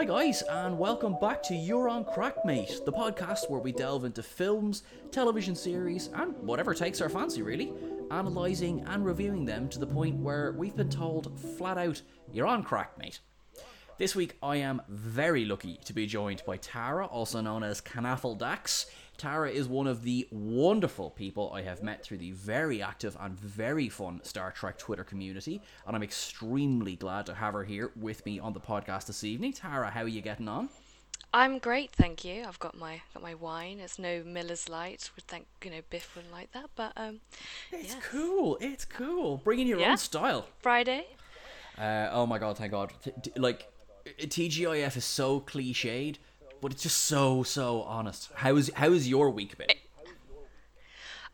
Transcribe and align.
Hi, 0.00 0.06
guys, 0.06 0.40
and 0.48 0.78
welcome 0.78 1.18
back 1.20 1.42
to 1.42 1.54
You're 1.54 1.86
on 1.86 2.06
Crack, 2.06 2.42
Mate, 2.46 2.80
the 2.86 2.92
podcast 2.92 3.50
where 3.50 3.60
we 3.60 3.70
delve 3.70 4.06
into 4.06 4.22
films, 4.22 4.82
television 5.10 5.54
series, 5.54 6.08
and 6.14 6.34
whatever 6.38 6.72
takes 6.72 7.02
our 7.02 7.10
fancy, 7.10 7.42
really, 7.42 7.74
analysing 8.10 8.82
and 8.86 9.04
reviewing 9.04 9.44
them 9.44 9.68
to 9.68 9.78
the 9.78 9.86
point 9.86 10.16
where 10.16 10.52
we've 10.52 10.74
been 10.74 10.88
told 10.88 11.38
flat 11.38 11.76
out, 11.76 12.00
You're 12.32 12.46
on 12.46 12.62
Crack, 12.62 12.96
Mate. 12.96 13.20
This 13.98 14.16
week, 14.16 14.38
I 14.42 14.56
am 14.56 14.80
very 14.88 15.44
lucky 15.44 15.78
to 15.84 15.92
be 15.92 16.06
joined 16.06 16.44
by 16.46 16.56
Tara, 16.56 17.04
also 17.04 17.42
known 17.42 17.62
as 17.62 17.82
Canaffle 17.82 18.38
Dax. 18.38 18.86
Tara 19.20 19.50
is 19.50 19.68
one 19.68 19.86
of 19.86 20.02
the 20.02 20.26
wonderful 20.30 21.10
people 21.10 21.52
I 21.52 21.60
have 21.60 21.82
met 21.82 22.02
through 22.02 22.16
the 22.18 22.30
very 22.30 22.80
active 22.80 23.18
and 23.20 23.38
very 23.38 23.90
fun 23.90 24.20
Star 24.24 24.50
Trek 24.50 24.78
Twitter 24.78 25.04
community, 25.04 25.60
and 25.86 25.94
I'm 25.94 26.02
extremely 26.02 26.96
glad 26.96 27.26
to 27.26 27.34
have 27.34 27.52
her 27.52 27.62
here 27.62 27.92
with 27.96 28.24
me 28.24 28.38
on 28.38 28.54
the 28.54 28.60
podcast 28.60 29.06
this 29.08 29.22
evening. 29.22 29.52
Tara, 29.52 29.90
how 29.90 30.02
are 30.04 30.08
you 30.08 30.22
getting 30.22 30.48
on? 30.48 30.70
I'm 31.34 31.58
great, 31.58 31.92
thank 31.92 32.24
you. 32.24 32.44
I've 32.48 32.58
got 32.60 32.78
my 32.78 33.02
got 33.12 33.22
my 33.22 33.34
wine. 33.34 33.78
It's 33.78 33.98
no 33.98 34.22
Miller's 34.24 34.70
Light. 34.70 35.10
Would 35.14 35.26
think 35.26 35.46
you 35.62 35.70
know 35.70 35.80
Biff 35.90 36.16
wouldn't 36.16 36.32
like 36.32 36.52
that, 36.52 36.70
but 36.74 36.92
um, 36.96 37.20
It's 37.70 37.92
yeah. 37.92 38.00
cool. 38.10 38.56
It's 38.62 38.86
cool. 38.86 39.36
Bringing 39.44 39.66
your 39.66 39.80
Yeah. 39.80 39.90
own 39.90 39.98
style. 39.98 40.46
Friday. 40.60 41.04
Uh, 41.76 42.08
oh 42.10 42.24
my 42.26 42.38
god, 42.38 42.56
thank 42.56 42.70
God. 42.72 42.90
T- 43.04 43.12
t- 43.22 43.32
like, 43.38 43.68
TGIF 44.18 44.96
is 44.96 45.04
so 45.04 45.40
cliched, 45.40 46.16
but 46.60 46.72
it's 46.72 46.82
just 46.82 47.04
so 47.04 47.42
so 47.42 47.82
honest. 47.82 48.30
How 48.36 48.56
is 48.56 48.70
how 48.74 48.90
is 48.90 49.08
your 49.08 49.30
week 49.30 49.56
been? 49.56 49.68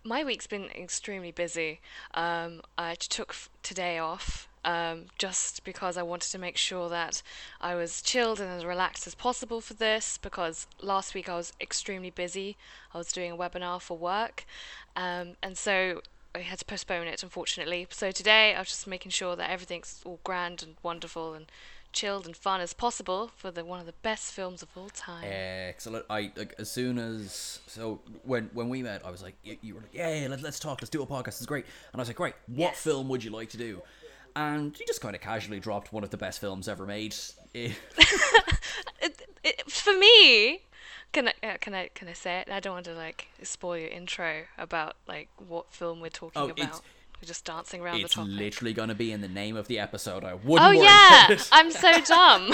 My 0.05 0.23
week's 0.23 0.47
been 0.47 0.67
extremely 0.67 1.33
busy. 1.33 1.81
Um, 2.15 2.63
I 2.79 2.95
took 2.95 3.35
today 3.65 3.99
off 3.99 4.49
um, 4.65 5.07
just 5.19 5.65
because 5.65 5.97
I 5.97 6.03
wanted 6.03 6.31
to 6.31 6.39
make 6.39 6.57
sure 6.57 6.89
that 6.89 7.23
I 7.61 7.75
was 7.75 8.03
chilled 8.03 8.39
and 8.39 8.49
as 8.49 8.65
relaxed 8.65 9.09
as 9.09 9.17
possible 9.17 9.61
for 9.61 9.75
this. 9.75 10.17
Because 10.19 10.69
last 10.81 11.15
week 11.15 11.29
I 11.29 11.35
was 11.35 11.53
extremely 11.61 12.11
busy. 12.11 12.57
I 12.95 12.99
was 12.99 13.11
doing 13.11 13.33
a 13.33 13.37
webinar 13.37 13.81
for 13.81 13.99
work, 13.99 14.45
um, 14.95 15.37
and 15.43 15.59
so 15.59 16.03
I 16.37 16.41
had 16.41 16.59
to 16.59 16.65
postpone 16.65 17.07
it, 17.07 17.23
unfortunately. 17.23 17.87
So 17.91 18.11
today 18.11 18.55
I 18.55 18.59
was 18.59 18.69
just 18.69 18.87
making 18.87 19.11
sure 19.11 19.37
that 19.37 19.51
everything's 19.51 20.03
all 20.05 20.21
grand 20.23 20.63
and 20.63 20.77
wonderful 20.83 21.33
and 21.33 21.47
chilled 21.97 22.27
and 22.27 22.37
fun 22.37 22.61
as 22.61 22.73
possible 22.75 23.31
for 23.37 23.51
the 23.51 23.65
one 23.65 23.81
of 23.81 23.87
the 23.87 23.95
best 24.03 24.33
films 24.33 24.63
of 24.63 24.69
all 24.77 24.89
time. 24.91 25.25
Excellent. 25.25 26.05
I 26.11 26.31
like 26.37 26.55
as 26.59 26.71
soon 26.71 26.99
as 26.99 27.61
so 27.67 28.01
when 28.23 28.51
when 28.53 28.69
we 28.69 28.83
met, 28.83 29.05
I 29.05 29.11
was 29.11 29.23
like, 29.23 29.35
you, 29.43 29.57
you 29.63 29.75
were 29.75 29.81
like, 29.81 29.95
yeah, 29.95 30.15
yeah, 30.23 30.29
let, 30.29 30.43
let's 30.43 30.61
talk, 30.61 30.81
let's 30.83 30.91
do 30.91 31.03
a 31.03 31.07
podcast. 31.07 31.39
It's 31.39 31.47
great. 31.47 31.65
And 31.93 32.01
I 32.01 32.03
was 32.03 32.09
like, 32.09 32.17
great. 32.17 32.35
What 32.47 32.73
Yes. 32.73 32.83
film 32.83 33.09
would 33.09 33.25
you 33.25 33.31
like 33.31 33.49
to 33.51 33.57
do? 33.57 33.81
And 34.37 34.79
you 34.79 34.85
just 34.87 35.01
kind 35.01 35.15
of 35.17 35.23
casually 35.23 35.61
dropped 35.61 35.93
one 35.95 36.05
of 36.05 36.11
the 36.11 36.19
best 36.19 36.41
films 36.41 36.69
ever 36.69 36.87
made. 36.87 37.15
It, 39.01 39.23
it, 39.45 39.71
for 39.71 39.97
me, 39.97 40.63
can 41.13 41.29
I 41.29 41.33
uh, 41.47 41.57
can 41.61 41.75
I 41.75 41.89
can 41.95 42.09
I 42.09 42.13
say 42.13 42.41
it? 42.41 42.51
I 42.51 42.61
don't 42.61 42.75
want 42.75 42.87
to 42.87 42.95
like 42.95 43.29
spoil 43.43 43.79
your 43.79 43.89
intro 43.91 44.43
about 44.59 44.97
like 45.07 45.29
what 45.39 45.73
film 45.73 46.01
we're 46.01 46.09
talking 46.11 46.43
Oh, 46.43 46.49
it's- 46.49 46.67
about. 46.67 46.83
We're 47.21 47.27
just 47.29 47.45
dancing 47.45 47.81
around 47.81 48.01
it's 48.01 48.15
the 48.15 48.21
topic. 48.21 48.33
literally 48.33 48.73
going 48.75 48.91
to 48.91 48.95
be 48.95 49.11
in 49.11 49.21
the 49.23 49.29
name 49.29 49.57
of 49.57 49.69
the 49.69 49.79
episode. 49.79 50.23
I 50.23 50.35
wouldn't. 50.35 50.61
Oh 50.61 50.71
yeah. 50.71 51.39
I'm 51.53 51.71
so 51.71 52.01
dumb. 52.03 52.53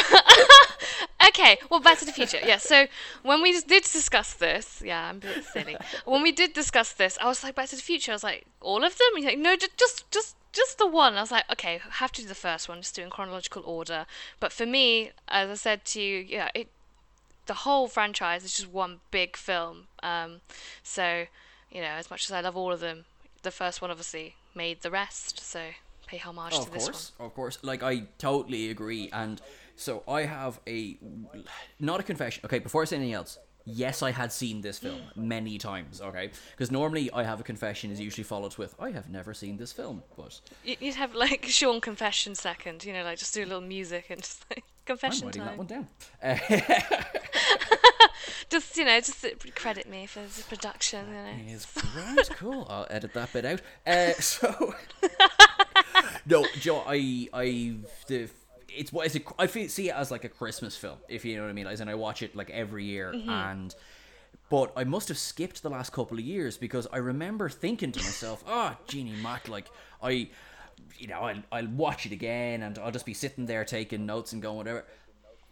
okay, 1.28 1.58
well, 1.68 1.80
Back 1.80 1.98
to 1.98 2.04
the 2.04 2.12
Future. 2.12 2.38
Yeah, 2.44 2.58
so 2.58 2.86
when 3.22 3.42
we 3.42 3.52
did 3.60 3.84
discuss 3.84 4.34
this, 4.34 4.80
yeah, 4.84 5.08
I'm 5.08 5.16
a 5.16 5.20
bit 5.20 5.44
silly. 5.44 5.76
When 6.04 6.22
we 6.22 6.32
did 6.32 6.52
discuss 6.52 6.92
this, 6.92 7.18
I 7.20 7.26
was 7.26 7.42
like, 7.42 7.54
Back 7.54 7.68
to 7.70 7.76
the 7.76 7.82
Future. 7.82 8.12
I 8.12 8.14
was 8.14 8.24
like, 8.24 8.46
all 8.60 8.84
of 8.84 8.96
them? 8.96 9.08
And 9.14 9.24
he's 9.24 9.26
like, 9.26 9.38
no, 9.38 9.56
ju- 9.56 9.66
just 9.76 10.10
just 10.10 10.36
just 10.52 10.78
the 10.78 10.86
one. 10.86 11.14
I 11.14 11.20
was 11.22 11.32
like, 11.32 11.50
okay, 11.50 11.80
have 11.90 12.12
to 12.12 12.22
do 12.22 12.28
the 12.28 12.34
first 12.34 12.68
one, 12.68 12.82
just 12.82 12.94
do 12.94 13.02
in 13.02 13.10
chronological 13.10 13.62
order. 13.64 14.06
But 14.38 14.52
for 14.52 14.66
me, 14.66 15.10
as 15.28 15.50
I 15.50 15.54
said 15.54 15.84
to 15.86 16.00
you, 16.00 16.18
yeah, 16.18 16.50
it 16.54 16.68
the 17.46 17.54
whole 17.54 17.88
franchise 17.88 18.44
is 18.44 18.54
just 18.54 18.70
one 18.70 19.00
big 19.10 19.36
film. 19.36 19.88
Um, 20.02 20.40
so 20.82 21.24
you 21.70 21.80
know, 21.80 21.88
as 21.88 22.10
much 22.10 22.24
as 22.24 22.32
I 22.32 22.40
love 22.40 22.56
all 22.56 22.70
of 22.70 22.80
them, 22.80 23.06
the 23.42 23.50
first 23.50 23.80
one 23.80 23.90
obviously 23.90 24.36
made 24.54 24.82
the 24.82 24.90
rest. 24.90 25.40
So 25.40 25.60
pay 26.06 26.18
homage 26.18 26.52
oh, 26.54 26.60
of 26.60 26.66
to 26.66 26.72
this 26.72 26.82
one. 26.82 26.88
Of 26.90 26.94
course, 26.94 27.12
of 27.18 27.34
course. 27.34 27.58
Like 27.62 27.82
I 27.82 28.04
totally 28.18 28.70
agree, 28.70 29.10
and 29.12 29.40
so 29.76 30.02
I 30.06 30.22
have 30.22 30.60
a 30.66 30.96
not 31.80 32.00
a 32.00 32.02
confession. 32.02 32.42
Okay, 32.44 32.58
before 32.58 32.82
I 32.82 32.84
say 32.84 32.96
anything 32.96 33.14
else, 33.14 33.38
yes, 33.64 34.02
I 34.02 34.10
had 34.10 34.32
seen 34.32 34.60
this 34.60 34.78
film 34.78 35.00
many 35.16 35.58
times. 35.58 36.00
Okay, 36.00 36.30
because 36.52 36.70
normally 36.70 37.10
I 37.12 37.24
have 37.24 37.40
a 37.40 37.42
confession 37.42 37.90
is 37.90 38.00
usually 38.00 38.24
followed 38.24 38.56
with 38.56 38.74
I 38.78 38.90
have 38.90 39.08
never 39.08 39.34
seen 39.34 39.56
this 39.56 39.72
film, 39.72 40.02
but 40.16 40.40
You'd 40.64 40.94
have 40.94 41.14
like 41.14 41.46
Sean 41.48 41.80
confession 41.80 42.34
second, 42.34 42.84
you 42.84 42.92
know, 42.92 43.04
like 43.04 43.18
just 43.18 43.34
do 43.34 43.44
a 43.44 43.46
little 43.46 43.60
music 43.60 44.06
and 44.10 44.22
just 44.22 44.44
like 44.50 44.64
I'm 44.64 44.84
confession 44.84 45.26
writing 45.26 45.44
that 45.44 45.58
one 45.58 45.66
down. 45.66 45.88
Just 48.48 48.76
you 48.76 48.84
know, 48.84 48.98
just 49.00 49.24
credit 49.54 49.88
me 49.88 50.06
for 50.06 50.20
the 50.20 50.42
production, 50.48 51.06
you 51.08 51.14
know. 51.14 51.52
is 51.52 51.66
grand, 51.92 52.28
cool. 52.36 52.66
I'll 52.68 52.86
edit 52.90 53.14
that 53.14 53.32
bit 53.32 53.44
out. 53.44 53.60
Uh, 53.86 54.12
so 54.12 54.74
no, 56.26 56.46
Joe, 56.58 56.82
I 56.86 57.28
I 57.32 57.76
the. 58.06 58.28
It's 58.74 58.92
what 58.92 59.06
is 59.06 59.14
it? 59.16 59.26
I 59.38 59.46
feel, 59.46 59.68
see 59.68 59.90
it 59.90 59.94
as 59.94 60.10
like 60.10 60.24
a 60.24 60.28
Christmas 60.30 60.76
film, 60.76 60.96
if 61.08 61.24
you 61.24 61.36
know 61.36 61.42
what 61.42 61.50
I 61.50 61.52
mean. 61.52 61.66
As 61.66 61.80
in, 61.80 61.88
I 61.88 61.94
watch 61.94 62.22
it 62.22 62.34
like 62.34 62.48
every 62.50 62.84
year, 62.84 63.12
and 63.12 63.74
but 64.48 64.72
I 64.76 64.84
must 64.84 65.08
have 65.08 65.18
skipped 65.18 65.62
the 65.62 65.70
last 65.70 65.92
couple 65.92 66.18
of 66.18 66.24
years 66.24 66.56
because 66.56 66.86
I 66.92 66.98
remember 66.98 67.48
thinking 67.48 67.92
to 67.92 68.00
myself, 68.00 68.42
"Oh, 68.48 68.76
Jeannie 68.86 69.14
Mac, 69.22 69.48
like 69.48 69.66
I, 70.02 70.28
you 70.98 71.06
know, 71.06 71.20
I'll, 71.20 71.42
I'll 71.52 71.68
watch 71.68 72.06
it 72.06 72.12
again, 72.12 72.62
and 72.62 72.78
I'll 72.78 72.90
just 72.90 73.06
be 73.06 73.14
sitting 73.14 73.44
there 73.46 73.64
taking 73.64 74.06
notes 74.06 74.32
and 74.32 74.40
going 74.40 74.56
whatever." 74.56 74.84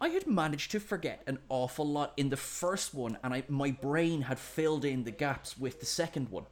I 0.01 0.09
had 0.09 0.25
managed 0.25 0.71
to 0.71 0.79
forget 0.79 1.21
an 1.27 1.37
awful 1.47 1.87
lot 1.87 2.13
in 2.17 2.29
the 2.29 2.37
first 2.37 2.95
one, 2.95 3.19
and 3.23 3.35
I 3.35 3.43
my 3.47 3.69
brain 3.69 4.23
had 4.23 4.39
filled 4.39 4.83
in 4.83 5.03
the 5.03 5.11
gaps 5.11 5.59
with 5.59 5.79
the 5.79 5.85
second 5.85 6.29
one. 6.29 6.45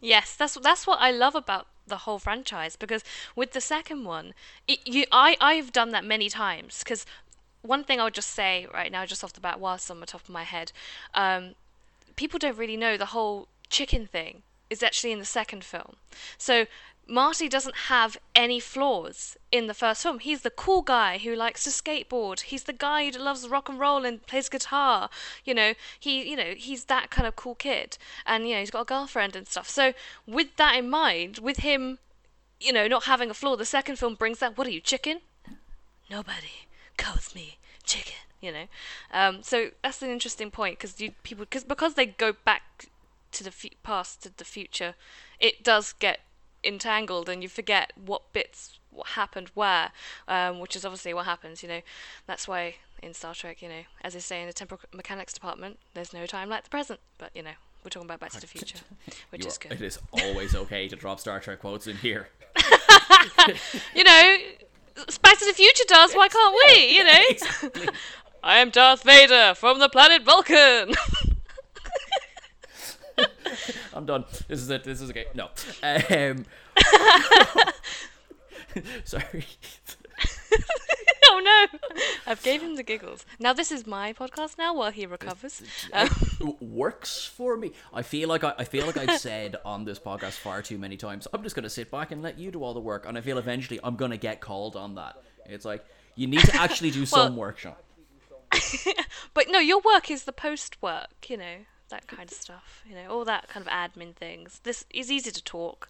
Yes, 0.00 0.34
that's 0.34 0.54
that's 0.54 0.84
what 0.84 0.98
I 1.00 1.12
love 1.12 1.36
about 1.36 1.68
the 1.86 1.98
whole 1.98 2.18
franchise 2.18 2.74
because 2.74 3.04
with 3.36 3.52
the 3.52 3.60
second 3.60 4.04
one, 4.04 4.34
it, 4.66 4.80
you 4.84 5.04
I 5.12 5.36
I've 5.40 5.70
done 5.72 5.90
that 5.90 6.04
many 6.04 6.28
times 6.28 6.80
because 6.80 7.06
one 7.62 7.84
thing 7.84 8.00
I 8.00 8.04
would 8.04 8.14
just 8.14 8.30
say 8.30 8.66
right 8.74 8.90
now, 8.90 9.06
just 9.06 9.22
off 9.22 9.32
the 9.32 9.40
bat, 9.40 9.60
whilst 9.60 9.88
on 9.88 10.00
the 10.00 10.06
top 10.06 10.22
of 10.22 10.28
my 10.28 10.42
head, 10.42 10.72
um, 11.14 11.54
people 12.16 12.40
don't 12.40 12.58
really 12.58 12.76
know 12.76 12.96
the 12.96 13.06
whole 13.06 13.46
chicken 13.70 14.06
thing 14.06 14.42
is 14.68 14.82
actually 14.82 15.12
in 15.12 15.20
the 15.20 15.24
second 15.24 15.62
film. 15.62 15.94
So 16.36 16.66
Marty 17.08 17.48
doesn't 17.48 17.76
have 17.88 18.16
any 18.34 18.58
flaws 18.58 19.36
in 19.52 19.66
the 19.66 19.74
first 19.74 20.02
film. 20.02 20.18
He's 20.18 20.42
the 20.42 20.50
cool 20.50 20.82
guy 20.82 21.18
who 21.18 21.34
likes 21.34 21.64
to 21.64 21.70
skateboard. 21.70 22.40
He's 22.40 22.64
the 22.64 22.72
guy 22.72 23.08
who 23.08 23.18
loves 23.18 23.48
rock 23.48 23.68
and 23.68 23.78
roll 23.78 24.04
and 24.04 24.26
plays 24.26 24.48
guitar. 24.48 25.08
You 25.44 25.54
know, 25.54 25.74
he 25.98 26.28
you 26.28 26.36
know, 26.36 26.54
he's 26.56 26.86
that 26.86 27.10
kind 27.10 27.26
of 27.26 27.36
cool 27.36 27.54
kid. 27.54 27.98
And 28.26 28.48
you 28.48 28.54
know, 28.54 28.60
he's 28.60 28.70
got 28.70 28.82
a 28.82 28.84
girlfriend 28.84 29.36
and 29.36 29.46
stuff. 29.46 29.68
So 29.68 29.92
with 30.26 30.56
that 30.56 30.76
in 30.76 30.90
mind, 30.90 31.38
with 31.38 31.58
him, 31.58 31.98
you 32.60 32.72
know, 32.72 32.88
not 32.88 33.04
having 33.04 33.30
a 33.30 33.34
flaw, 33.34 33.56
the 33.56 33.64
second 33.64 33.96
film 33.96 34.14
brings 34.14 34.38
that, 34.40 34.58
what 34.58 34.66
are 34.66 34.70
you, 34.70 34.80
chicken? 34.80 35.20
nobody 36.10 36.66
calls 36.96 37.34
me 37.34 37.58
chicken 37.84 38.14
you 38.40 38.52
know 38.52 38.66
um, 39.12 39.42
so 39.42 39.70
that's 39.82 40.02
an 40.02 40.10
interesting 40.10 40.50
point 40.50 40.78
because 40.78 40.94
people 41.22 41.44
because 41.44 41.64
because 41.64 41.94
they 41.94 42.06
go 42.06 42.32
back 42.44 42.86
to 43.32 43.44
the 43.44 43.50
fu- 43.50 43.68
past 43.82 44.22
to 44.22 44.36
the 44.36 44.44
future 44.44 44.94
it 45.40 45.62
does 45.62 45.92
get 45.92 46.20
entangled 46.66 47.28
and 47.28 47.42
you 47.42 47.48
forget 47.48 47.92
what 47.96 48.32
bits 48.32 48.78
what 48.90 49.08
happened 49.08 49.50
where 49.54 49.92
um, 50.26 50.58
which 50.58 50.74
is 50.74 50.84
obviously 50.84 51.12
what 51.14 51.26
happens 51.26 51.62
you 51.62 51.68
know 51.68 51.80
that's 52.26 52.48
why 52.48 52.74
in 53.02 53.12
star 53.14 53.34
trek 53.34 53.60
you 53.62 53.68
know 53.68 53.82
as 54.02 54.14
they 54.14 54.20
say 54.20 54.40
in 54.40 54.46
the 54.46 54.52
temporal 54.52 54.80
mechanics 54.94 55.32
department 55.32 55.78
there's 55.94 56.12
no 56.14 56.24
time 56.26 56.48
like 56.48 56.64
the 56.64 56.70
present 56.70 56.98
but 57.18 57.30
you 57.34 57.42
know 57.42 57.50
we're 57.84 57.90
talking 57.90 58.08
about 58.08 58.18
back 58.20 58.30
to 58.30 58.40
the 58.40 58.46
future 58.46 58.78
which 59.30 59.42
You 59.44 59.48
is 59.48 59.56
are- 59.56 59.68
good 59.68 59.72
It 59.72 59.82
is 59.82 59.98
always 60.12 60.54
okay 60.56 60.88
to 60.88 60.96
drop 60.96 61.20
Star 61.20 61.38
Trek 61.40 61.60
quotes 61.60 61.86
in 61.86 61.96
here. 61.98 62.28
you 63.94 64.02
know, 64.02 64.36
Back 65.22 65.38
to 65.38 65.44
the 65.46 65.52
Future 65.54 65.84
does. 65.86 66.12
Why 66.14 66.26
can't 66.28 66.56
we? 66.66 66.96
You 66.96 67.04
know. 67.04 67.90
I 68.42 68.58
am 68.58 68.70
Darth 68.70 69.02
Vader 69.02 69.54
from 69.54 69.78
the 69.78 69.88
planet 69.88 70.24
Vulcan. 70.24 70.94
I'm 73.96 74.04
done. 74.04 74.24
This 74.46 74.60
is 74.60 74.68
it. 74.68 74.84
This 74.84 75.00
is 75.00 75.10
okay. 75.10 75.24
No. 75.34 75.48
Um, 75.82 76.44
sorry. 79.04 79.46
oh 81.30 81.40
no! 81.42 81.66
I've 82.26 82.42
gave 82.42 82.62
him 82.62 82.76
the 82.76 82.82
giggles. 82.82 83.24
Now 83.38 83.54
this 83.54 83.72
is 83.72 83.86
my 83.86 84.12
podcast. 84.12 84.58
Now 84.58 84.74
while 84.74 84.90
he 84.90 85.06
recovers. 85.06 85.62
Um, 85.94 86.10
Works 86.60 87.24
for 87.24 87.56
me. 87.56 87.72
I 87.92 88.02
feel 88.02 88.28
like 88.28 88.44
I, 88.44 88.52
I 88.58 88.64
feel 88.64 88.84
like 88.86 88.98
I've 88.98 89.18
said 89.18 89.56
on 89.64 89.86
this 89.86 89.98
podcast 89.98 90.32
far 90.32 90.60
too 90.60 90.76
many 90.76 90.98
times. 90.98 91.26
I'm 91.32 91.42
just 91.42 91.56
gonna 91.56 91.70
sit 91.70 91.90
back 91.90 92.10
and 92.12 92.22
let 92.22 92.38
you 92.38 92.50
do 92.50 92.62
all 92.62 92.74
the 92.74 92.80
work, 92.80 93.06
and 93.06 93.16
I 93.16 93.22
feel 93.22 93.38
eventually 93.38 93.80
I'm 93.82 93.96
gonna 93.96 94.18
get 94.18 94.42
called 94.42 94.76
on 94.76 94.96
that. 94.96 95.16
It's 95.46 95.64
like 95.64 95.84
you 96.16 96.26
need 96.26 96.40
to 96.40 96.54
actually 96.56 96.90
do 96.90 97.06
some 97.06 97.34
work, 97.34 97.58
Sean. 97.58 97.76
but 99.32 99.46
no, 99.48 99.58
your 99.58 99.80
work 99.80 100.10
is 100.10 100.24
the 100.24 100.32
post 100.32 100.82
work. 100.82 101.30
You 101.30 101.38
know 101.38 101.56
that 101.88 102.06
kind 102.06 102.30
of 102.30 102.36
stuff. 102.36 102.84
You 102.88 102.94
know 102.96 103.08
all 103.10 103.24
that 103.24 103.48
kind 103.48 103.66
of 103.66 103.72
admin 103.72 104.14
things. 104.14 104.60
This 104.64 104.84
is 104.90 105.10
easy 105.10 105.30
to 105.30 105.42
talk. 105.42 105.88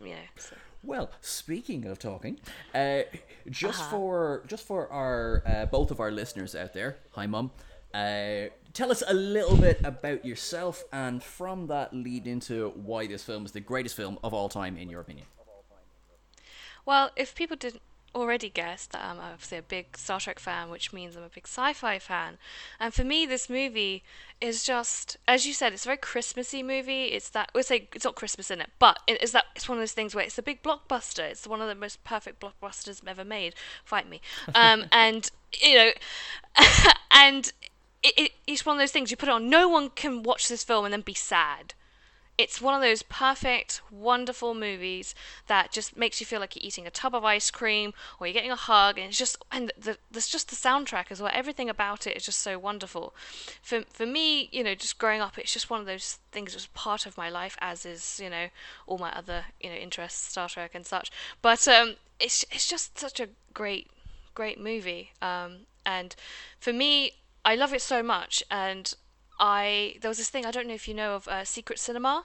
You 0.00 0.10
know. 0.10 0.26
So. 0.36 0.56
Well, 0.82 1.10
speaking 1.20 1.86
of 1.86 1.98
talking, 1.98 2.38
uh, 2.74 3.02
just 3.48 3.88
for 3.90 4.42
just 4.46 4.66
for 4.66 4.90
our 4.90 5.42
uh, 5.46 5.66
both 5.66 5.90
of 5.90 6.00
our 6.00 6.10
listeners 6.10 6.54
out 6.54 6.74
there, 6.74 6.98
hi 7.12 7.26
mum. 7.26 7.50
Uh, 7.94 8.50
tell 8.72 8.90
us 8.90 9.04
a 9.06 9.14
little 9.14 9.56
bit 9.56 9.80
about 9.84 10.24
yourself, 10.24 10.82
and 10.92 11.22
from 11.22 11.68
that, 11.68 11.94
lead 11.94 12.26
into 12.26 12.70
why 12.70 13.06
this 13.06 13.22
film 13.22 13.46
is 13.46 13.52
the 13.52 13.60
greatest 13.60 13.94
film 13.94 14.18
of 14.24 14.34
all 14.34 14.48
time, 14.48 14.76
in 14.76 14.90
your 14.90 15.00
opinion. 15.00 15.26
Well, 16.84 17.10
if 17.16 17.34
people 17.34 17.56
didn't 17.56 17.82
already 18.14 18.48
guessed 18.48 18.92
that 18.92 19.04
I'm 19.04 19.18
obviously 19.18 19.58
a 19.58 19.62
big 19.62 19.96
Star 19.96 20.20
Trek 20.20 20.38
fan, 20.38 20.70
which 20.70 20.92
means 20.92 21.16
I'm 21.16 21.22
a 21.22 21.28
big 21.28 21.46
sci-fi 21.46 21.98
fan. 21.98 22.38
And 22.78 22.94
for 22.94 23.04
me, 23.04 23.26
this 23.26 23.48
movie 23.48 24.02
is 24.40 24.64
just, 24.64 25.16
as 25.26 25.46
you 25.46 25.52
said, 25.52 25.72
it's 25.72 25.84
a 25.84 25.88
very 25.88 25.98
Christmassy 25.98 26.62
movie. 26.62 27.06
It's 27.06 27.30
that 27.30 27.50
we 27.54 27.62
say 27.62 27.88
it's 27.94 28.04
not 28.04 28.14
Christmas 28.14 28.50
in 28.50 28.60
it, 28.60 28.70
but 28.78 29.00
it 29.06 29.22
is 29.22 29.32
that 29.32 29.44
it's 29.56 29.68
one 29.68 29.78
of 29.78 29.82
those 29.82 29.92
things 29.92 30.14
where 30.14 30.24
it's 30.24 30.38
a 30.38 30.42
big 30.42 30.62
blockbuster. 30.62 31.24
It's 31.24 31.46
one 31.46 31.60
of 31.60 31.68
the 31.68 31.74
most 31.74 32.04
perfect 32.04 32.40
blockbusters 32.40 33.00
ever 33.06 33.24
made. 33.24 33.54
Fight 33.84 34.08
me, 34.08 34.20
um, 34.54 34.84
and 34.92 35.30
you 35.62 35.74
know, 35.74 35.90
and 37.10 37.52
it, 38.02 38.14
it, 38.16 38.32
it's 38.46 38.66
one 38.66 38.76
of 38.76 38.80
those 38.80 38.92
things 38.92 39.10
you 39.10 39.16
put 39.16 39.28
it 39.28 39.32
on. 39.32 39.48
No 39.48 39.68
one 39.68 39.90
can 39.90 40.22
watch 40.22 40.48
this 40.48 40.64
film 40.64 40.84
and 40.84 40.92
then 40.92 41.00
be 41.02 41.14
sad 41.14 41.74
it's 42.36 42.60
one 42.60 42.74
of 42.74 42.80
those 42.80 43.02
perfect, 43.02 43.80
wonderful 43.90 44.54
movies 44.54 45.14
that 45.46 45.70
just 45.70 45.96
makes 45.96 46.18
you 46.18 46.26
feel 46.26 46.40
like 46.40 46.56
you're 46.56 46.66
eating 46.66 46.86
a 46.86 46.90
tub 46.90 47.14
of 47.14 47.24
ice 47.24 47.50
cream 47.50 47.94
or 48.18 48.26
you're 48.26 48.34
getting 48.34 48.50
a 48.50 48.56
hug, 48.56 48.98
and 48.98 49.08
it's 49.08 49.18
just 49.18 49.36
and 49.52 49.72
the, 49.78 49.98
there's 50.10 50.26
just 50.26 50.48
the 50.48 50.56
soundtrack 50.56 51.06
as 51.10 51.22
well. 51.22 51.30
Everything 51.32 51.70
about 51.70 52.06
it 52.06 52.16
is 52.16 52.24
just 52.24 52.40
so 52.40 52.58
wonderful. 52.58 53.14
For 53.62 53.82
for 53.88 54.06
me, 54.06 54.48
you 54.50 54.64
know, 54.64 54.74
just 54.74 54.98
growing 54.98 55.20
up, 55.20 55.38
it's 55.38 55.52
just 55.52 55.70
one 55.70 55.80
of 55.80 55.86
those 55.86 56.18
things 56.32 56.52
that's 56.52 56.68
part 56.74 57.06
of 57.06 57.16
my 57.16 57.30
life, 57.30 57.56
as 57.60 57.86
is 57.86 58.20
you 58.22 58.30
know 58.30 58.48
all 58.86 58.98
my 58.98 59.12
other 59.12 59.44
you 59.60 59.70
know 59.70 59.76
interests, 59.76 60.26
Star 60.30 60.48
Trek 60.48 60.72
and 60.74 60.84
such. 60.84 61.12
But 61.40 61.66
um, 61.68 61.96
it's 62.18 62.44
it's 62.50 62.66
just 62.66 62.98
such 62.98 63.20
a 63.20 63.28
great 63.52 63.88
great 64.34 64.60
movie. 64.60 65.12
Um, 65.22 65.66
and 65.86 66.16
for 66.58 66.72
me, 66.72 67.12
I 67.44 67.54
love 67.54 67.72
it 67.72 67.82
so 67.82 68.02
much, 68.02 68.42
and 68.50 68.92
I 69.38 69.96
there 70.00 70.08
was 70.08 70.18
this 70.18 70.30
thing 70.30 70.46
I 70.46 70.50
don't 70.50 70.66
know 70.66 70.74
if 70.74 70.86
you 70.88 70.94
know 70.94 71.14
of 71.16 71.28
uh, 71.28 71.44
Secret 71.44 71.78
Cinema. 71.78 72.24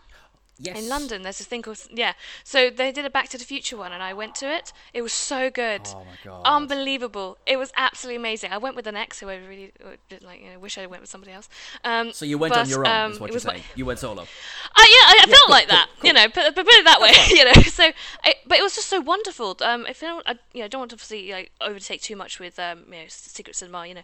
Yes. 0.61 0.77
In 0.83 0.89
London, 0.89 1.21
there's 1.21 1.37
this 1.37 1.47
thing 1.47 1.61
called 1.61 1.79
yeah. 1.91 2.13
So 2.43 2.69
they 2.69 2.91
did 2.91 3.05
a 3.05 3.09
Back 3.09 3.29
to 3.29 3.37
the 3.37 3.45
Future 3.45 3.77
one, 3.77 3.93
and 3.93 4.03
I 4.03 4.13
went 4.13 4.35
to 4.35 4.53
it. 4.53 4.73
It 4.93 5.01
was 5.01 5.13
so 5.13 5.49
good, 5.49 5.81
Oh 5.87 6.03
my 6.03 6.17
god. 6.23 6.41
unbelievable. 6.45 7.37
It 7.45 7.57
was 7.57 7.71
absolutely 7.77 8.17
amazing. 8.17 8.51
I 8.51 8.57
went 8.57 8.75
with 8.75 8.85
an 8.85 8.95
ex 8.97 9.19
who 9.21 9.29
I 9.29 9.37
really 9.37 9.71
uh, 9.85 9.91
like. 10.21 10.41
You 10.41 10.51
know, 10.51 10.59
wish 10.59 10.77
I 10.77 10.85
went 10.85 11.01
with 11.01 11.09
somebody 11.09 11.31
else. 11.31 11.47
Um, 11.85 12.11
so 12.11 12.25
you 12.25 12.37
went 12.37 12.57
on 12.57 12.67
your 12.67 12.85
own, 12.85 12.91
um, 12.93 13.11
is 13.13 13.19
what 13.19 13.29
you're 13.29 13.35
was 13.35 13.45
my- 13.45 13.53
saying. 13.53 13.63
You 13.75 13.85
went 13.85 13.99
solo. 13.99 14.21
uh, 14.23 14.25
yeah, 14.25 14.83
I, 14.83 15.19
I 15.23 15.25
felt 15.27 15.39
cool, 15.45 15.51
like 15.53 15.67
cool, 15.69 15.77
that. 15.77 15.89
cool. 15.99 16.07
You 16.07 16.13
know, 16.13 16.25
put, 16.27 16.55
put 16.55 16.67
it 16.67 16.85
that 16.85 16.99
way. 17.01 17.11
you 17.29 17.45
know, 17.45 17.53
so 17.63 17.89
I, 18.25 18.35
but 18.45 18.57
it 18.57 18.61
was 18.61 18.75
just 18.75 18.87
so 18.89 18.99
wonderful. 18.99 19.55
Um, 19.61 19.85
if 19.87 20.01
you 20.01 20.21
I, 20.25 20.35
you 20.53 20.61
know, 20.61 20.67
don't 20.67 20.79
want 20.79 20.91
to 20.91 20.95
obviously 20.95 21.31
like 21.31 21.51
overtake 21.61 22.01
too 22.01 22.15
much 22.17 22.39
with 22.39 22.59
um, 22.59 22.83
you 22.87 22.99
know, 22.99 23.05
Secret 23.07 23.55
Cinema. 23.55 23.87
You 23.87 23.93
know, 23.95 24.01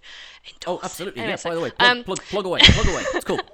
Oh, 0.68 0.80
absolutely. 0.84 1.20
Anyway, 1.22 1.32
yeah. 1.34 1.36
so, 1.36 1.50
By 1.50 1.56
the 1.56 1.62
way, 1.62 1.72
plug, 1.72 1.90
um, 1.98 2.04
plug, 2.04 2.22
plug 2.24 2.46
away, 2.46 2.60
plug 2.64 2.88
away. 2.88 3.04
It's 3.14 3.26
cool. 3.26 3.40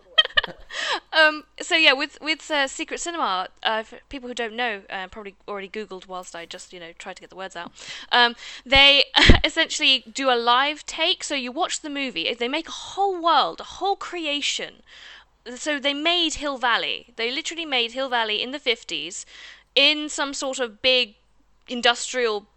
Um, 1.13 1.43
so 1.61 1.75
yeah, 1.75 1.93
with 1.93 2.17
with 2.21 2.49
uh, 2.49 2.67
Secret 2.67 2.99
Cinema, 2.99 3.47
uh, 3.63 3.83
people 4.09 4.27
who 4.29 4.33
don't 4.33 4.55
know, 4.55 4.81
uh, 4.89 5.07
probably 5.07 5.35
already 5.47 5.67
Googled 5.69 6.07
whilst 6.07 6.35
I 6.35 6.45
just 6.45 6.73
you 6.73 6.79
know 6.79 6.91
tried 6.97 7.17
to 7.17 7.21
get 7.21 7.29
the 7.29 7.35
words 7.35 7.55
out. 7.55 7.71
Um, 8.11 8.35
they 8.65 9.05
essentially 9.43 10.03
do 10.11 10.29
a 10.29 10.35
live 10.35 10.85
take. 10.85 11.23
So 11.23 11.35
you 11.35 11.51
watch 11.51 11.81
the 11.81 11.89
movie. 11.89 12.33
They 12.33 12.47
make 12.47 12.67
a 12.67 12.71
whole 12.71 13.21
world, 13.21 13.59
a 13.59 13.63
whole 13.79 13.95
creation. 13.95 14.81
So 15.55 15.79
they 15.79 15.93
made 15.93 16.35
Hill 16.35 16.57
Valley. 16.57 17.13
They 17.15 17.31
literally 17.31 17.65
made 17.65 17.91
Hill 17.93 18.09
Valley 18.09 18.41
in 18.41 18.51
the 18.51 18.59
fifties, 18.59 19.25
in 19.75 20.09
some 20.09 20.33
sort 20.33 20.59
of 20.59 20.81
big 20.81 21.15
industrial 21.67 22.47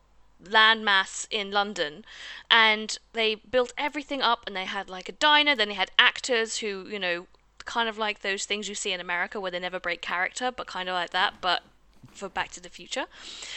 landmass 0.43 1.27
in 1.31 1.51
London, 1.51 2.05
and 2.51 2.99
they 3.15 3.35
built 3.37 3.73
everything 3.79 4.23
up. 4.23 4.45
And 4.47 4.55
they 4.57 4.67
had 4.67 4.89
like 4.91 5.09
a 5.09 5.13
diner. 5.13 5.57
Then 5.57 5.69
they 5.69 5.75
had 5.75 5.91
actors 5.99 6.59
who, 6.59 6.87
you 6.89 6.99
know, 6.99 7.27
kind 7.65 7.89
of 7.89 7.99
like 7.99 8.21
those 8.21 8.45
things 8.45 8.69
you 8.69 8.75
see 8.75 8.93
in 8.93 9.01
America 9.01 9.41
where 9.41 9.51
they 9.51 9.59
never 9.59 9.81
break 9.81 10.01
character, 10.01 10.51
but 10.51 10.67
kind 10.67 10.89
of 10.89 10.95
like 10.95 11.11
that, 11.11 11.35
but 11.41 11.63
for 12.13 12.29
Back 12.29 12.51
to 12.53 12.61
the 12.61 12.69
Future. 12.69 13.07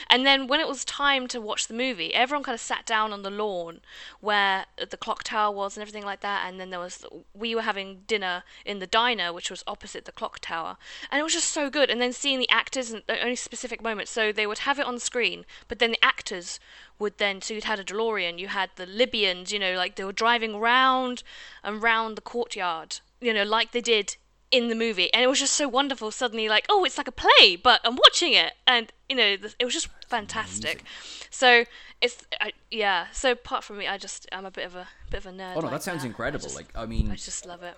And 0.09 0.25
then 0.25 0.47
when 0.47 0.59
it 0.59 0.67
was 0.67 0.83
time 0.85 1.27
to 1.27 1.41
watch 1.41 1.67
the 1.67 1.73
movie, 1.73 2.13
everyone 2.13 2.43
kind 2.43 2.53
of 2.53 2.61
sat 2.61 2.85
down 2.85 3.13
on 3.13 3.21
the 3.21 3.29
lawn 3.29 3.81
where 4.19 4.65
the 4.77 4.97
clock 4.97 5.23
tower 5.23 5.53
was 5.53 5.75
and 5.75 5.81
everything 5.81 6.03
like 6.03 6.21
that. 6.21 6.47
And 6.47 6.59
then 6.59 6.69
there 6.69 6.79
was 6.79 7.05
we 7.33 7.55
were 7.55 7.61
having 7.61 8.03
dinner 8.07 8.43
in 8.65 8.79
the 8.79 8.87
diner, 8.87 9.31
which 9.31 9.51
was 9.51 9.63
opposite 9.67 10.05
the 10.05 10.11
clock 10.11 10.39
tower, 10.39 10.77
and 11.11 11.19
it 11.19 11.23
was 11.23 11.33
just 11.33 11.51
so 11.51 11.69
good. 11.69 11.89
And 11.89 12.01
then 12.01 12.13
seeing 12.13 12.39
the 12.39 12.49
actors 12.49 12.91
in 12.91 13.03
only 13.09 13.35
specific 13.35 13.81
moments, 13.81 14.11
so 14.11 14.31
they 14.31 14.47
would 14.47 14.59
have 14.59 14.79
it 14.79 14.85
on 14.85 14.99
screen, 14.99 15.45
but 15.67 15.79
then 15.79 15.91
the 15.91 16.05
actors 16.05 16.59
would 16.99 17.17
then 17.17 17.41
so 17.41 17.53
you'd 17.53 17.65
had 17.65 17.79
a 17.79 17.83
DeLorean, 17.83 18.39
you 18.39 18.47
had 18.47 18.71
the 18.75 18.85
Libyans, 18.85 19.51
you 19.51 19.59
know, 19.59 19.75
like 19.75 19.95
they 19.95 20.03
were 20.03 20.11
driving 20.11 20.57
round 20.57 21.21
and 21.63 21.83
round 21.83 22.17
the 22.17 22.21
courtyard, 22.21 22.99
you 23.21 23.33
know, 23.33 23.43
like 23.43 23.71
they 23.71 23.81
did 23.81 24.15
in 24.51 24.69
the 24.69 24.75
movie, 24.75 25.13
and 25.13 25.21
it 25.23 25.27
was 25.27 25.39
just 25.39 25.53
so 25.53 25.67
wonderful. 25.67 26.09
Suddenly, 26.11 26.47
like, 26.47 26.65
oh, 26.69 26.83
it's 26.85 26.97
like 26.97 27.07
a 27.07 27.11
play, 27.11 27.55
but 27.55 27.81
I'm 27.83 27.95
watching 27.95 28.33
it, 28.33 28.53
and 28.65 28.91
you 29.09 29.15
know, 29.15 29.35
it 29.59 29.63
was 29.65 29.73
just 29.73 29.89
fantastic. 30.07 30.83
So 31.29 31.65
it's 32.01 32.25
I, 32.39 32.53
yeah. 32.71 33.07
So 33.11 33.31
apart 33.31 33.63
from 33.63 33.77
me, 33.79 33.87
I 33.87 33.97
just 33.97 34.27
I'm 34.31 34.45
a 34.45 34.51
bit 34.51 34.65
of 34.65 34.75
a 34.75 34.87
bit 35.09 35.17
of 35.19 35.25
a 35.27 35.31
nerd. 35.35 35.53
Oh 35.55 35.59
no, 35.59 35.65
like 35.67 35.71
that 35.71 35.83
sounds 35.83 36.03
I 36.03 36.07
incredible. 36.07 36.43
just- 36.43 36.55
Like, 36.55 36.67
I 36.75 36.85
mean, 36.85 37.11
I 37.11 37.15
just 37.15 37.45
love 37.45 37.63
it. 37.63 37.75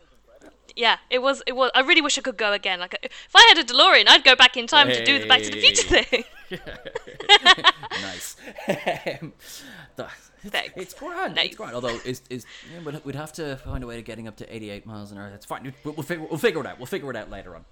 Yeah, 0.75 0.97
it 1.09 1.19
was. 1.21 1.41
It 1.47 1.55
was. 1.55 1.71
I 1.73 1.81
really 1.81 2.01
wish 2.01 2.17
I 2.17 2.21
could 2.21 2.37
go 2.37 2.53
again. 2.53 2.79
Like, 2.79 2.95
if 3.01 3.11
I 3.35 3.43
had 3.53 3.57
a 3.57 3.63
DeLorean, 3.63 4.05
I'd 4.07 4.23
go 4.23 4.35
back 4.35 4.55
in 4.55 4.67
time 4.67 4.87
to 4.87 5.03
do 5.03 5.19
the 5.19 5.25
Back 5.27 5.41
to 5.41 5.49
the 5.49 5.59
Future 5.59 5.87
Hey. 5.97 6.03
thing. 6.03 6.23
nice. 8.01 8.35
Thanks. 10.47 10.73
it's 10.75 10.93
grand. 10.93 11.35
Nice. 11.35 11.47
It's 11.47 11.55
grand. 11.57 11.75
Although, 11.75 11.99
is 12.05 12.21
is 12.29 12.45
yeah, 12.73 12.99
we'd, 13.03 13.15
have 13.15 13.33
to 13.33 13.57
find 13.57 13.83
a 13.83 13.87
way 13.87 13.97
to 13.97 14.01
getting 14.01 14.27
up 14.27 14.37
to 14.37 14.55
88 14.55 14.85
miles 14.85 15.11
an 15.11 15.17
hour. 15.17 15.29
That's 15.29 15.45
fine. 15.45 15.73
We'll, 15.83 15.95
we'll 15.95 16.03
figure 16.03 16.25
we'll 16.29 16.37
figure 16.37 16.61
it 16.61 16.65
out. 16.65 16.79
We'll 16.79 16.85
figure 16.85 17.09
it 17.09 17.15
out 17.15 17.29
later 17.29 17.55
on. 17.55 17.65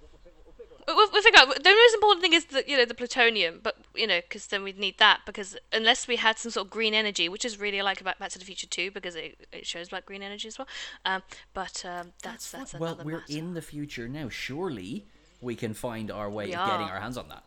We'll, 0.86 0.96
we'll 1.12 1.22
figure 1.22 1.38
out. 1.38 1.48
The 1.48 1.70
most 1.70 1.94
important 1.94 2.22
thing 2.22 2.32
is 2.32 2.46
the 2.46 2.64
you 2.66 2.76
know 2.76 2.84
the 2.84 2.94
plutonium, 2.94 3.60
but 3.62 3.76
you 3.94 4.06
know 4.06 4.20
because 4.20 4.46
then 4.48 4.62
we'd 4.62 4.78
need 4.78 4.98
that 4.98 5.20
because 5.26 5.56
unless 5.72 6.08
we 6.08 6.16
had 6.16 6.38
some 6.38 6.50
sort 6.50 6.66
of 6.66 6.70
green 6.70 6.94
energy, 6.94 7.28
which 7.28 7.44
is 7.44 7.58
really 7.58 7.80
I 7.80 7.82
like 7.82 8.00
about 8.00 8.18
Back 8.18 8.30
to 8.30 8.38
the 8.38 8.44
Future 8.44 8.66
too 8.66 8.90
because 8.90 9.14
it, 9.14 9.48
it 9.52 9.66
shows 9.66 9.88
about 9.88 10.06
green 10.06 10.22
energy 10.22 10.48
as 10.48 10.58
well. 10.58 10.68
Um, 11.04 11.22
but 11.54 11.84
um, 11.86 12.12
that's 12.22 12.50
that's, 12.50 12.74
well, 12.74 12.98
we're 13.02 13.20
matter. 13.20 13.24
in 13.28 13.54
the 13.54 13.62
future 13.62 14.08
now. 14.08 14.28
Surely 14.28 15.06
we 15.40 15.54
can 15.54 15.74
find 15.74 16.10
our 16.10 16.28
way 16.28 16.46
We 16.46 16.54
of 16.54 16.68
getting 16.68 16.88
our 16.88 17.00
hands 17.00 17.16
on 17.16 17.28
that. 17.28 17.44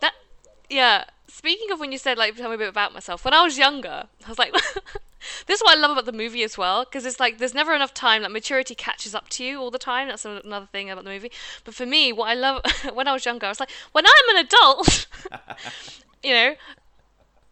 That 0.00 0.14
yeah. 0.70 1.04
Speaking 1.30 1.70
of 1.70 1.80
when 1.80 1.92
you 1.92 1.98
said 1.98 2.18
like 2.18 2.36
tell 2.36 2.48
me 2.48 2.56
a 2.56 2.58
bit 2.58 2.68
about 2.68 2.92
myself, 2.92 3.24
when 3.24 3.34
I 3.34 3.42
was 3.42 3.56
younger, 3.56 4.04
I 4.26 4.28
was 4.28 4.38
like, 4.38 4.52
this 5.46 5.60
is 5.60 5.62
what 5.62 5.76
I 5.76 5.80
love 5.80 5.92
about 5.92 6.06
the 6.06 6.12
movie 6.12 6.42
as 6.42 6.58
well 6.58 6.84
because 6.84 7.06
it's 7.06 7.20
like 7.20 7.38
there's 7.38 7.54
never 7.54 7.74
enough 7.74 7.94
time. 7.94 8.22
Like 8.22 8.32
maturity 8.32 8.74
catches 8.74 9.14
up 9.14 9.28
to 9.30 9.44
you 9.44 9.60
all 9.60 9.70
the 9.70 9.78
time. 9.78 10.08
That's 10.08 10.24
another 10.24 10.66
thing 10.66 10.90
about 10.90 11.04
the 11.04 11.10
movie. 11.10 11.30
But 11.64 11.74
for 11.74 11.86
me, 11.86 12.12
what 12.12 12.28
I 12.28 12.34
love 12.34 12.62
when 12.94 13.06
I 13.06 13.12
was 13.12 13.24
younger, 13.24 13.46
I 13.46 13.50
was 13.50 13.60
like, 13.60 13.70
when 13.92 14.04
I'm 14.06 14.36
an 14.36 14.44
adult, 14.44 15.06
you 16.22 16.34
know. 16.34 16.54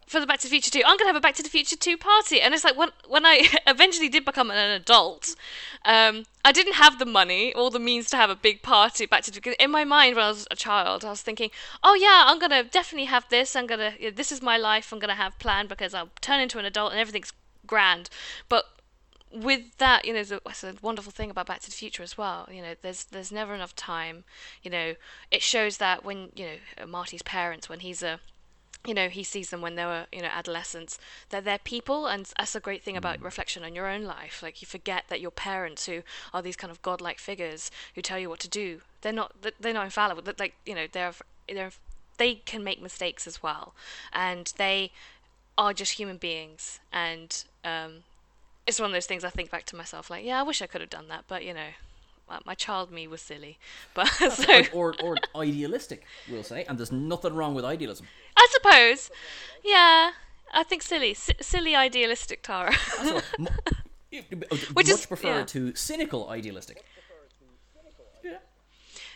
For 0.09 0.19
the 0.19 0.25
Back 0.25 0.39
to 0.39 0.47
the 0.47 0.49
Future 0.49 0.71
2, 0.71 0.81
I'm 0.87 0.97
gonna 0.97 1.09
have 1.09 1.15
a 1.15 1.21
Back 1.21 1.35
to 1.35 1.43
the 1.43 1.49
Future 1.49 1.75
2 1.75 1.95
party, 1.95 2.41
and 2.41 2.55
it's 2.55 2.63
like 2.63 2.75
when 2.75 2.89
when 3.07 3.27
I 3.27 3.47
eventually 3.67 4.09
did 4.09 4.25
become 4.25 4.49
an 4.49 4.57
adult, 4.57 5.35
um, 5.85 6.25
I 6.43 6.51
didn't 6.51 6.73
have 6.73 6.97
the 6.97 7.05
money 7.05 7.53
or 7.53 7.69
the 7.69 7.77
means 7.77 8.09
to 8.09 8.17
have 8.17 8.31
a 8.31 8.35
big 8.35 8.63
party 8.63 9.05
back 9.05 9.21
to 9.25 9.31
the 9.31 9.63
in 9.63 9.69
my 9.69 9.83
mind 9.83 10.15
when 10.15 10.25
I 10.25 10.29
was 10.29 10.47
a 10.49 10.55
child 10.55 11.05
I 11.05 11.11
was 11.11 11.21
thinking 11.21 11.51
oh 11.83 11.93
yeah 11.93 12.23
I'm 12.25 12.39
gonna 12.39 12.63
definitely 12.63 13.05
have 13.05 13.29
this. 13.29 13.55
I'm 13.55 13.69
you 13.69 13.77
know, 13.77 14.09
this 14.09 14.31
is 14.31 14.41
my 14.41 14.57
life. 14.57 14.91
I'm 14.91 14.97
gonna 14.97 15.13
have 15.13 15.37
planned 15.37 15.69
because 15.69 15.93
I'll 15.93 16.09
turn 16.21 16.39
into 16.39 16.57
an 16.57 16.65
adult 16.65 16.91
and 16.91 16.99
everything's 16.99 17.33
grand. 17.67 18.09
But 18.47 18.65
with 19.31 19.77
that 19.77 20.05
you 20.05 20.13
know 20.13 20.23
that's 20.23 20.63
a 20.63 20.73
wonderful 20.81 21.11
thing 21.11 21.29
about 21.29 21.45
Back 21.45 21.59
to 21.59 21.69
the 21.69 21.75
Future 21.83 22.01
as 22.01 22.17
well. 22.17 22.49
You 22.51 22.63
know 22.63 22.73
there's 22.81 23.03
there's 23.03 23.31
never 23.31 23.53
enough 23.53 23.75
time. 23.75 24.23
You 24.63 24.71
know 24.71 24.95
it 25.29 25.43
shows 25.43 25.77
that 25.77 26.03
when 26.03 26.31
you 26.35 26.47
know 26.47 26.87
Marty's 26.87 27.21
parents 27.21 27.69
when 27.69 27.81
he's 27.81 28.01
a 28.01 28.19
you 28.85 28.93
know 28.93 29.09
he 29.09 29.23
sees 29.23 29.49
them 29.49 29.61
when 29.61 29.75
they 29.75 29.85
were 29.85 30.05
you 30.11 30.21
know 30.21 30.29
adolescents 30.31 30.97
they're 31.29 31.41
they're 31.41 31.59
people 31.59 32.07
and 32.07 32.31
that's 32.37 32.55
a 32.55 32.59
great 32.59 32.83
thing 32.83 32.95
about 32.95 33.21
reflection 33.21 33.63
on 33.63 33.75
your 33.75 33.87
own 33.87 34.03
life. 34.03 34.41
Like 34.41 34.61
you 34.61 34.65
forget 34.65 35.05
that 35.09 35.21
your 35.21 35.31
parents 35.31 35.85
who 35.85 36.01
are 36.33 36.41
these 36.41 36.55
kind 36.55 36.71
of 36.71 36.81
godlike 36.81 37.19
figures 37.19 37.71
who 37.95 38.01
tell 38.01 38.19
you 38.19 38.29
what 38.29 38.39
to 38.39 38.47
do 38.47 38.81
they're 39.01 39.13
not 39.13 39.33
they're 39.59 39.73
not 39.73 39.85
infallible. 39.85 40.23
Like 40.39 40.55
you 40.65 40.75
know 40.75 40.87
they're 40.91 41.13
they're 41.47 41.71
they 42.17 42.35
can 42.35 42.63
make 42.63 42.81
mistakes 42.81 43.27
as 43.27 43.41
well. 43.41 43.73
And 44.11 44.51
they 44.57 44.91
are 45.57 45.73
just 45.73 45.93
human 45.93 46.17
beings. 46.17 46.79
And 46.91 47.43
um 47.63 48.03
it's 48.67 48.79
one 48.79 48.89
of 48.89 48.93
those 48.93 49.07
things 49.07 49.23
I 49.23 49.29
think 49.29 49.49
back 49.49 49.65
to 49.67 49.75
myself 49.75 50.09
like 50.09 50.23
yeah 50.23 50.39
I 50.39 50.43
wish 50.43 50.61
I 50.61 50.67
could 50.67 50.81
have 50.81 50.89
done 50.89 51.07
that 51.09 51.25
but 51.27 51.43
you 51.43 51.53
know 51.53 51.69
my- 52.29 52.39
my 52.45 52.53
child 52.55 52.91
me 52.91 53.07
was 53.07 53.21
silly 53.21 53.57
but 53.93 54.07
so 54.31 54.63
or, 54.73 54.93
or 55.03 55.15
idealistic, 55.35 56.03
we'll 56.29 56.43
say. 56.43 56.63
And 56.67 56.77
there's 56.77 56.91
nothing 56.91 57.33
wrong 57.33 57.53
with 57.55 57.65
idealism. 57.65 58.07
I 58.37 58.47
suppose. 58.51 59.09
Yeah, 59.63 60.11
I 60.53 60.63
think 60.63 60.81
silly, 60.83 61.11
S- 61.11 61.31
silly, 61.41 61.75
idealistic 61.75 62.41
Tara. 62.43 62.73
So, 63.03 63.21
mu- 63.39 63.47
uh, 63.47 64.55
Which 64.73 64.87
much 64.87 64.89
is- 64.89 65.05
prefer 65.05 65.39
yeah. 65.39 65.43
to 65.45 65.75
cynical 65.75 66.29
idealistic. 66.29 66.83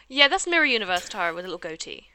yeah, 0.09 0.27
that's 0.27 0.45
Mirror 0.47 0.65
Universe 0.65 1.09
Tara 1.09 1.33
with 1.33 1.45
a 1.45 1.47
little 1.47 1.57
goatee. 1.59 2.07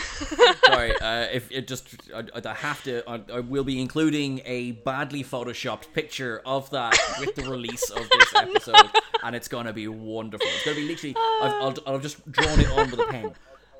Sorry, 0.66 0.96
uh, 1.00 1.26
if 1.32 1.50
it 1.50 1.66
just 1.68 1.96
I, 2.14 2.24
I 2.44 2.54
have 2.54 2.82
to, 2.84 3.08
I, 3.08 3.20
I 3.32 3.40
will 3.40 3.64
be 3.64 3.80
including 3.80 4.40
a 4.44 4.72
badly 4.72 5.22
photoshopped 5.22 5.92
picture 5.92 6.42
of 6.44 6.70
that 6.70 6.96
with 7.18 7.34
the 7.34 7.42
release 7.42 7.90
of 7.90 8.08
this 8.08 8.34
episode, 8.36 8.90
and 9.22 9.34
it's 9.36 9.48
gonna 9.48 9.72
be 9.72 9.88
wonderful. 9.88 10.46
It's 10.48 10.64
gonna 10.64 10.76
be 10.76 10.88
literally, 10.88 11.16
I've, 11.42 11.52
I'll, 11.52 11.74
I'll 11.86 11.92
have 11.94 12.02
just 12.02 12.30
drawn 12.30 12.60
it 12.60 12.70
on 12.70 12.90
with 12.90 13.00
a 13.00 13.06
pen. 13.06 13.32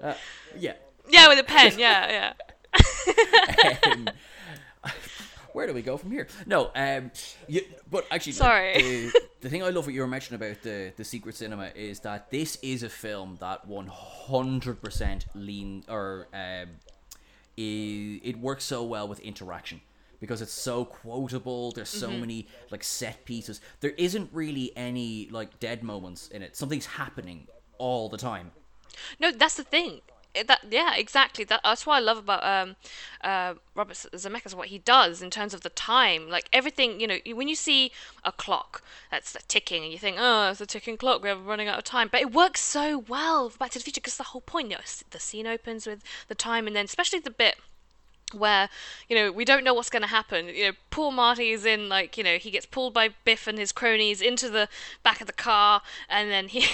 Uh, 0.02 0.14
yeah. 0.58 0.74
Yeah, 1.08 1.28
with 1.28 1.38
a 1.38 1.44
pen. 1.44 1.78
Yeah, 1.78 2.32
yeah. 3.62 3.76
Um, 3.92 4.08
where 5.54 5.66
do 5.66 5.74
we 5.74 5.82
go 5.82 5.96
from 5.96 6.10
here? 6.10 6.26
No, 6.46 6.70
um, 6.74 7.10
you, 7.48 7.62
but 7.90 8.06
actually, 8.10 8.32
Sorry. 8.32 8.74
The, 8.74 9.20
the 9.42 9.48
thing 9.50 9.62
I 9.62 9.68
love 9.70 9.86
what 9.86 9.94
you 9.94 10.00
were 10.00 10.06
mentioning 10.06 10.40
about 10.40 10.62
the 10.62 10.92
the 10.96 11.04
secret 11.04 11.34
cinema 11.36 11.70
is 11.74 12.00
that 12.00 12.30
this 12.30 12.56
is 12.62 12.82
a 12.82 12.88
film 12.88 13.36
that 13.40 13.66
one 13.66 13.86
hundred 13.88 14.80
percent 14.82 15.26
lean 15.34 15.84
or 15.88 16.28
um, 16.34 16.68
i 17.58 18.20
it 18.22 18.38
works 18.38 18.64
so 18.64 18.82
well 18.84 19.06
with 19.08 19.20
interaction 19.20 19.80
because 20.20 20.42
it's 20.42 20.52
so 20.52 20.84
quotable. 20.84 21.72
There's 21.72 21.88
so 21.88 22.08
Mm-hmm. 22.08 22.20
many 22.20 22.48
like 22.70 22.84
set 22.84 23.24
pieces. 23.24 23.60
There 23.80 23.92
isn't 23.96 24.28
really 24.32 24.72
any 24.76 25.28
like 25.30 25.58
dead 25.60 25.82
moments 25.82 26.28
in 26.28 26.42
it. 26.42 26.56
Something's 26.56 26.86
happening 26.86 27.46
all 27.78 28.08
the 28.10 28.18
time. 28.18 28.52
No, 29.18 29.30
that's 29.32 29.54
the 29.54 29.64
thing. 29.64 30.00
It- 30.34 30.46
That 30.46 30.60
yeah, 30.70 30.94
exactly. 30.96 31.44
That, 31.44 31.60
that's 31.64 31.86
what 31.86 31.96
I 31.96 32.00
love 32.00 32.18
about 32.18 32.44
um, 32.44 32.76
uh, 33.22 33.54
Robert 33.74 33.94
Zemeckis. 33.96 34.54
What 34.54 34.68
he 34.68 34.78
does 34.78 35.22
in 35.22 35.30
terms 35.30 35.54
of 35.54 35.62
the 35.62 35.70
time, 35.70 36.28
like 36.28 36.48
everything. 36.52 37.00
You 37.00 37.06
know, 37.08 37.18
when 37.34 37.48
you 37.48 37.56
see 37.56 37.92
a 38.24 38.32
clock 38.32 38.82
that's 39.10 39.36
ticking, 39.48 39.82
and 39.84 39.92
you 39.92 39.98
think, 39.98 40.16
oh, 40.18 40.50
it's 40.50 40.60
a 40.60 40.66
ticking 40.66 40.96
clock. 40.96 41.22
We're 41.22 41.36
running 41.36 41.68
out 41.68 41.78
of 41.78 41.84
time. 41.84 42.08
But 42.10 42.20
it 42.20 42.32
works 42.32 42.60
so 42.60 42.98
well 42.98 43.50
for 43.50 43.58
Back 43.58 43.70
to 43.72 43.78
the 43.78 43.84
Future 43.84 44.00
because 44.00 44.16
the 44.16 44.24
whole 44.24 44.40
point. 44.42 44.70
You 44.70 44.76
know, 44.76 44.82
the 45.10 45.18
scene 45.20 45.46
opens 45.46 45.86
with 45.86 46.02
the 46.28 46.34
time, 46.34 46.66
and 46.66 46.76
then 46.76 46.84
especially 46.84 47.18
the 47.18 47.30
bit 47.30 47.56
where 48.34 48.68
you 49.08 49.16
know 49.16 49.32
we 49.32 49.44
don't 49.44 49.64
know 49.64 49.74
what's 49.74 49.90
going 49.90 50.02
to 50.02 50.08
happen. 50.08 50.48
You 50.48 50.66
know 50.66 50.72
poor 50.90 51.12
marty 51.12 51.50
is 51.50 51.64
in 51.64 51.88
like 51.88 52.18
you 52.18 52.24
know 52.24 52.36
he 52.36 52.50
gets 52.50 52.66
pulled 52.66 52.92
by 52.92 53.10
biff 53.24 53.46
and 53.46 53.58
his 53.58 53.72
cronies 53.72 54.20
into 54.20 54.50
the 54.50 54.68
back 55.02 55.20
of 55.20 55.26
the 55.26 55.32
car 55.32 55.82
and 56.08 56.30
then 56.30 56.48
he 56.48 56.64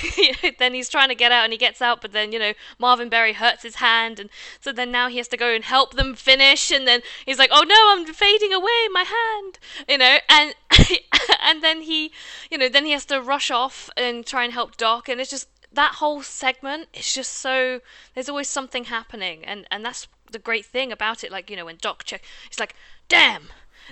then 0.59 0.75
he's 0.75 0.89
trying 0.89 1.09
to 1.09 1.15
get 1.15 1.31
out 1.31 1.45
and 1.45 1.53
he 1.53 1.59
gets 1.59 1.83
out 1.83 2.01
but 2.01 2.13
then 2.13 2.33
you 2.33 2.39
know 2.39 2.53
marvin 2.79 3.09
berry 3.09 3.35
hurts 3.35 3.63
his 3.63 3.77
hand 3.77 4.19
and 4.19 4.31
so 4.61 4.73
then 4.73 4.91
now 4.91 5.09
he 5.09 5.19
has 5.19 5.29
to 5.29 5.37
go 5.37 5.55
and 5.55 5.65
help 5.65 5.95
them 5.95 6.15
finish 6.15 6.71
and 6.71 6.87
then 6.87 7.01
he's 7.25 7.39
like 7.39 7.51
oh 7.53 7.63
no 7.63 7.77
i'm 7.93 8.07
fading 8.13 8.53
away 8.53 8.89
my 8.91 9.05
hand 9.05 9.59
you 9.89 9.99
know 9.99 10.17
and 10.29 10.55
and 11.43 11.63
then 11.63 11.83
he 11.83 12.11
you 12.51 12.59
know 12.59 12.69
then 12.69 12.85
he 12.85 12.93
has 12.93 13.05
to 13.05 13.21
rush 13.21 13.51
off 13.51 13.91
and 13.97 14.25
try 14.27 14.45
and 14.45 14.53
help 14.53 14.77
doc 14.77 15.09
and 15.09 15.21
it's 15.21 15.31
just 15.31 15.49
that 15.73 15.97
whole 15.97 16.23
segment 16.23 16.89
is 16.95 17.13
just 17.13 17.33
so 17.35 17.81
there's 18.15 18.29
always 18.29 18.49
something 18.49 18.85
happening 18.85 19.45
and 19.45 19.67
and 19.71 19.85
that's 19.85 20.09
the 20.33 20.39
great 20.39 20.65
thing 20.67 20.93
about 20.93 21.23
it 21.25 21.31
like 21.33 21.51
you 21.51 21.57
know 21.57 21.65
when 21.65 21.77
doc 21.81 22.05
check 22.05 22.23
he's 22.49 22.59
like 22.61 22.75
damn 23.09 23.45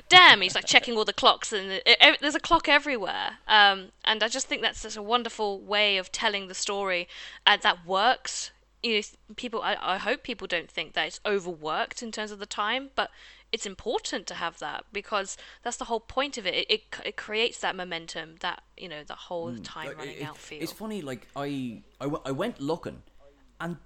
damn 0.08 0.40
he's 0.40 0.54
like 0.54 0.64
checking 0.66 0.96
all 0.96 1.04
the 1.04 1.12
clocks 1.12 1.52
and 1.52 1.70
it, 1.70 1.82
it- 1.86 2.18
there's 2.20 2.34
a 2.34 2.40
clock 2.40 2.68
everywhere. 2.68 3.38
Um 3.46 3.90
and 4.04 4.22
i 4.22 4.28
just 4.28 4.46
think 4.48 4.60
that's 4.62 4.80
such 4.80 4.96
a 4.96 5.02
wonderful 5.02 5.60
way 5.60 5.96
of 5.98 6.10
telling 6.10 6.48
the 6.48 6.54
story 6.54 7.06
and 7.46 7.62
that 7.62 7.86
works. 7.86 8.50
You 8.82 8.96
know 8.96 9.02
people 9.36 9.62
I, 9.62 9.76
I 9.80 9.96
hope 9.98 10.22
people 10.24 10.46
don't 10.46 10.70
think 10.70 10.92
that 10.94 11.06
it's 11.06 11.20
overworked 11.24 12.02
in 12.02 12.10
terms 12.12 12.30
of 12.32 12.38
the 12.38 12.44
time 12.46 12.90
but 12.94 13.10
it's 13.52 13.66
important 13.66 14.26
to 14.26 14.34
have 14.34 14.58
that 14.58 14.84
because 14.92 15.36
that's 15.62 15.76
the 15.76 15.84
whole 15.84 16.00
point 16.00 16.36
of 16.36 16.44
it. 16.44 16.54
It, 16.54 16.66
it, 16.68 16.82
it 17.04 17.16
creates 17.16 17.60
that 17.60 17.76
momentum 17.76 18.34
that 18.40 18.64
you 18.76 18.88
know 18.88 19.04
the 19.06 19.14
whole 19.14 19.54
time 19.58 19.86
Like, 19.86 19.98
running 19.98 20.16
it- 20.18 20.22
out 20.24 20.36
feel. 20.36 20.60
It's 20.60 20.72
funny, 20.72 21.00
like 21.02 21.28
I, 21.36 21.80
I, 22.00 22.04
w- 22.06 22.22
I 22.26 22.32
went 22.32 22.60
looking, 22.60 23.02
and 23.60 23.76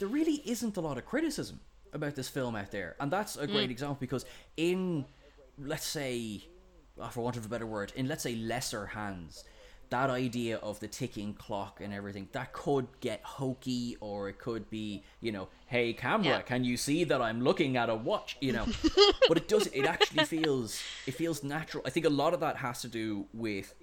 there 0.00 0.08
really 0.08 0.42
isn't 0.44 0.76
a 0.76 0.80
lot 0.80 0.98
of 0.98 1.06
criticism 1.06 1.60
about 1.92 2.14
this 2.14 2.28
film 2.28 2.56
out 2.56 2.70
there, 2.70 2.96
and 3.00 3.10
that's 3.12 3.36
a 3.36 3.46
Mm. 3.46 3.52
great 3.52 3.70
example 3.70 3.96
because 4.00 4.24
in, 4.56 5.04
let's 5.58 5.86
say, 5.86 6.44
uh, 7.00 7.08
for 7.08 7.22
want 7.22 7.36
of 7.36 7.44
a 7.44 7.48
better 7.48 7.66
word, 7.66 7.92
in 7.96 8.08
let's 8.08 8.22
say 8.22 8.34
lesser 8.34 8.86
hands, 8.86 9.44
that 9.90 10.08
idea 10.08 10.56
of 10.58 10.80
the 10.80 10.88
ticking 10.88 11.34
clock 11.34 11.80
and 11.82 11.92
everything 11.92 12.26
that 12.32 12.52
could 12.54 12.86
get 13.00 13.22
hokey, 13.22 13.96
or 14.00 14.28
it 14.30 14.38
could 14.38 14.70
be, 14.70 15.02
you 15.20 15.30
know, 15.30 15.48
hey 15.66 15.92
camera, 15.92 16.36
Yeah. 16.36 16.40
can 16.42 16.64
you 16.64 16.78
see 16.78 17.04
that 17.04 17.20
I'm 17.20 17.42
looking 17.42 17.76
at 17.76 17.90
a 17.90 17.94
watch, 17.94 18.38
you 18.40 18.52
know, 18.52 18.66
but 19.28 19.36
it 19.36 19.48
does, 19.48 19.66
it 19.66 19.84
actually 19.84 20.24
feels, 20.24 20.80
it 21.06 21.12
feels 21.12 21.42
natural. 21.42 21.82
I 21.86 21.90
think 21.90 22.06
a 22.06 22.10
lot 22.10 22.32
of 22.32 22.40
that 22.40 22.56
has 22.56 22.80
to 22.82 22.88
do 22.88 23.26
with 23.34 23.74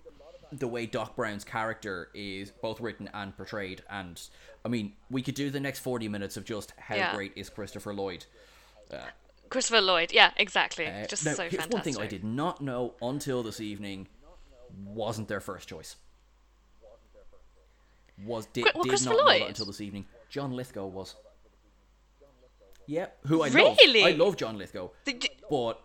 the 0.51 0.67
way 0.67 0.87
Doc 0.87 1.15
Brown's 1.15 1.43
character 1.43 2.09
is 2.15 2.49
both 2.49 2.81
written 2.81 3.07
and 3.13 3.37
portrayed. 3.37 3.83
And 3.87 4.19
I 4.65 4.67
mean, 4.69 4.93
we 5.09 5.21
could 5.21 5.35
do 5.35 5.49
the 5.49 5.59
next 5.59 5.79
40 5.79 6.07
minutes 6.09 6.35
of 6.37 6.43
just 6.45 6.73
how 6.77 6.95
Yeah. 6.95 7.15
great 7.15 7.33
is 7.35 7.49
Christopher 7.49 7.93
Lloyd. 7.93 8.25
christopher 9.49 9.81
lloyd 9.81 10.11
yeah 10.11 10.31
exactly 10.37 10.85
Uh, 10.85 11.05
just 11.07 11.25
now, 11.25 11.33
so 11.33 11.41
here's 11.43 11.53
fantastic 11.63 11.73
one 11.73 11.81
thing 11.83 11.97
I 11.97 12.05
did 12.05 12.23
not 12.23 12.61
know 12.61 12.93
until 13.01 13.41
this 13.41 13.59
evening 13.59 14.07
wasn't 14.85 15.27
their 15.27 15.39
first 15.39 15.67
choice. 15.67 15.95
Was 18.25 18.45
did, 18.47 18.65
what, 18.73 18.87
did 18.89 19.05
not 19.05 19.15
know 19.17 19.25
that 19.39 19.47
until 19.47 19.65
this 19.65 19.81
evening. 19.81 20.05
John 20.29 20.51
Lithgow 20.51 20.85
was. 20.87 21.15
Yeah, 22.85 23.07
who 23.27 23.41
I 23.43 23.47
Really? 23.49 24.01
love. 24.03 24.07
I 24.07 24.11
love 24.11 24.35
John 24.35 24.57
Lithgow. 24.57 24.89
You- 25.05 25.19
But 25.49 25.81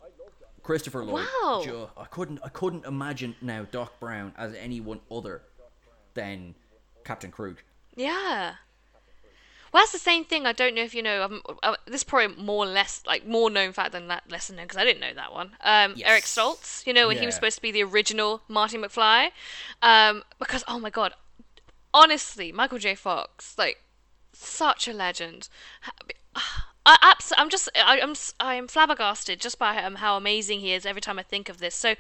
Christopher 0.63 1.05
Lloyd, 1.05 1.27
Wow. 1.45 1.91
I 1.97 2.05
couldn't, 2.07 2.41
I 2.43 2.49
couldn't 2.49 2.85
imagine 2.87 3.37
now 3.41 3.65
Doc 3.71 4.01
Brown 4.01 4.35
as 4.37 4.53
anyone 4.55 5.01
other 5.11 5.43
than 6.15 6.55
Captain 7.05 7.31
Kruge. 7.31 7.59
Yeah. 7.97 8.55
Well, 9.73 9.83
that's 9.83 9.93
the 9.93 9.99
same 9.99 10.25
thing. 10.25 10.47
I 10.47 10.53
don't 10.53 10.77
know 10.77 10.83
if 10.83 10.95
you 10.95 11.03
know. 11.03 11.25
Um, 11.25 11.43
uh, 11.65 11.75
this 11.87 11.97
is 11.97 12.05
probably 12.05 12.37
more 12.37 12.65
or 12.65 12.69
less 12.69 13.03
like 13.09 13.27
more 13.27 13.51
known 13.51 13.73
fact 13.73 13.91
than 13.91 14.07
that 14.07 14.23
lesser 14.31 14.55
known 14.55 14.67
because 14.67 14.77
I 14.77 14.85
didn't 14.85 15.01
know 15.01 15.13
that 15.15 15.33
one. 15.33 15.57
Um, 15.63 15.97
Eric 16.05 16.25
Stoltz. 16.25 16.87
You 16.87 16.93
know 16.93 17.09
when 17.09 17.19
he 17.19 17.27
was 17.27 17.35
supposed 17.35 17.57
to 17.57 17.63
be 17.63 17.73
the 17.73 17.83
original 17.83 18.43
Marty 18.47 18.79
McFly. 18.79 19.31
Um, 19.83 20.23
because 20.39 20.63
oh 20.69 20.79
my 20.79 20.91
god, 20.91 21.15
honestly, 21.93 22.53
Michael 22.53 22.79
J. 22.79 22.95
Fox, 22.95 23.59
like 23.59 23.83
such 24.33 24.87
a 24.87 24.93
legend. 24.93 25.49
I 26.87 26.99
abs- 27.01 27.33
I'm 27.37 27.49
just 27.49 27.69
I, 27.75 27.99
I'm 28.01 28.15
I 28.39 28.55
am 28.55 28.69
flabbergasted 28.69 29.41
just 29.41 29.59
by 29.59 29.83
um, 29.83 29.97
how 29.97 30.17
amazing 30.17 30.61
he 30.61 30.73
is 30.73 30.87
every 30.87 31.01
time 31.01 31.19
I 31.19 31.23
think 31.23 31.49
of 31.49 31.59
this. 31.59 31.75
So 31.75 31.95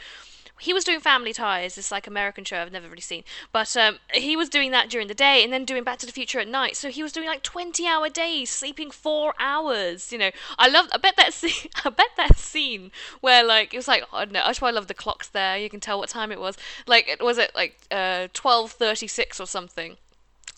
he 0.60 0.72
was 0.72 0.84
doing 0.84 1.00
Family 1.00 1.32
Ties, 1.32 1.74
this 1.74 1.90
like 1.90 2.06
American 2.06 2.44
show 2.44 2.60
I've 2.60 2.72
never 2.72 2.88
really 2.88 3.00
seen, 3.00 3.24
but 3.52 3.76
um, 3.76 3.98
he 4.12 4.36
was 4.36 4.48
doing 4.48 4.70
that 4.70 4.88
during 4.88 5.08
the 5.08 5.14
day 5.14 5.42
and 5.42 5.52
then 5.52 5.64
doing 5.64 5.84
Back 5.84 5.98
to 5.98 6.06
the 6.06 6.12
Future 6.12 6.38
at 6.38 6.48
night. 6.48 6.76
So 6.76 6.90
he 6.90 7.02
was 7.02 7.12
doing 7.12 7.26
like 7.26 7.42
20 7.42 7.86
hour 7.86 8.08
days, 8.08 8.50
sleeping 8.50 8.90
four 8.90 9.34
hours. 9.38 10.12
You 10.12 10.18
know, 10.18 10.30
I 10.58 10.68
love. 10.68 10.88
I 10.92 10.98
bet 10.98 11.16
that 11.16 11.34
scene. 11.34 11.70
I 11.84 11.90
bet 11.90 12.10
that 12.16 12.36
scene 12.36 12.90
where 13.20 13.44
like 13.44 13.74
it 13.74 13.76
was 13.76 13.88
like 13.88 14.04
I 14.12 14.24
don't 14.24 14.32
know. 14.32 14.42
That's 14.44 14.60
why 14.60 14.68
I 14.68 14.72
love 14.72 14.86
the 14.86 14.94
clocks 14.94 15.28
there. 15.28 15.58
You 15.58 15.68
can 15.68 15.80
tell 15.80 15.98
what 15.98 16.08
time 16.08 16.30
it 16.32 16.40
was. 16.40 16.56
Like 16.86 17.08
it 17.08 17.22
was 17.22 17.38
it 17.38 17.52
like 17.54 17.80
uh 17.90 18.28
12:36 18.32 19.40
or 19.40 19.46
something. 19.46 19.96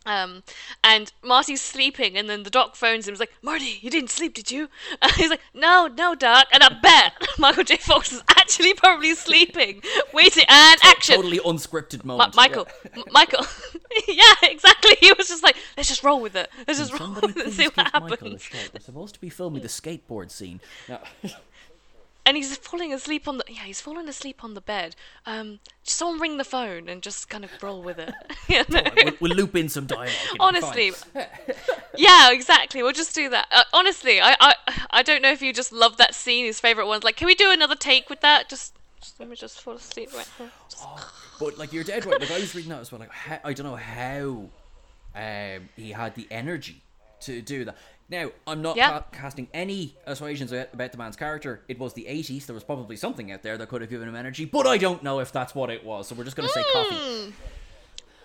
Um, 0.06 0.44
and 0.84 1.12
Marty's 1.22 1.60
sleeping, 1.60 2.16
and 2.16 2.30
then 2.30 2.44
the 2.44 2.50
doc 2.50 2.76
phones 2.76 3.08
him. 3.08 3.14
He's 3.14 3.20
like, 3.20 3.32
"Marty, 3.42 3.80
you 3.82 3.90
didn't 3.90 4.10
sleep, 4.10 4.34
did 4.34 4.52
you?" 4.52 4.68
And 5.02 5.10
he's 5.12 5.30
like, 5.30 5.40
"No, 5.52 5.88
no, 5.88 6.14
doc." 6.14 6.46
And 6.52 6.62
I 6.62 6.78
bet 6.80 7.12
Michael 7.38 7.64
J. 7.64 7.76
Fox 7.76 8.12
is 8.12 8.22
actually 8.28 8.72
probably 8.74 9.14
sleeping, 9.14 9.82
waiting, 10.12 10.44
and 10.48 10.80
action. 10.84 11.16
Totally 11.16 11.40
unscripted 11.40 12.04
Ma- 12.04 12.16
moment. 12.16 12.36
Michael, 12.36 12.68
M- 12.94 13.02
Michael, 13.10 13.44
yeah, 14.08 14.34
exactly. 14.44 14.96
He 15.00 15.12
was 15.12 15.26
just 15.26 15.42
like, 15.42 15.56
"Let's 15.76 15.88
just 15.88 16.04
roll 16.04 16.20
with 16.20 16.36
it. 16.36 16.50
Let's 16.68 16.78
just 16.78 16.92
roll 16.92 17.00
Somebody 17.00 17.26
with 17.26 17.36
it 17.38 17.44
and 17.46 17.52
see 17.52 17.66
what 17.66 17.92
Michael 17.92 18.06
a 18.06 18.10
happens." 18.10 18.50
We're 18.72 18.80
supposed 18.80 19.14
to 19.14 19.20
be 19.20 19.28
filming 19.28 19.62
the 19.62 19.68
skateboard 19.68 20.30
scene. 20.30 20.60
Now, 20.88 21.00
And 22.26 22.36
he's 22.36 22.56
falling 22.56 22.92
asleep 22.92 23.26
on 23.28 23.38
the 23.38 23.44
yeah, 23.48 23.62
he's 23.62 23.80
falling 23.80 24.08
asleep 24.08 24.42
on 24.44 24.54
the 24.54 24.60
bed. 24.60 24.96
Um, 25.24 25.60
just 25.84 25.96
someone 25.96 26.18
ring 26.20 26.36
the 26.36 26.44
phone 26.44 26.88
and 26.88 27.00
just 27.00 27.28
kind 27.30 27.44
of 27.44 27.50
roll 27.62 27.80
with 27.82 27.98
it. 27.98 28.12
You 28.48 28.62
know? 28.68 28.82
we'll, 28.96 29.12
we'll 29.20 29.32
loop 29.36 29.56
in 29.56 29.68
some 29.68 29.86
dialogue. 29.86 30.10
honestly 30.38 30.92
yeah 31.96 32.30
exactly 32.30 32.80
we'll 32.80 32.92
just 32.92 33.12
do 33.12 33.28
that 33.28 33.48
uh, 33.50 33.64
honestly 33.72 34.20
I, 34.20 34.36
I 34.40 34.54
i 34.90 35.02
don't 35.02 35.20
know 35.20 35.32
if 35.32 35.42
you 35.42 35.52
just 35.52 35.72
love 35.72 35.96
that 35.96 36.14
scene 36.14 36.44
his 36.46 36.60
favorite 36.60 36.86
ones 36.86 37.02
like 37.02 37.16
can 37.16 37.26
we 37.26 37.34
do 37.34 37.50
another 37.50 37.74
take 37.74 38.08
with 38.08 38.20
that 38.20 38.48
just, 38.48 38.74
just 39.00 39.18
let 39.18 39.28
me 39.28 39.34
just 39.34 39.60
fall 39.60 39.74
asleep 39.74 40.14
right 40.14 40.28
here 40.38 40.50
Just- 40.70 40.84
But 41.40 41.58
like 41.58 41.72
you're 41.72 41.82
dead 41.82 42.06
right. 42.06 42.20
Like 42.20 42.30
I 42.30 42.38
was 42.38 42.54
reading 42.54 42.70
that 42.70 42.80
as 42.80 42.92
well. 42.92 43.00
Like 43.00 43.10
how, 43.10 43.40
I 43.44 43.52
don't 43.52 43.66
know 43.66 43.76
how 43.76 44.48
um, 45.14 45.68
he 45.76 45.90
had 45.90 46.14
the 46.14 46.26
energy 46.30 46.82
to 47.20 47.42
do 47.42 47.64
that. 47.64 47.76
Now 48.08 48.30
I'm 48.46 48.62
not 48.62 48.76
ca- 48.76 49.18
casting 49.18 49.48
any 49.52 49.96
aspersions 50.06 50.52
about 50.52 50.92
the 50.92 50.98
man's 50.98 51.16
character. 51.16 51.62
It 51.68 51.78
was 51.78 51.92
the 51.94 52.04
80s. 52.04 52.46
There 52.46 52.54
was 52.54 52.62
probably 52.64 52.96
something 52.96 53.32
out 53.32 53.42
there 53.42 53.58
that 53.58 53.68
could 53.68 53.80
have 53.80 53.90
given 53.90 54.08
him 54.08 54.14
energy, 54.14 54.44
but 54.44 54.66
I 54.66 54.78
don't 54.78 55.02
know 55.02 55.18
if 55.20 55.32
that's 55.32 55.54
what 55.54 55.70
it 55.70 55.84
was. 55.84 56.06
So 56.08 56.14
we're 56.14 56.24
just 56.24 56.36
gonna 56.36 56.48
say 56.48 56.62
coffee. 56.72 57.32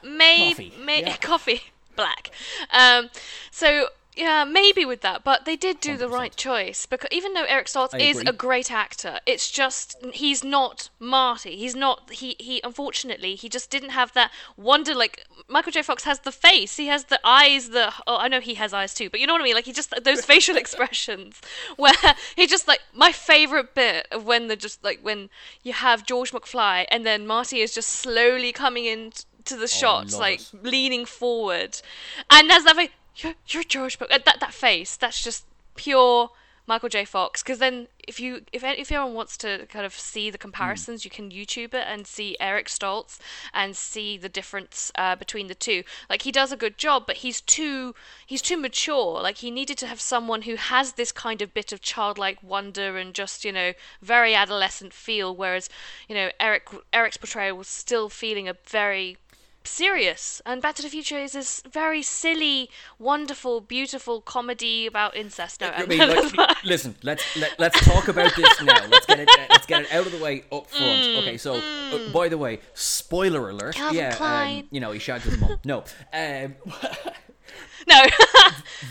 maybe 0.03 0.49
Coffee, 0.49 0.73
may- 0.83 1.01
yeah. 1.01 1.17
coffee 1.21 1.61
black 1.95 2.31
um 2.71 3.09
so 3.51 3.87
Yeah, 4.15 4.43
maybe 4.43 4.83
with 4.83 5.01
that, 5.01 5.23
but 5.23 5.45
they 5.45 5.55
did 5.55 5.79
do 5.79 5.95
the 5.95 6.09
right 6.09 6.35
choice 6.35 6.85
because 6.85 7.07
even 7.11 7.33
though 7.33 7.45
Eric 7.45 7.67
Stoltz 7.67 7.93
I 7.93 7.99
is 7.99 8.17
agree. 8.17 8.29
a 8.29 8.33
great 8.33 8.69
actor, 8.69 9.19
it's 9.25 9.49
just 9.49 9.95
he's 10.13 10.43
not 10.43 10.89
Marty. 10.99 11.55
He's 11.55 11.75
not 11.75 12.11
he 12.11 12.35
he 12.37 12.59
unfortunately 12.61 13.35
he 13.35 13.47
just 13.47 13.69
didn't 13.69 13.91
have 13.91 14.11
that 14.13 14.31
wonder 14.57 14.93
like 14.93 15.25
Michael 15.47 15.71
J. 15.71 15.81
Fox 15.81 16.03
has 16.03 16.19
the 16.19 16.31
face, 16.31 16.75
he 16.75 16.87
has 16.87 17.05
the 17.05 17.21
eyes, 17.23 17.69
the 17.69 17.93
oh 18.05 18.17
I 18.17 18.27
know 18.27 18.41
he 18.41 18.55
has 18.55 18.73
eyes 18.73 18.93
too, 18.93 19.09
but 19.09 19.21
you 19.21 19.27
know 19.27 19.33
what 19.33 19.41
I 19.41 19.45
mean? 19.45 19.55
Like 19.55 19.65
he 19.65 19.71
just 19.71 19.93
those 20.03 20.25
facial 20.25 20.57
expressions 20.57 21.39
where 21.77 21.93
he 22.35 22.47
just 22.47 22.67
like 22.67 22.81
my 22.93 23.13
favorite 23.13 23.73
bit 23.73 24.09
of 24.11 24.25
when 24.25 24.49
the 24.49 24.57
just 24.57 24.83
like 24.83 24.99
when 25.01 25.29
you 25.63 25.71
have 25.71 26.05
George 26.05 26.33
McFly 26.33 26.85
and 26.89 27.05
then 27.05 27.25
Marty 27.25 27.61
is 27.61 27.73
just 27.73 27.87
slowly 27.87 28.51
coming 28.51 28.85
in 28.85 29.13
to 29.45 29.55
the 29.55 29.63
oh, 29.63 29.67
shots 29.67 30.13
love 30.13 30.21
like 30.21 30.41
it. 30.41 30.63
leaning 30.63 31.05
forward, 31.05 31.81
and 32.29 32.51
as 32.51 32.65
that 32.65 32.75
you're, 33.15 33.35
you're 33.47 33.63
George, 33.63 33.99
but 33.99 34.09
that 34.09 34.39
that 34.39 34.53
face, 34.53 34.95
that's 34.95 35.23
just 35.23 35.45
pure 35.75 36.31
Michael 36.67 36.89
J. 36.89 37.05
Fox. 37.05 37.41
Because 37.43 37.59
then, 37.59 37.87
if 38.07 38.19
you 38.19 38.43
if 38.53 38.63
if 38.63 38.91
anyone 38.91 39.13
wants 39.13 39.35
to 39.37 39.65
kind 39.67 39.85
of 39.85 39.93
see 39.93 40.29
the 40.29 40.37
comparisons, 40.37 41.03
you 41.03 41.11
can 41.11 41.29
YouTube 41.31 41.73
it 41.73 41.85
and 41.87 42.07
see 42.07 42.37
Eric 42.39 42.67
Stoltz 42.67 43.19
and 43.53 43.75
see 43.75 44.17
the 44.17 44.29
difference 44.29 44.91
uh, 44.95 45.15
between 45.15 45.47
the 45.47 45.55
two. 45.55 45.83
Like 46.09 46.21
he 46.21 46.31
does 46.31 46.51
a 46.51 46.57
good 46.57 46.77
job, 46.77 47.05
but 47.05 47.17
he's 47.17 47.41
too 47.41 47.93
he's 48.25 48.41
too 48.41 48.57
mature. 48.57 49.21
Like 49.21 49.37
he 49.37 49.51
needed 49.51 49.77
to 49.79 49.87
have 49.87 49.99
someone 49.99 50.43
who 50.43 50.55
has 50.55 50.93
this 50.93 51.11
kind 51.11 51.41
of 51.41 51.53
bit 51.53 51.73
of 51.73 51.81
childlike 51.81 52.41
wonder 52.41 52.97
and 52.97 53.13
just 53.13 53.43
you 53.43 53.51
know 53.51 53.73
very 54.01 54.33
adolescent 54.33 54.93
feel. 54.93 55.35
Whereas 55.35 55.67
you 56.07 56.15
know 56.15 56.31
Eric 56.39 56.69
Eric's 56.93 57.17
portrayal 57.17 57.57
was 57.57 57.67
still 57.67 58.07
feeling 58.07 58.47
a 58.47 58.55
very 58.65 59.17
serious 59.63 60.41
and 60.45 60.61
back 60.61 60.75
to 60.75 60.81
the 60.81 60.89
future 60.89 61.17
is 61.17 61.33
this 61.33 61.61
very 61.71 62.01
silly 62.01 62.69
wonderful 62.99 63.61
beautiful 63.61 64.21
comedy 64.21 64.85
about 64.85 65.15
incest 65.15 65.61
no, 65.61 65.69
I 65.69 65.85
mean, 65.85 65.99
like, 65.99 66.63
listen, 66.65 66.95
let's 67.03 67.23
let, 67.37 67.59
let's 67.59 67.79
talk 67.85 68.07
about 68.07 68.35
this 68.35 68.61
now. 68.61 68.85
Let's 68.91 69.05
get 69.05 69.19
it 69.19 69.29
let's 69.49 69.65
get 69.65 69.83
it 69.83 69.91
out 69.93 70.05
of 70.05 70.11
the 70.11 70.23
way 70.23 70.43
up 70.51 70.67
front. 70.67 71.03
Mm, 71.03 71.19
okay, 71.19 71.37
so 71.37 71.55
uh, 71.55 72.11
by 72.11 72.27
the 72.29 72.37
way, 72.37 72.59
spoiler 72.73 73.49
alert. 73.49 73.75
Calvin 73.75 73.97
yeah, 73.97 74.15
um, 74.59 74.67
you 74.71 74.79
know 74.79 74.91
he 74.91 74.99
shagged 74.99 75.23
his 75.23 75.39
mom. 75.39 75.57
No, 75.63 75.83
um, 76.13 76.55
no 77.87 78.03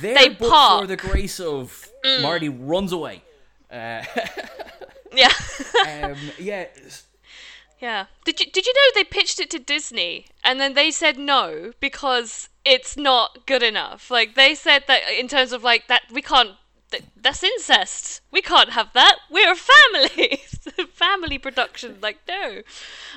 They 0.00 0.28
but 0.30 0.48
part. 0.48 0.82
for 0.82 0.86
the 0.86 0.96
grace 0.96 1.40
of 1.40 1.88
Marty 2.22 2.48
runs 2.48 2.92
away. 2.92 3.22
Uh, 3.70 4.02
yeah 5.14 5.32
um, 5.86 6.16
yeah, 6.38 6.66
yeah. 7.80 8.06
Did 8.25 8.40
you 8.40 8.46
did 8.50 8.66
you 8.66 8.75
know 8.75 8.94
they 8.94 9.04
pitched 9.04 9.40
it 9.40 9.50
to 9.50 9.58
disney 9.58 10.26
and 10.44 10.60
then 10.60 10.75
they 10.75 10.90
said 10.90 11.18
no 11.18 11.72
because 11.80 12.49
it's 12.64 12.96
not 12.96 13.46
good 13.46 13.62
enough? 13.62 14.10
Like 14.10 14.34
they 14.34 14.54
said 14.54 14.84
that 14.87 15.02
in 15.18 15.28
terms 15.28 15.52
of 15.52 15.64
like 15.64 15.88
that 15.88 16.02
we 16.12 16.22
can't 16.22 16.50
that, 16.90 17.02
that's 17.16 17.42
incest. 17.42 18.20
We 18.32 18.42
can't 18.42 18.70
have 18.70 18.92
that. 18.94 19.18
We're 19.30 19.52
a 19.52 19.56
family. 19.56 20.42
Family 20.92 21.38
production. 21.38 21.99
Like 22.02 22.18
no. 22.28 22.62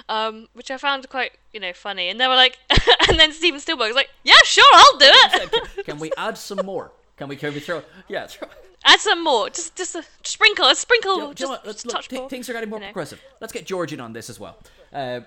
Um 0.07 0.47
which 0.53 0.71
i 0.71 0.77
found 0.77 1.09
quite 1.09 1.33
you 1.51 1.59
know 1.59 1.73
funny. 1.73 2.07
And 2.09 2.19
they 2.19 2.27
were 2.27 2.35
like 2.35 2.57
and 3.09 3.19
then 3.19 3.33
steven 3.33 3.59
spielberg 3.59 3.87
was 3.87 3.95
like 3.95 4.09
yeah 4.23 4.41
sure 4.45 4.71
i'll 4.73 4.97
do 4.97 5.09
it. 5.09 5.85
Can 5.85 5.99
we 5.99 6.11
add 6.17 6.37
some 6.37 6.65
more? 6.65 6.91
Can 7.17 7.27
we 7.27 7.35
can 7.35 7.53
we 7.53 7.59
throw? 7.59 7.83
Yeah, 8.07 8.27
throw. 8.27 8.47
Add 8.85 8.99
some 8.99 9.23
more 9.23 9.49
just 9.49 9.75
just 9.75 9.95
a 9.95 10.03
sprinkle 10.23 10.65
a 10.67 10.75
sprinkle 10.75 11.13
You 11.15 11.17
know, 11.17 11.23
you 11.23 11.27
know 11.29 11.33
just. 11.33 11.51
Let's 11.65 11.83
just 11.83 11.85
look. 11.87 11.95
touch 11.95 12.11
more, 12.11 12.29
things 12.29 12.49
are 12.49 12.53
getting 12.53 12.69
more 12.69 12.79
you 12.79 12.85
know. 12.85 12.91
progressive. 12.91 13.21
Let's 13.41 13.53
get 13.53 13.65
George 13.65 13.93
in 13.93 13.99
on 13.99 14.13
this 14.13 14.29
as 14.29 14.39
well. 14.39 14.57
Uh, 14.93 15.21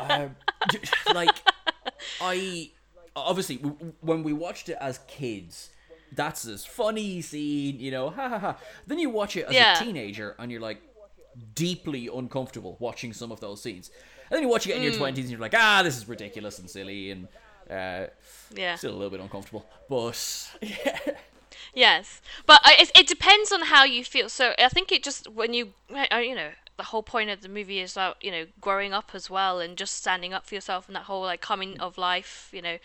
um, 0.00 0.34
like, 1.14 1.34
I 2.20 2.70
obviously 3.16 3.56
when 4.00 4.22
we 4.22 4.32
watched 4.32 4.68
it 4.68 4.78
as 4.80 4.98
kids, 5.08 5.70
that's 6.12 6.42
this 6.42 6.64
funny 6.64 7.20
scene, 7.22 7.78
you 7.80 7.90
know, 7.90 8.10
ha 8.10 8.28
ha 8.28 8.38
ha. 8.38 8.56
Then 8.86 8.98
you 8.98 9.10
watch 9.10 9.36
it 9.36 9.46
as 9.46 9.54
Yeah. 9.54 9.80
a 9.80 9.84
teenager, 9.84 10.34
and 10.38 10.50
you're 10.50 10.60
like 10.60 10.80
deeply 11.54 12.08
uncomfortable 12.12 12.76
watching 12.80 13.12
some 13.12 13.30
of 13.32 13.40
those 13.40 13.62
scenes. 13.62 13.90
And 14.30 14.36
then 14.36 14.42
you 14.42 14.48
watch 14.48 14.66
it 14.66 14.76
in 14.76 14.82
your 14.82 14.92
Mm. 14.92 14.98
twenties, 14.98 15.24
and 15.24 15.30
you're 15.32 15.40
like, 15.40 15.54
ah, 15.56 15.82
this 15.82 15.96
is 15.96 16.08
ridiculous 16.08 16.58
and 16.58 16.68
silly, 16.70 17.10
and 17.10 17.28
uh, 17.70 18.06
yeah 18.54 18.74
still 18.76 18.90
a 18.92 18.98
little 18.98 19.10
bit 19.10 19.20
uncomfortable. 19.20 19.64
But 19.88 20.50
yeah, 20.62 20.98
Yes, 21.74 22.20
but 22.46 22.60
I, 22.64 22.76
it, 22.80 22.90
it 22.94 23.06
depends 23.06 23.52
on 23.52 23.62
how 23.62 23.84
you 23.84 24.04
feel. 24.04 24.28
So 24.28 24.54
I 24.58 24.68
think 24.68 24.90
it 24.92 25.02
just 25.02 25.28
when 25.28 25.54
you 25.54 25.72
uh, 26.12 26.16
you 26.16 26.34
know 26.34 26.50
the 26.76 26.84
whole 26.84 27.02
point 27.02 27.28
of 27.30 27.42
the 27.42 27.48
movie 27.48 27.78
is 27.80 27.92
about 27.92 28.16
you 28.24 28.30
know 28.30 28.46
growing 28.60 28.92
up 28.92 29.10
as 29.14 29.28
well 29.30 29.60
and 29.60 29.76
just 29.76 29.94
standing 29.94 30.32
up 30.32 30.46
for 30.46 30.54
yourself 30.54 30.86
and 30.88 30.96
that 30.96 31.04
whole 31.04 31.22
like 31.22 31.40
coming 31.40 31.78
of 31.78 31.98
life 31.98 32.48
you 32.52 32.62
know 32.62 32.78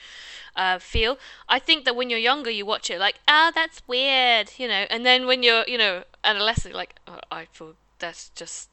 uh, 0.56 0.80
feel. 0.80 1.18
I 1.50 1.60
think 1.60 1.86
that 1.86 1.96
when 1.96 2.10
you're 2.10 2.20
younger, 2.20 2.50
you 2.52 2.66
watch 2.66 2.90
it 2.90 3.00
like 3.00 3.16
ah 3.28 3.52
that's 3.54 3.82
weird 3.88 4.52
you 4.58 4.68
know, 4.68 4.86
and 4.90 5.06
then 5.06 5.26
when 5.28 5.44
you're 5.44 5.66
you 5.68 5.78
know 5.78 6.04
adolescent, 6.24 6.76
like 6.76 6.96
oh, 7.08 7.20
I 7.32 7.46
feel 7.46 7.76
that's 8.00 8.30
just 8.30 8.70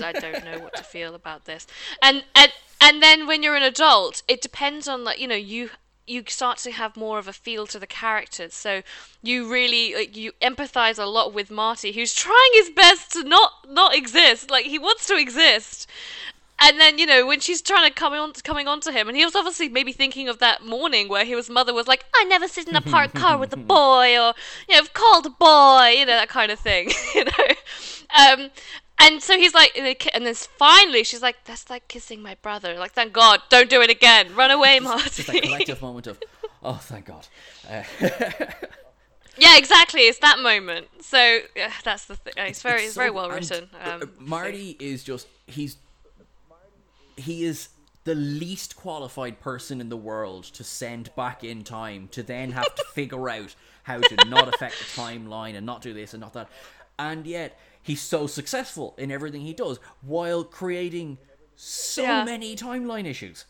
I 0.00 0.12
don't 0.12 0.42
know 0.42 0.60
what 0.60 0.74
to 0.76 0.84
feel 0.84 1.14
about 1.14 1.44
this. 1.44 1.66
And 2.02 2.24
and 2.34 2.52
and 2.80 3.02
then 3.02 3.26
when 3.26 3.42
you're 3.42 3.56
an 3.56 3.62
adult, 3.62 4.22
it 4.28 4.40
depends 4.40 4.88
on 4.88 5.04
like 5.04 5.18
you 5.18 5.28
know 5.28 5.34
you 5.36 5.70
you 6.06 6.24
start 6.26 6.58
to 6.58 6.72
have 6.72 6.96
more 6.96 7.18
of 7.18 7.28
a 7.28 7.32
feel 7.32 7.66
to 7.68 7.78
the 7.78 7.86
characters. 7.86 8.54
So 8.54 8.82
you 9.22 9.50
really 9.50 9.94
like, 9.94 10.16
you 10.16 10.32
empathize 10.40 10.98
a 10.98 11.06
lot 11.06 11.32
with 11.32 11.50
Marty, 11.50 11.92
who's 11.92 12.14
trying 12.14 12.50
his 12.54 12.70
best 12.70 13.12
to 13.12 13.24
not 13.24 13.52
not 13.68 13.94
exist. 13.94 14.50
Like 14.50 14.66
he 14.66 14.78
wants 14.78 15.06
to 15.06 15.16
exist. 15.16 15.88
And 16.64 16.78
then 16.78 16.98
you 16.98 17.06
know 17.06 17.26
when 17.26 17.40
she's 17.40 17.60
trying 17.60 17.88
to 17.88 17.94
come 17.94 18.12
on 18.12 18.32
coming 18.32 18.68
on 18.68 18.80
to 18.82 18.92
him, 18.92 19.08
and 19.08 19.16
he 19.16 19.24
was 19.24 19.34
obviously 19.34 19.68
maybe 19.68 19.92
thinking 19.92 20.28
of 20.28 20.38
that 20.38 20.64
morning 20.64 21.08
where 21.08 21.24
his 21.24 21.50
mother 21.50 21.74
was 21.74 21.88
like, 21.88 22.04
"I 22.14 22.24
never 22.24 22.46
sit 22.46 22.68
in 22.68 22.76
a 22.76 22.80
parked 22.80 23.14
car 23.16 23.36
with 23.38 23.52
a 23.52 23.56
boy," 23.56 24.18
or 24.18 24.34
you 24.68 24.74
know, 24.74 24.78
"I've 24.78 24.92
called 24.92 25.26
a 25.26 25.30
boy," 25.30 25.94
you 25.98 26.06
know 26.06 26.12
that 26.12 26.28
kind 26.28 26.52
of 26.52 26.60
thing, 26.60 26.90
you 27.14 27.24
know. 27.24 27.46
Um, 28.16 28.50
and 28.98 29.22
so 29.22 29.36
he's 29.36 29.54
like, 29.54 29.76
and 29.76 29.86
then- 30.26 30.34
finally 30.34 31.02
she's 31.04 31.22
like, 31.22 31.44
"That's 31.44 31.68
like 31.70 31.88
kissing 31.88 32.22
my 32.22 32.36
brother." 32.42 32.78
Like, 32.78 32.92
thank 32.92 33.12
God, 33.12 33.40
don't 33.48 33.68
do 33.70 33.80
it 33.82 33.90
again. 33.90 34.34
Run 34.34 34.50
away, 34.50 34.78
Marty. 34.80 35.02
just 35.10 35.26
that 35.26 35.42
collective 35.42 35.82
moment 35.82 36.06
of, 36.06 36.20
oh, 36.62 36.74
thank 36.82 37.06
God. 37.06 37.26
Uh, 37.68 37.82
yeah, 39.38 39.56
exactly. 39.56 40.02
It's 40.02 40.18
that 40.18 40.38
moment. 40.38 40.88
So 41.00 41.40
yeah, 41.56 41.72
that's 41.84 42.04
the 42.04 42.16
thing. 42.16 42.34
It's 42.36 42.62
very, 42.62 42.82
it's 42.84 42.94
so- 42.94 43.00
very 43.00 43.10
well 43.10 43.30
written. 43.30 43.70
uh, 43.84 43.98
Um, 44.02 44.12
Marty 44.18 44.76
is 44.78 45.02
just 45.02 45.26
he's 45.46 45.76
he 47.16 47.44
is 47.44 47.68
the 48.04 48.14
least 48.14 48.74
qualified 48.76 49.38
person 49.40 49.80
in 49.80 49.88
the 49.88 49.96
world 49.96 50.44
to 50.44 50.64
send 50.64 51.14
back 51.14 51.44
in 51.44 51.62
time 51.62 52.08
to 52.08 52.22
then 52.22 52.50
have 52.52 52.74
to 52.74 52.84
figure 52.94 53.28
out 53.28 53.54
how 53.84 54.00
to 54.00 54.16
not 54.28 54.48
affect 54.52 54.76
the 54.78 55.00
timeline 55.00 55.56
and 55.56 55.64
not 55.66 55.82
do 55.82 55.92
this 55.92 56.12
and 56.14 56.20
not 56.20 56.32
that. 56.32 56.48
And 56.98 57.26
yet 57.26 57.58
he's 57.82 58.00
so 58.00 58.26
successful 58.26 58.94
in 58.98 59.10
everything 59.10 59.42
he 59.42 59.52
does 59.52 59.78
while 60.00 60.44
creating 60.44 61.18
so 61.56 62.02
Yeah. 62.02 62.24
many 62.24 62.56
timeline 62.56 63.04
issues. 63.06 63.44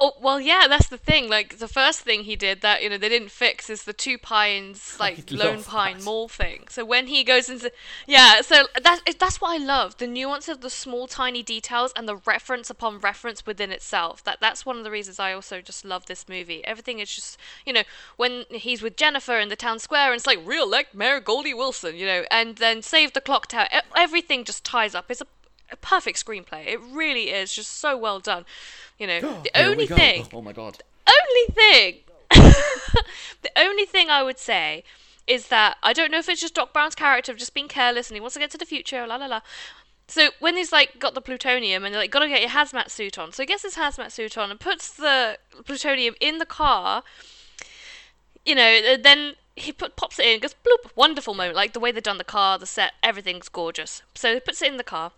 Oh 0.00 0.12
well, 0.20 0.40
yeah, 0.40 0.66
that's 0.68 0.88
the 0.88 0.98
thing. 0.98 1.28
Like 1.28 1.58
the 1.58 1.68
first 1.68 2.00
thing 2.00 2.24
he 2.24 2.34
did 2.34 2.62
that 2.62 2.82
you 2.82 2.90
know 2.90 2.98
they 2.98 3.08
didn't 3.08 3.30
fix 3.30 3.70
is 3.70 3.84
the 3.84 3.92
Twin 3.92 4.18
Pines 4.18 4.96
like 5.00 5.32
I 5.32 5.36
Lone 5.36 5.62
Pine 5.62 5.98
that. 5.98 6.04
Mall 6.04 6.28
thing. 6.28 6.64
So 6.68 6.84
when 6.84 7.06
he 7.06 7.22
goes 7.22 7.48
into 7.48 7.70
yeah, 8.06 8.40
so 8.40 8.66
that's 8.82 9.02
that's 9.14 9.40
what 9.40 9.60
I 9.60 9.64
love 9.64 9.96
the 9.98 10.08
nuance 10.08 10.48
of 10.48 10.62
the 10.62 10.70
small 10.70 11.06
tiny 11.06 11.44
details 11.44 11.92
and 11.94 12.08
the 12.08 12.16
reference 12.16 12.70
upon 12.70 12.98
reference 12.98 13.46
within 13.46 13.70
itself. 13.70 14.24
That 14.24 14.38
that's 14.40 14.66
one 14.66 14.78
of 14.78 14.84
the 14.84 14.90
reasons 14.90 15.20
I 15.20 15.32
also 15.32 15.60
just 15.60 15.84
love 15.84 16.06
this 16.06 16.28
movie. 16.28 16.64
Everything 16.64 16.98
is 16.98 17.14
just 17.14 17.38
you 17.64 17.72
know 17.72 17.84
when 18.16 18.46
he's 18.50 18.82
with 18.82 18.96
Jennifer 18.96 19.38
in 19.38 19.48
the 19.48 19.56
town 19.56 19.78
square 19.78 20.10
and 20.10 20.16
it's 20.16 20.26
like 20.26 20.40
real 20.44 20.68
like 20.68 20.92
Mayor 20.92 21.20
Goldie 21.20 21.54
Wilson, 21.54 21.94
you 21.94 22.06
know, 22.06 22.24
and 22.32 22.56
then 22.56 22.82
Save 22.82 23.12
the 23.12 23.20
Clock 23.20 23.46
Tower. 23.46 23.68
Everything 23.96 24.42
just 24.42 24.64
ties 24.64 24.96
up. 24.96 25.08
It's 25.08 25.20
a 25.20 25.26
a 25.70 25.76
perfect 25.76 26.24
screenplay. 26.24 26.66
It 26.66 26.80
really 26.80 27.30
is 27.30 27.52
just 27.54 27.78
so 27.78 27.96
well 27.96 28.20
done. 28.20 28.44
You 28.98 29.06
know, 29.06 29.20
the 29.44 29.50
Here 29.54 29.66
we 29.68 29.72
only 29.72 29.86
go. 29.86 29.96
thing, 29.96 30.26
Oh 30.32 30.42
my 30.42 30.52
god. 30.52 30.78
only 31.06 31.54
thing, 31.54 31.96
the 32.30 33.50
only 33.56 33.84
thing 33.84 34.10
I 34.10 34.22
would 34.22 34.38
say 34.38 34.84
is 35.26 35.48
that 35.48 35.76
I 35.82 35.92
don't 35.92 36.10
know 36.10 36.18
if 36.18 36.28
it's 36.28 36.40
just 36.40 36.54
Doc 36.54 36.72
Brown's 36.72 36.94
character 36.94 37.32
of 37.32 37.38
just 37.38 37.54
being 37.54 37.68
careless 37.68 38.08
and 38.10 38.16
he 38.16 38.20
wants 38.20 38.34
to 38.34 38.40
get 38.40 38.50
to 38.50 38.58
the 38.58 38.66
future, 38.66 39.06
la 39.06 39.16
la 39.16 39.26
la. 39.26 39.40
So 40.06 40.28
when 40.38 40.56
he's 40.56 40.70
like 40.70 40.98
got 40.98 41.14
the 41.14 41.22
plutonium 41.22 41.84
and 41.84 41.94
they're 41.94 42.02
like, 42.02 42.10
gotta 42.10 42.28
get 42.28 42.42
your 42.42 42.50
hazmat 42.50 42.90
suit 42.90 43.18
on. 43.18 43.32
So 43.32 43.42
he 43.42 43.46
gets 43.46 43.62
his 43.62 43.76
hazmat 43.76 44.12
suit 44.12 44.36
on 44.36 44.50
and 44.50 44.60
puts 44.60 44.90
the 44.92 45.38
plutonium 45.64 46.14
in 46.20 46.38
the 46.38 46.44
car. 46.46 47.02
You 48.44 48.54
know, 48.54 48.96
then 48.98 49.34
he 49.56 49.72
put 49.72 49.96
pops 49.96 50.18
it 50.18 50.26
in, 50.26 50.40
goes 50.40 50.54
bloop, 50.54 50.90
wonderful 50.94 51.32
moment, 51.32 51.56
like 51.56 51.72
the 51.72 51.80
way 51.80 51.90
they've 51.90 52.02
done 52.02 52.18
the 52.18 52.24
car, 52.24 52.58
the 52.58 52.66
set, 52.66 52.92
everything's 53.02 53.48
gorgeous. 53.48 54.02
So 54.14 54.34
he 54.34 54.40
puts 54.40 54.60
it 54.60 54.70
in 54.70 54.76
the 54.76 54.84
car. 54.84 55.12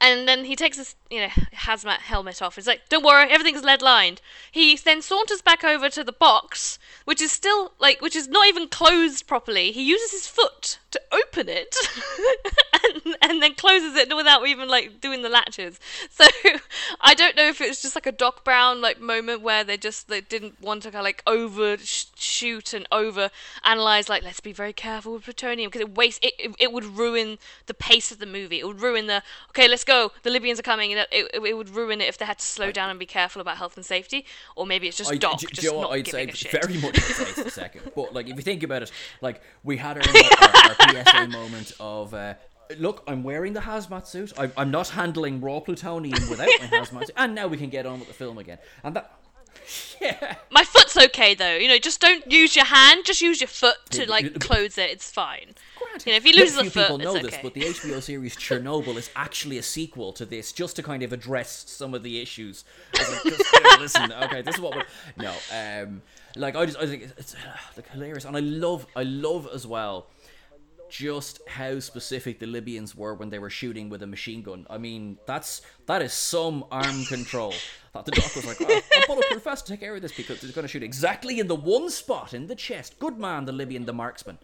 And 0.00 0.28
then 0.28 0.44
he 0.44 0.56
takes 0.56 0.76
his, 0.76 0.94
you 1.10 1.20
know, 1.20 1.28
hazmat 1.54 1.98
helmet 1.98 2.42
off. 2.42 2.56
He's 2.56 2.66
like, 2.66 2.88
"Don't 2.88 3.04
worry, 3.04 3.30
everything's 3.30 3.62
lead 3.62 3.82
lined." 3.82 4.20
He 4.50 4.76
then 4.76 5.00
saunters 5.00 5.42
back 5.42 5.64
over 5.64 5.88
to 5.88 6.02
the 6.02 6.12
box, 6.12 6.78
which 7.04 7.22
is 7.22 7.32
still 7.32 7.72
like, 7.78 8.00
which 8.00 8.16
is 8.16 8.28
not 8.28 8.46
even 8.46 8.68
closed 8.68 9.26
properly. 9.26 9.72
He 9.72 9.82
uses 9.82 10.10
his 10.10 10.26
foot 10.26 10.78
to 10.96 11.16
open 11.16 11.48
it 11.48 11.74
and, 13.04 13.16
and 13.22 13.42
then 13.42 13.54
closes 13.54 13.96
it 13.96 14.14
without 14.14 14.46
even 14.46 14.68
like 14.68 15.00
doing 15.00 15.22
the 15.22 15.28
latches. 15.28 15.78
So 16.10 16.24
I 17.00 17.14
don't 17.14 17.36
know 17.36 17.46
if 17.48 17.60
it's 17.60 17.82
just 17.82 17.94
like 17.94 18.06
a 18.06 18.12
Doc 18.12 18.44
Brown 18.44 18.80
like 18.80 19.00
moment 19.00 19.42
where 19.42 19.64
they 19.64 19.76
just 19.76 20.08
they 20.08 20.20
didn't 20.20 20.60
want 20.60 20.82
to 20.82 20.90
kind 20.90 21.00
of 21.00 21.04
like 21.04 21.22
overshoot 21.26 22.72
and 22.72 22.86
over 22.90 23.30
analyze 23.64 24.08
like 24.08 24.22
let's 24.22 24.40
be 24.40 24.52
very 24.52 24.72
careful 24.72 25.14
with 25.14 25.24
plutonium 25.24 25.68
because 25.68 25.82
it 25.82 25.96
wastes 25.96 26.20
it, 26.22 26.34
it, 26.38 26.56
it 26.58 26.72
would 26.72 26.84
ruin 26.84 27.38
the 27.66 27.74
pace 27.74 28.10
of 28.10 28.18
the 28.18 28.26
movie. 28.26 28.60
It 28.60 28.66
would 28.66 28.80
ruin 28.80 29.06
the 29.06 29.22
okay 29.50 29.68
let's 29.68 29.84
go 29.84 30.12
the 30.22 30.30
Libyans 30.30 30.58
are 30.58 30.62
coming. 30.62 30.92
It, 30.92 31.08
it, 31.12 31.30
it 31.34 31.56
would 31.56 31.70
ruin 31.70 32.00
it 32.00 32.08
if 32.08 32.18
they 32.18 32.24
had 32.24 32.38
to 32.38 32.46
slow 32.46 32.72
down 32.72 32.90
and 32.90 32.98
be 32.98 33.06
careful 33.06 33.40
about 33.42 33.56
health 33.58 33.76
and 33.76 33.84
safety, 33.84 34.24
or 34.54 34.66
maybe 34.66 34.88
it's 34.88 34.96
just 34.96 35.12
I, 35.12 35.16
Doc 35.16 35.38
do- 35.40 35.46
do 35.46 35.54
just 35.54 35.64
you 35.64 35.72
know 35.72 35.78
what? 35.78 35.82
not 35.90 35.92
I'd 35.92 36.04
giving 36.04 36.26
say 36.28 36.32
a 36.32 36.34
shit. 36.34 36.52
very 36.52 36.78
much 36.78 36.94
the 36.94 37.50
second. 37.50 37.92
But 37.94 38.14
like, 38.14 38.28
if 38.28 38.36
you 38.36 38.42
think 38.42 38.62
about 38.62 38.82
it, 38.82 38.92
like 39.20 39.42
we 39.64 39.76
had 39.76 39.96
our, 39.98 40.02
our, 40.02 40.76
our 40.80 40.85
PSA 40.88 41.28
moment 41.28 41.72
of. 41.80 42.14
Uh, 42.14 42.34
Look, 42.78 43.04
I'm 43.06 43.22
wearing 43.22 43.52
the 43.52 43.60
hazmat 43.60 44.08
suit. 44.08 44.32
I'm, 44.36 44.52
I'm 44.56 44.72
not 44.72 44.88
handling 44.88 45.40
raw 45.40 45.60
plutonium 45.60 46.28
without 46.28 46.48
my 46.58 46.66
hazmat 46.66 47.06
suit, 47.06 47.10
and 47.16 47.32
now 47.32 47.46
we 47.46 47.56
can 47.56 47.70
get 47.70 47.86
on 47.86 48.00
with 48.00 48.08
the 48.08 48.14
film 48.14 48.38
again. 48.38 48.58
And 48.82 48.96
that, 48.96 49.16
yeah, 50.00 50.36
My 50.50 50.64
foot's 50.64 50.96
okay 50.96 51.34
though. 51.34 51.56
You 51.56 51.68
know, 51.68 51.78
just 51.78 52.00
don't 52.00 52.30
use 52.30 52.56
your 52.56 52.64
hand. 52.64 53.04
Just 53.04 53.20
use 53.20 53.40
your 53.40 53.48
foot 53.48 53.76
to 53.90 54.08
like 54.08 54.38
close 54.40 54.78
it. 54.78 54.90
It's 54.90 55.10
fine. 55.10 55.54
You 56.04 56.12
know, 56.12 56.16
if 56.16 56.24
he 56.24 56.32
loses 56.34 56.58
a 56.58 56.62
few 56.62 56.70
foot, 56.70 56.82
people 56.82 56.98
know 56.98 57.14
it's 57.14 57.24
this, 57.24 57.34
okay. 57.34 57.42
but 57.42 57.54
the 57.54 57.62
HBO 57.62 58.02
series 58.02 58.36
Chernobyl 58.36 58.96
is 58.96 59.10
actually 59.16 59.56
a 59.56 59.62
sequel 59.62 60.12
to 60.12 60.26
this, 60.26 60.52
just 60.52 60.76
to 60.76 60.82
kind 60.82 61.02
of 61.02 61.12
address 61.12 61.64
some 61.68 61.94
of 61.94 62.02
the 62.02 62.20
issues. 62.20 62.64
Like, 62.94 63.22
just, 63.22 63.24
you 63.52 63.62
know, 63.62 63.76
listen, 63.80 64.12
okay, 64.12 64.42
this 64.42 64.56
is 64.56 64.60
what. 64.60 64.76
We're... 64.76 64.84
No, 65.16 65.32
um, 65.54 66.02
like 66.36 66.54
I 66.54 66.66
just, 66.66 66.78
I 66.78 66.86
think 66.86 67.04
it's, 67.04 67.12
it's 67.18 67.36
like 67.76 67.90
hilarious, 67.90 68.26
and 68.26 68.36
I 68.36 68.40
love, 68.40 68.86
I 68.94 69.04
love 69.04 69.48
as 69.54 69.66
well. 69.66 70.06
Just 70.88 71.40
how 71.48 71.80
specific 71.80 72.38
the 72.38 72.46
Libyans 72.46 72.94
were 72.94 73.14
when 73.14 73.30
they 73.30 73.38
were 73.38 73.50
shooting 73.50 73.88
with 73.88 74.02
a 74.02 74.06
machine 74.06 74.42
gun. 74.42 74.66
I 74.70 74.78
mean, 74.78 75.18
that's 75.26 75.62
that 75.86 76.02
is 76.02 76.12
some 76.12 76.64
arm 76.70 77.04
control. 77.04 77.54
That 77.96 78.04
the 78.04 78.10
doc 78.10 78.36
was 78.36 78.44
like, 78.44 78.58
oh, 78.60 78.82
I'm 78.94 79.02
bulletproof 79.06 79.44
vest 79.44 79.66
to 79.66 79.72
take 79.72 79.80
care 79.80 79.96
of 79.96 80.02
this 80.02 80.12
because 80.12 80.42
they're 80.42 80.52
going 80.52 80.64
to 80.64 80.68
shoot 80.68 80.82
exactly 80.82 81.40
in 81.40 81.46
the 81.46 81.54
one 81.54 81.88
spot 81.88 82.34
in 82.34 82.46
the 82.46 82.54
chest. 82.54 82.98
Good 82.98 83.18
man, 83.18 83.46
the 83.46 83.52
Libyan, 83.52 83.86
the 83.86 83.94
marksman. 83.94 84.36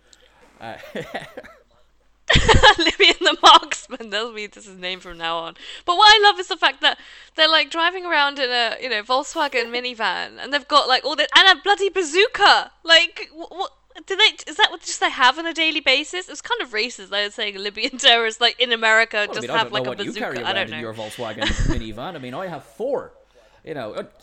Uh, 0.58 0.78
Libyan 2.78 3.16
the 3.20 3.36
marksman. 3.42 4.10
That'll 4.10 4.32
be 4.32 4.46
this 4.46 4.64
is 4.64 4.70
his 4.72 4.78
name 4.78 5.00
from 5.00 5.18
now 5.18 5.38
on. 5.38 5.54
But 5.84 5.96
what 5.96 6.14
I 6.14 6.22
love 6.22 6.40
is 6.40 6.48
the 6.48 6.56
fact 6.56 6.80
that 6.80 6.98
they're 7.36 7.48
like 7.48 7.70
driving 7.70 8.06
around 8.06 8.38
in 8.38 8.50
a 8.50 8.76
you 8.80 8.88
know 8.88 9.02
Volkswagen 9.02 9.66
minivan, 9.66 10.38
and 10.40 10.52
they've 10.52 10.66
got 10.68 10.88
like 10.88 11.04
all 11.04 11.16
this 11.16 11.28
and 11.36 11.58
a 11.58 11.62
bloody 11.62 11.88
bazooka. 11.88 12.72
Like 12.84 13.28
what? 13.32 13.72
Do 14.06 14.16
they? 14.16 14.50
Is 14.50 14.56
that 14.56 14.68
what 14.70 14.80
just 14.82 15.00
they 15.00 15.10
have 15.10 15.38
on 15.38 15.46
a 15.46 15.52
daily 15.52 15.80
basis? 15.80 16.28
It's 16.28 16.40
kind 16.42 16.60
of 16.62 16.70
racist. 16.70 17.08
They're 17.10 17.30
saying 17.30 17.56
Libyan 17.58 17.98
terrorists, 17.98 18.40
like 18.40 18.58
in 18.60 18.72
America, 18.72 19.16
Well, 19.28 19.30
I 19.30 19.34
just 19.34 19.40
mean, 19.42 19.50
I 19.50 19.58
have 19.58 19.66
don't 19.66 19.72
like 19.74 19.82
know 19.84 19.90
a 19.90 19.94
what 19.96 19.98
you 20.04 20.10
bazooka. 20.12 20.24
carry 20.34 20.38
I 20.44 20.52
don't 20.52 20.64
in 20.64 20.70
know. 20.70 20.78
your 20.80 20.94
Volkswagen 21.00 21.42
minivan. 21.68 22.14
I 22.14 22.18
mean, 22.18 22.34
I 22.34 22.46
have 22.46 22.64
four. 22.64 23.12
You 23.64 23.74
know. 23.74 24.06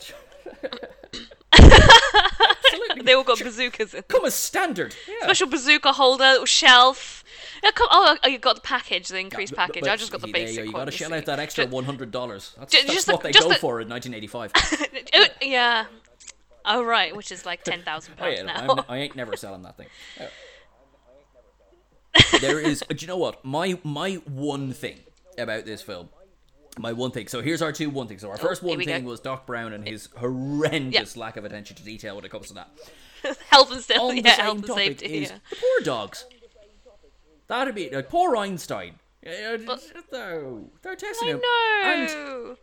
They 3.02 3.14
all 3.14 3.24
got 3.24 3.38
bazookas 3.38 3.94
in. 3.94 4.02
come 4.02 4.24
as 4.26 4.34
standard. 4.34 4.94
Yeah. 5.08 5.22
Special 5.22 5.48
bazooka 5.48 5.92
holder, 5.92 6.24
little 6.32 6.44
shelf. 6.46 7.24
Yeah, 7.64 7.70
come, 7.70 7.88
oh, 7.90 8.16
oh, 8.22 8.28
you 8.28 8.38
got 8.38 8.56
the 8.56 8.60
package, 8.62 9.08
the 9.08 9.18
increased 9.18 9.52
But- 9.54 9.66
package. 9.68 9.86
I 9.88 9.96
just 9.96 10.12
got 10.12 10.20
the 10.20 10.26
see, 10.28 10.32
there 10.32 10.40
you 10.42 10.46
basic 10.48 10.64
You 10.66 10.72
got 10.72 10.84
to 10.84 10.90
shell 10.90 11.14
out 11.14 11.24
that 11.26 11.38
extra 11.38 11.66
one 11.66 11.84
hundred 11.84 12.10
dollars. 12.10 12.54
That's, 12.58 12.72
Ju- 12.72 12.78
that's 12.82 12.92
just 12.94 13.06
the- 13.06 13.12
what 13.12 13.22
they 13.22 13.32
go 13.32 13.48
the- 13.48 13.54
for 13.54 13.80
in 13.80 13.88
1985. 13.88 14.52
Oh, 15.14 15.26
yeah. 15.42 15.86
Oh 16.64 16.82
right, 16.84 17.14
which 17.16 17.32
is 17.32 17.46
like 17.46 17.62
ten 17.64 17.82
thousand 17.82 18.14
Oh, 18.18 18.22
pounds 18.24 18.38
yeah, 18.38 18.44
now. 18.44 18.66
I'm, 18.78 18.84
I 18.88 18.98
ain't 18.98 19.16
never 19.16 19.36
selling 19.36 19.62
that 19.62 19.76
thing. 19.76 19.86
Uh, 20.20 20.24
there 22.40 22.58
is. 22.60 22.82
Do 22.88 22.96
you 22.98 23.06
know 23.06 23.16
what? 23.16 23.44
My 23.44 23.78
my 23.84 24.14
one 24.26 24.72
thing 24.72 24.98
about 25.38 25.64
this 25.64 25.82
film. 25.82 26.08
My 26.78 26.92
one 26.92 27.10
thing. 27.10 27.28
So 27.28 27.40
here's 27.42 27.62
our 27.62 27.72
two 27.72 27.90
one 27.90 28.06
things. 28.08 28.22
So 28.22 28.30
our 28.30 28.36
first 28.36 28.62
Oh, 28.62 28.66
here 28.66 28.70
one 28.72 28.78
we 28.78 28.86
go. 28.86 28.92
thing 28.92 29.04
was 29.04 29.20
Doc 29.20 29.46
Brown 29.46 29.72
and 29.72 29.86
his 29.86 30.08
horrendous 30.16 31.16
lack 31.16 31.36
of 31.36 31.44
attention 31.44 31.76
to 31.76 31.82
detail 31.84 32.16
when 32.16 32.24
it 32.24 32.30
comes 32.30 32.48
to 32.48 32.54
that. 32.54 32.68
health 33.48 33.70
and 33.72 33.80
safety. 33.82 34.00
on 34.00 34.16
Yeah, 34.16 34.22
the 34.22 34.30
same 34.30 34.44
health 34.44 34.56
and 34.58 34.66
topic 34.66 35.00
safety. 35.00 35.06
is 35.18 35.30
yeah. 35.30 35.38
the 35.50 35.56
poor 35.56 35.80
dogs. 35.84 36.24
That'd 37.48 37.74
be 37.74 37.90
like 37.90 38.08
poor 38.08 38.36
Einstein. 38.36 38.94
Yeah, 39.22 39.56
no, 40.12 40.70
they're 40.82 40.96
testing 40.96 41.28
I 41.28 41.32
him. 41.32 41.40
And 41.84 42.06
know. 42.14 42.56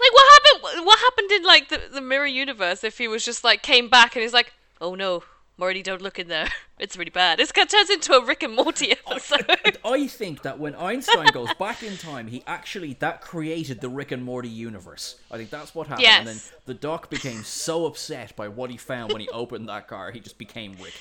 Like 0.00 0.12
what 0.12 0.32
happened? 0.32 0.86
What 0.86 0.98
happened 0.98 1.30
in 1.32 1.42
like 1.44 1.68
the 1.68 1.80
the 1.92 2.00
mirror 2.00 2.26
universe? 2.26 2.84
If 2.84 2.98
he 2.98 3.08
was 3.08 3.24
just 3.24 3.44
like 3.44 3.62
came 3.62 3.88
back 3.88 4.14
and 4.14 4.22
he's 4.22 4.32
like, 4.32 4.52
"Oh 4.80 4.94
no, 4.94 5.22
Morty, 5.56 5.82
don't 5.82 6.02
look 6.02 6.18
in 6.18 6.28
there. 6.28 6.48
It's 6.78 6.94
really 6.94 7.10
bad." 7.10 7.40
Of 7.40 7.54
turns 7.54 7.88
into 7.88 8.12
a 8.12 8.22
Rick 8.22 8.42
and 8.42 8.54
Morty 8.54 8.92
episode. 8.92 9.46
I 9.82 10.06
think 10.08 10.42
that 10.42 10.58
when 10.58 10.74
Einstein 10.74 11.28
goes 11.32 11.48
back 11.54 11.82
in 11.82 11.96
time, 11.96 12.26
he 12.26 12.42
actually 12.46 12.92
that 13.00 13.22
created 13.22 13.80
the 13.80 13.88
Rick 13.88 14.12
and 14.12 14.22
Morty 14.22 14.50
universe. 14.50 15.18
I 15.30 15.38
think 15.38 15.48
that's 15.48 15.74
what 15.74 15.86
happened. 15.86 16.06
And 16.06 16.28
then 16.28 16.40
the 16.66 16.74
Doc 16.74 17.08
became 17.08 17.42
so 17.44 17.86
upset 17.86 18.36
by 18.36 18.48
what 18.48 18.70
he 18.70 18.76
found 18.76 19.10
when 19.12 19.22
he 19.22 19.28
opened 19.30 19.70
that 19.70 19.88
car, 19.88 20.10
he 20.10 20.20
just 20.20 20.36
became 20.36 20.76
Rick. 20.78 20.92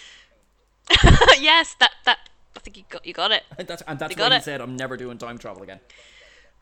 yes, 1.42 1.76
that 1.80 1.92
that. 2.06 2.30
I 2.56 2.60
think 2.62 2.78
you 2.78 2.84
got 2.90 3.06
you 3.06 3.12
got 3.14 3.32
it. 3.32 3.44
And 3.58 3.68
that's 3.70 3.82
and 3.82 4.00
that's 4.00 4.16
You 4.16 4.24
why 4.24 4.36
he 4.36 4.42
said, 4.42 4.62
"I'm 4.62 4.78
never 4.78 4.96
doing 4.96 5.18
time 5.18 5.38
travel 5.38 5.64
again." 5.64 5.82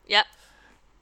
Yep. 0.08 0.26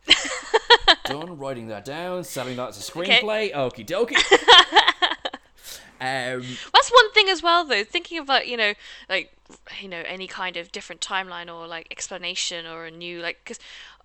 Done 1.04 1.38
writing 1.38 1.68
that 1.68 1.84
down, 1.84 2.24
selling 2.24 2.56
that 2.56 2.70
as 2.70 2.88
a 2.88 2.92
screenplay. 2.92 3.52
Okie 3.52 3.86
dokie. 3.86 4.16
um, 6.00 6.42
That's 6.72 6.90
one 6.90 7.12
thing 7.12 7.28
as 7.28 7.42
well, 7.42 7.64
though. 7.64 7.84
Thinking 7.84 8.24
like 8.26 8.48
you 8.48 8.56
know, 8.56 8.74
like 9.08 9.32
you 9.80 9.88
know, 9.88 10.02
any 10.06 10.26
kind 10.26 10.56
of 10.56 10.72
different 10.72 11.00
timeline 11.00 11.52
or 11.52 11.66
like 11.66 11.88
explanation 11.90 12.66
or 12.66 12.86
a 12.86 12.90
new 12.90 13.20
like, 13.20 13.40
because 13.44 13.58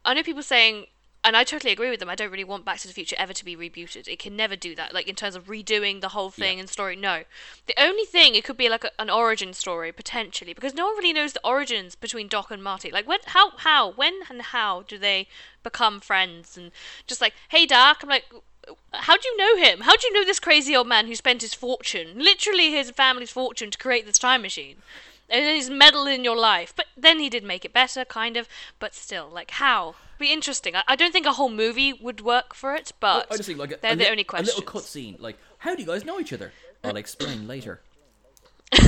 I 0.06 0.14
know 0.14 0.24
people 0.24 0.44
saying, 0.44 0.88
and 1.24 1.36
I 1.36 1.44
totally 1.44 1.74
agree 1.74 1.90
with 1.90 2.00
them. 2.00 2.10
I 2.10 2.16
don't 2.16 2.32
really 2.32 2.44
want 2.44 2.64
Back 2.66 2.80
to 2.80 2.88
the 2.88 2.94
Future 2.94 3.16
ever 3.20 3.34
to 3.34 3.44
be 3.44 3.56
rebooted. 3.56 4.08
It 4.08 4.20
can 4.20 4.36
never 4.36 4.56
do 4.56 4.76
that. 4.76 4.94
Like 4.94 5.08
in 5.08 5.16
terms 5.16 5.36
of 5.36 5.48
redoing 5.48 6.02
the 6.02 6.10
whole 6.10 6.30
thing 6.30 6.58
Yeah. 6.58 6.62
and 6.62 6.70
story. 6.70 6.96
No, 6.96 7.24
the 7.66 7.74
only 7.82 8.06
thing 8.06 8.36
it 8.36 8.44
could 8.44 8.58
be 8.58 8.70
like 8.70 8.84
a, 8.84 8.92
an 9.00 9.10
origin 9.10 9.54
story 9.54 9.92
potentially, 9.92 10.54
because 10.54 10.74
no 10.74 10.86
one 10.86 10.96
really 10.96 11.14
knows 11.14 11.34
the 11.34 11.46
origins 11.46 11.96
between 11.96 12.28
Doc 12.28 12.52
and 12.52 12.64
Marty. 12.64 12.92
Like 12.92 13.08
when, 13.08 13.20
how, 13.26 13.52
how, 13.58 13.92
when, 13.92 14.14
and 14.30 14.42
how 14.42 14.84
do 14.84 14.98
they 14.98 15.28
become 15.64 16.00
friends? 16.00 16.58
And 16.58 16.72
just 17.08 17.22
like, 17.22 17.34
hey, 17.50 17.66
Doc, 17.66 18.00
I'm 18.04 18.10
like. 18.10 18.26
How 18.92 19.16
do 19.16 19.26
you 19.30 19.38
know 19.38 19.56
him? 19.56 19.80
How 19.82 19.96
do 19.96 20.06
you 20.06 20.12
know 20.14 20.26
this 20.26 20.42
crazy 20.42 20.76
old 20.76 20.88
man 20.88 21.08
who 21.08 21.16
spent 21.16 21.42
his 21.42 21.54
fortune, 21.54 22.20
literally 22.20 22.70
his 22.70 22.92
family's 22.92 23.32
fortune, 23.32 23.72
to 23.72 23.78
create 23.78 24.06
this 24.06 24.20
time 24.20 24.42
machine? 24.42 24.82
And 25.30 25.44
then 25.44 25.56
he's 25.56 25.70
meddled 25.70 26.08
in 26.08 26.24
your 26.24 26.38
life. 26.38 26.74
But 26.76 26.86
then 26.96 27.20
he 27.20 27.30
did 27.30 27.44
make 27.44 27.66
it 27.66 27.74
better, 27.74 28.06
kind 28.06 28.38
of. 28.38 28.48
But 28.80 28.96
still, 28.96 29.30
like, 29.30 29.52
how? 29.52 29.96
Be 30.18 30.32
interesting. 30.32 30.76
I, 30.76 30.84
I 30.88 30.96
don't 30.96 31.12
think 31.12 31.26
a 31.26 31.34
whole 31.34 31.50
movie 31.50 31.94
would 31.94 32.22
work 32.22 32.54
for 32.54 32.74
it, 32.76 32.92
but 33.00 33.30
think 33.44 33.60
like 33.60 33.72
a, 33.72 33.78
they're 33.78 33.94
a 33.94 33.96
the 33.96 34.04
li- 34.06 34.10
only 34.10 34.22
a 34.22 34.26
questions. 34.26 34.58
little 34.58 34.82
cutscene. 34.82 35.20
Like, 35.20 35.38
how 35.60 35.76
do 35.76 35.82
you 35.82 35.88
guys 35.88 36.06
know 36.06 36.20
each 36.20 36.34
other? 36.34 36.52
I'll 36.84 36.96
explain 36.96 37.48
later. 37.48 37.82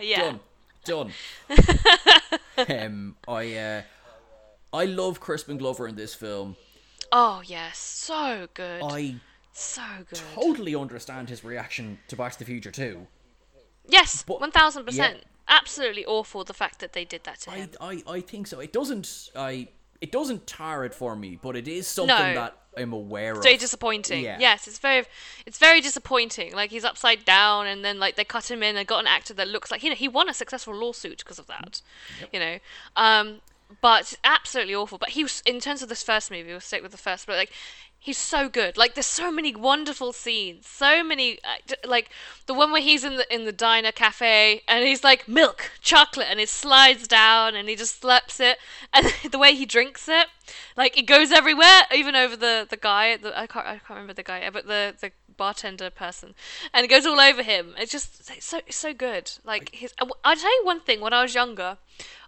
yeah. 0.00 0.32
Done. 0.32 0.40
Done. 0.84 1.12
um, 2.68 3.16
I 3.28 3.56
uh, 3.56 3.82
I 4.72 4.84
love 4.84 5.20
Crispin 5.20 5.58
Glover 5.58 5.88
in 5.88 5.96
this 5.96 6.14
film. 6.14 6.56
Oh 7.12 7.42
yes, 7.44 7.78
so 7.78 8.48
good, 8.54 8.82
I 8.84 9.16
so 9.52 9.82
good. 10.08 10.20
totally 10.34 10.74
understand 10.74 11.28
his 11.28 11.42
reaction 11.42 11.98
to 12.08 12.16
Back 12.16 12.32
to 12.32 12.38
the 12.38 12.44
Future 12.44 12.70
too. 12.70 13.06
Yes, 13.90 14.22
but- 14.22 14.40
one 14.40 14.50
thousand 14.52 14.84
percent. 14.84 15.24
Absolutely 15.48 16.06
awful 16.06 16.44
the 16.44 16.54
fact 16.54 16.78
that 16.78 16.92
they 16.92 17.04
did 17.04 17.24
that 17.24 17.40
to 17.40 17.50
I, 17.50 17.56
him. 17.56 17.70
I, 17.80 18.02
I 18.06 18.20
think 18.20 18.46
so. 18.46 18.60
It 18.60 18.72
doesn't 18.72 19.30
I 19.34 19.66
it 20.00 20.12
doesn't 20.12 20.46
tar 20.46 20.84
it 20.84 20.94
for 20.94 21.16
me, 21.16 21.38
but 21.42 21.56
it 21.56 21.66
is 21.66 21.88
something 21.88 22.16
No. 22.16 22.34
that 22.34 22.56
I'm 22.76 22.92
aware 22.92 23.34
It's 23.34 23.44
very 23.44 23.56
disappointing. 23.56 24.22
Yeah. 24.22 24.38
Yes, 24.38 24.68
it's 24.68 24.78
very, 24.78 25.04
it's 25.44 25.58
very 25.58 25.80
disappointing. 25.80 26.54
Like 26.54 26.70
he's 26.70 26.84
upside 26.84 27.24
down, 27.24 27.66
and 27.66 27.84
then 27.84 27.98
like 27.98 28.14
they 28.14 28.24
cut 28.24 28.50
him 28.50 28.62
in 28.62 28.76
and 28.76 28.86
got 28.86 29.00
an 29.00 29.06
actor 29.08 29.34
that 29.34 29.48
looks 29.48 29.70
like 29.70 29.82
you 29.82 29.90
know 29.90 29.96
he 29.96 30.08
won 30.08 30.28
a 30.28 30.34
successful 30.34 30.74
lawsuit 30.74 31.18
because 31.18 31.38
of 31.38 31.48
that. 31.48 31.82
You 32.32 32.38
know, 32.38 32.58
um, 32.96 33.40
but 33.80 34.14
absolutely 34.22 34.74
awful. 34.74 34.98
But 34.98 35.10
he 35.10 35.24
was 35.24 35.42
in 35.44 35.58
terms 35.58 35.82
of 35.82 35.88
this 35.88 36.02
first 36.02 36.30
movie. 36.30 36.48
We'll 36.50 36.60
stick 36.60 36.82
with 36.82 36.92
the 36.92 36.98
first, 36.98 37.26
but 37.26 37.36
like 37.36 37.50
he's 38.00 38.18
so 38.18 38.48
good. 38.48 38.76
Like 38.76 38.94
there's 38.94 39.06
so 39.06 39.30
many 39.30 39.54
wonderful 39.54 40.12
scenes, 40.12 40.66
so 40.66 41.04
many 41.04 41.38
uh, 41.44 41.74
like 41.86 42.08
the 42.46 42.54
one 42.54 42.72
where 42.72 42.80
he's 42.80 43.04
in 43.04 43.16
the 43.16 43.32
in 43.32 43.44
the 43.44 43.52
diner 43.52 43.92
cafe 43.92 44.62
and 44.66 44.84
he's 44.84 45.04
like 45.04 45.28
milk, 45.28 45.70
chocolate, 45.80 46.26
and 46.28 46.40
it 46.40 46.48
slides 46.48 47.06
down 47.06 47.54
and 47.54 47.68
he 47.68 47.76
just 47.76 48.00
slaps 48.00 48.40
it, 48.40 48.58
and 48.92 49.06
the 49.30 49.38
way 49.38 49.54
he 49.54 49.66
drinks 49.66 50.08
it, 50.08 50.26
like 50.76 50.98
it 50.98 51.02
goes 51.02 51.30
everywhere, 51.30 51.82
even 51.94 52.16
over 52.16 52.34
the 52.34 52.66
the 52.68 52.78
guy. 52.78 53.16
The, 53.16 53.38
I 53.38 53.46
can't 53.46 53.66
I 53.66 53.72
can't 53.72 53.90
remember 53.90 54.14
the 54.14 54.22
guy, 54.22 54.48
but 54.50 54.66
the 54.66 54.94
the 54.98 55.12
bartender 55.36 55.90
person, 55.90 56.34
and 56.72 56.84
it 56.84 56.88
goes 56.88 57.06
all 57.06 57.20
over 57.20 57.42
him. 57.42 57.74
It's 57.78 57.92
just 57.92 58.30
it's 58.30 58.46
so 58.46 58.60
it's 58.66 58.76
so 58.76 58.94
good. 58.94 59.30
Like 59.44 59.74
his, 59.74 59.92
uh, 60.00 60.06
I'll 60.24 60.36
tell 60.36 60.50
you 60.50 60.64
one 60.64 60.80
thing. 60.80 61.00
When 61.00 61.12
I 61.12 61.22
was 61.22 61.34
younger, 61.34 61.76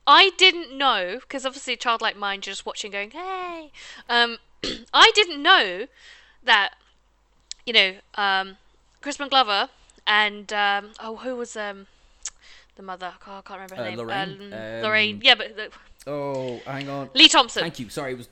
I 0.07 0.31
didn't 0.37 0.77
know 0.77 1.19
because 1.21 1.47
obviously 1.47 1.75
a 1.75 1.77
childlike 1.77 2.17
mind 2.17 2.43
just 2.43 2.67
watching 2.67 2.91
going 2.91 3.11
hey, 3.11 3.73
um, 4.09 4.39
I 4.93 5.11
didn't 5.15 5.43
know 5.43 5.87
that 6.45 6.75
you 7.67 7.73
know 7.73 7.95
um, 8.15 8.57
Crispin 9.01 9.29
Glover 9.29 9.69
and 10.07 10.53
um, 10.53 10.91
oh 11.01 11.17
who 11.17 11.37
was 11.37 11.57
um 11.57 11.87
the 12.77 12.83
mother. 12.83 13.15
Oh, 13.27 13.39
I 13.39 13.41
can't 13.43 13.61
remember 13.61 13.75
her 13.77 13.83
Uh, 13.83 13.89
name. 13.91 13.99
Lorraine? 13.99 14.53
Um, 14.53 14.59
Um, 14.59 14.83
Lorraine. 14.83 15.21
Yeah, 15.23 15.35
but 15.35 15.57
the, 15.57 15.71
Oh, 16.11 16.59
hang 16.67 16.89
on. 16.89 17.11
Lea 17.15 17.29
Thompson. 17.29 17.63
Thank 17.63 17.79
you. 17.79 17.89
Sorry, 17.89 18.13
it 18.13 18.19
was. 18.19 18.29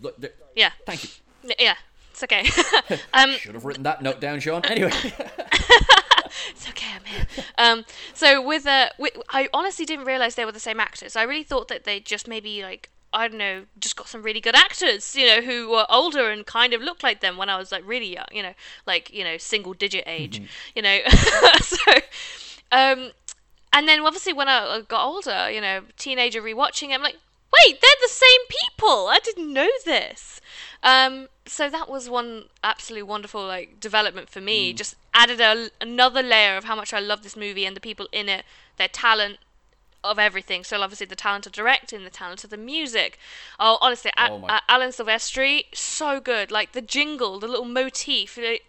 Yeah. 0.56 0.70
Thank 0.86 1.04
you. 1.04 1.10
Yeah. 1.58 1.74
It's 2.10 2.22
okay. 2.24 2.44
um, 3.14 3.32
Should 3.34 3.54
have 3.54 3.64
written 3.64 3.84
that 3.84 4.02
note 4.02 4.20
down, 4.20 4.40
Sean. 4.40 4.64
Anyway. 4.64 4.90
it's 4.94 6.68
okay. 6.70 6.88
I'm 6.94 7.04
here. 7.04 7.26
Um, 7.58 7.84
so 8.14 8.42
with 8.44 8.66
uh, 8.66 8.88
with, 8.98 9.16
I 9.28 9.48
honestly 9.54 9.84
didn't 9.84 10.06
realize 10.06 10.34
they 10.34 10.44
were 10.44 10.52
the 10.52 10.58
same 10.60 10.80
actors. 10.80 11.16
I 11.16 11.22
really 11.22 11.44
thought 11.44 11.68
that 11.68 11.84
they 11.84 12.00
just 12.00 12.26
maybe 12.26 12.62
like 12.62 12.90
I 13.12 13.28
don't 13.28 13.38
know, 13.38 13.64
just 13.78 13.96
got 13.96 14.08
some 14.08 14.22
really 14.22 14.40
good 14.40 14.54
actors, 14.54 15.16
you 15.16 15.26
know, 15.26 15.40
who 15.42 15.70
were 15.70 15.86
older 15.88 16.30
and 16.30 16.46
kind 16.46 16.72
of 16.72 16.80
looked 16.80 17.02
like 17.02 17.20
them 17.20 17.36
when 17.36 17.48
I 17.48 17.56
was 17.56 17.72
like 17.72 17.82
really 17.86 18.14
young, 18.14 18.26
you 18.32 18.42
know, 18.42 18.54
like 18.86 19.12
you 19.12 19.24
know, 19.24 19.36
single 19.36 19.72
digit 19.72 20.04
age, 20.06 20.40
you 20.76 20.82
know. 20.82 20.98
so, 21.60 21.92
um, 22.70 23.10
and 23.72 23.88
then 23.88 24.00
obviously 24.00 24.32
when 24.32 24.48
I 24.48 24.82
got 24.86 25.04
older, 25.04 25.50
you 25.50 25.60
know, 25.60 25.82
teenager 25.96 26.40
rewatching, 26.40 26.90
it, 26.90 26.94
I'm 26.94 27.02
like, 27.02 27.16
wait, 27.52 27.80
they're 27.80 27.90
the 28.00 28.08
same 28.08 28.40
people. 28.48 29.08
I 29.08 29.18
didn't 29.22 29.52
know 29.52 29.68
this. 29.84 30.40
Um, 30.82 31.28
so 31.46 31.68
that 31.68 31.88
was 31.88 32.08
one 32.08 32.44
absolutely 32.62 33.02
wonderful 33.02 33.44
like 33.44 33.80
development 33.80 34.28
for 34.28 34.40
me. 34.40 34.72
Just 34.72 34.94
added 35.14 35.40
a, 35.40 35.70
another 35.80 36.22
layer 36.22 36.56
of 36.56 36.64
how 36.64 36.76
much 36.76 36.92
I 36.92 37.00
love 37.00 37.22
this 37.22 37.36
movie 37.36 37.66
and 37.66 37.76
the 37.76 37.80
people 37.80 38.08
in 38.12 38.28
it, 38.28 38.44
their 38.76 38.88
talent 38.88 39.38
of 40.02 40.18
everything. 40.18 40.64
So 40.64 40.80
obviously 40.80 41.06
the 41.06 41.16
talent 41.16 41.46
of 41.46 41.52
directing, 41.52 42.04
the 42.04 42.10
talent 42.10 42.44
of 42.44 42.50
the 42.50 42.56
music. 42.56 43.18
Oh, 43.58 43.78
honestly, 43.80 44.10
Oh 44.18 44.38
my- 44.38 44.58
A- 44.58 44.70
Alan 44.70 44.90
Silvestri, 44.90 45.64
so 45.74 46.20
good. 46.20 46.50
Like 46.50 46.72
the 46.72 46.82
jingle, 46.82 47.38
the 47.38 47.48
little 47.48 47.64
motif. 47.64 48.36
like, 48.36 48.62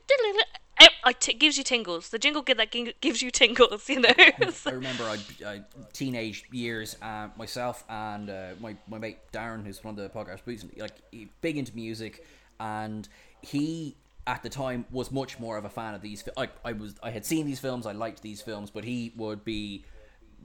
it, 0.79 0.91
it 1.29 1.39
gives 1.39 1.57
you 1.57 1.63
tingles. 1.63 2.09
The 2.09 2.19
jingle 2.19 2.41
that 2.43 2.71
gives 3.01 3.21
you 3.21 3.31
tingles, 3.31 3.87
you 3.89 4.01
know. 4.01 4.09
I 4.17 4.71
remember 4.71 5.03
I, 5.03 5.17
I 5.45 5.61
teenage 5.93 6.45
years, 6.51 6.97
uh, 7.01 7.29
myself 7.37 7.83
and 7.89 8.29
uh, 8.29 8.49
my 8.59 8.75
my 8.87 8.97
mate 8.97 9.19
Darren, 9.31 9.65
who's 9.65 9.83
one 9.83 9.97
of 9.97 10.01
the 10.01 10.09
podcast 10.09 10.41
recently, 10.45 10.81
like 10.81 10.93
big 11.41 11.57
into 11.57 11.75
music, 11.75 12.25
and 12.59 13.07
he 13.41 13.95
at 14.27 14.43
the 14.43 14.49
time 14.49 14.85
was 14.91 15.11
much 15.11 15.39
more 15.39 15.57
of 15.57 15.65
a 15.65 15.69
fan 15.69 15.93
of 15.93 16.01
these. 16.01 16.23
Like 16.37 16.51
I 16.63 16.73
was, 16.73 16.95
I 17.01 17.09
had 17.11 17.25
seen 17.25 17.45
these 17.45 17.59
films, 17.59 17.85
I 17.85 17.91
liked 17.91 18.21
these 18.21 18.41
films, 18.41 18.69
but 18.69 18.83
he 18.83 19.13
would 19.15 19.43
be 19.43 19.83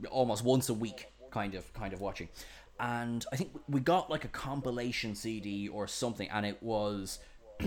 almost 0.09 0.43
once 0.43 0.69
a 0.69 0.73
week, 0.73 1.07
kind 1.31 1.55
of 1.55 1.71
kind 1.73 1.93
of 1.93 2.01
watching. 2.01 2.29
And 2.79 3.25
I 3.31 3.35
think 3.35 3.51
we 3.67 3.79
got 3.79 4.09
like 4.09 4.23
a 4.23 4.29
compilation 4.29 5.15
CD 5.15 5.67
or 5.67 5.87
something, 5.87 6.29
and 6.29 6.45
it 6.45 6.61
was 6.61 7.19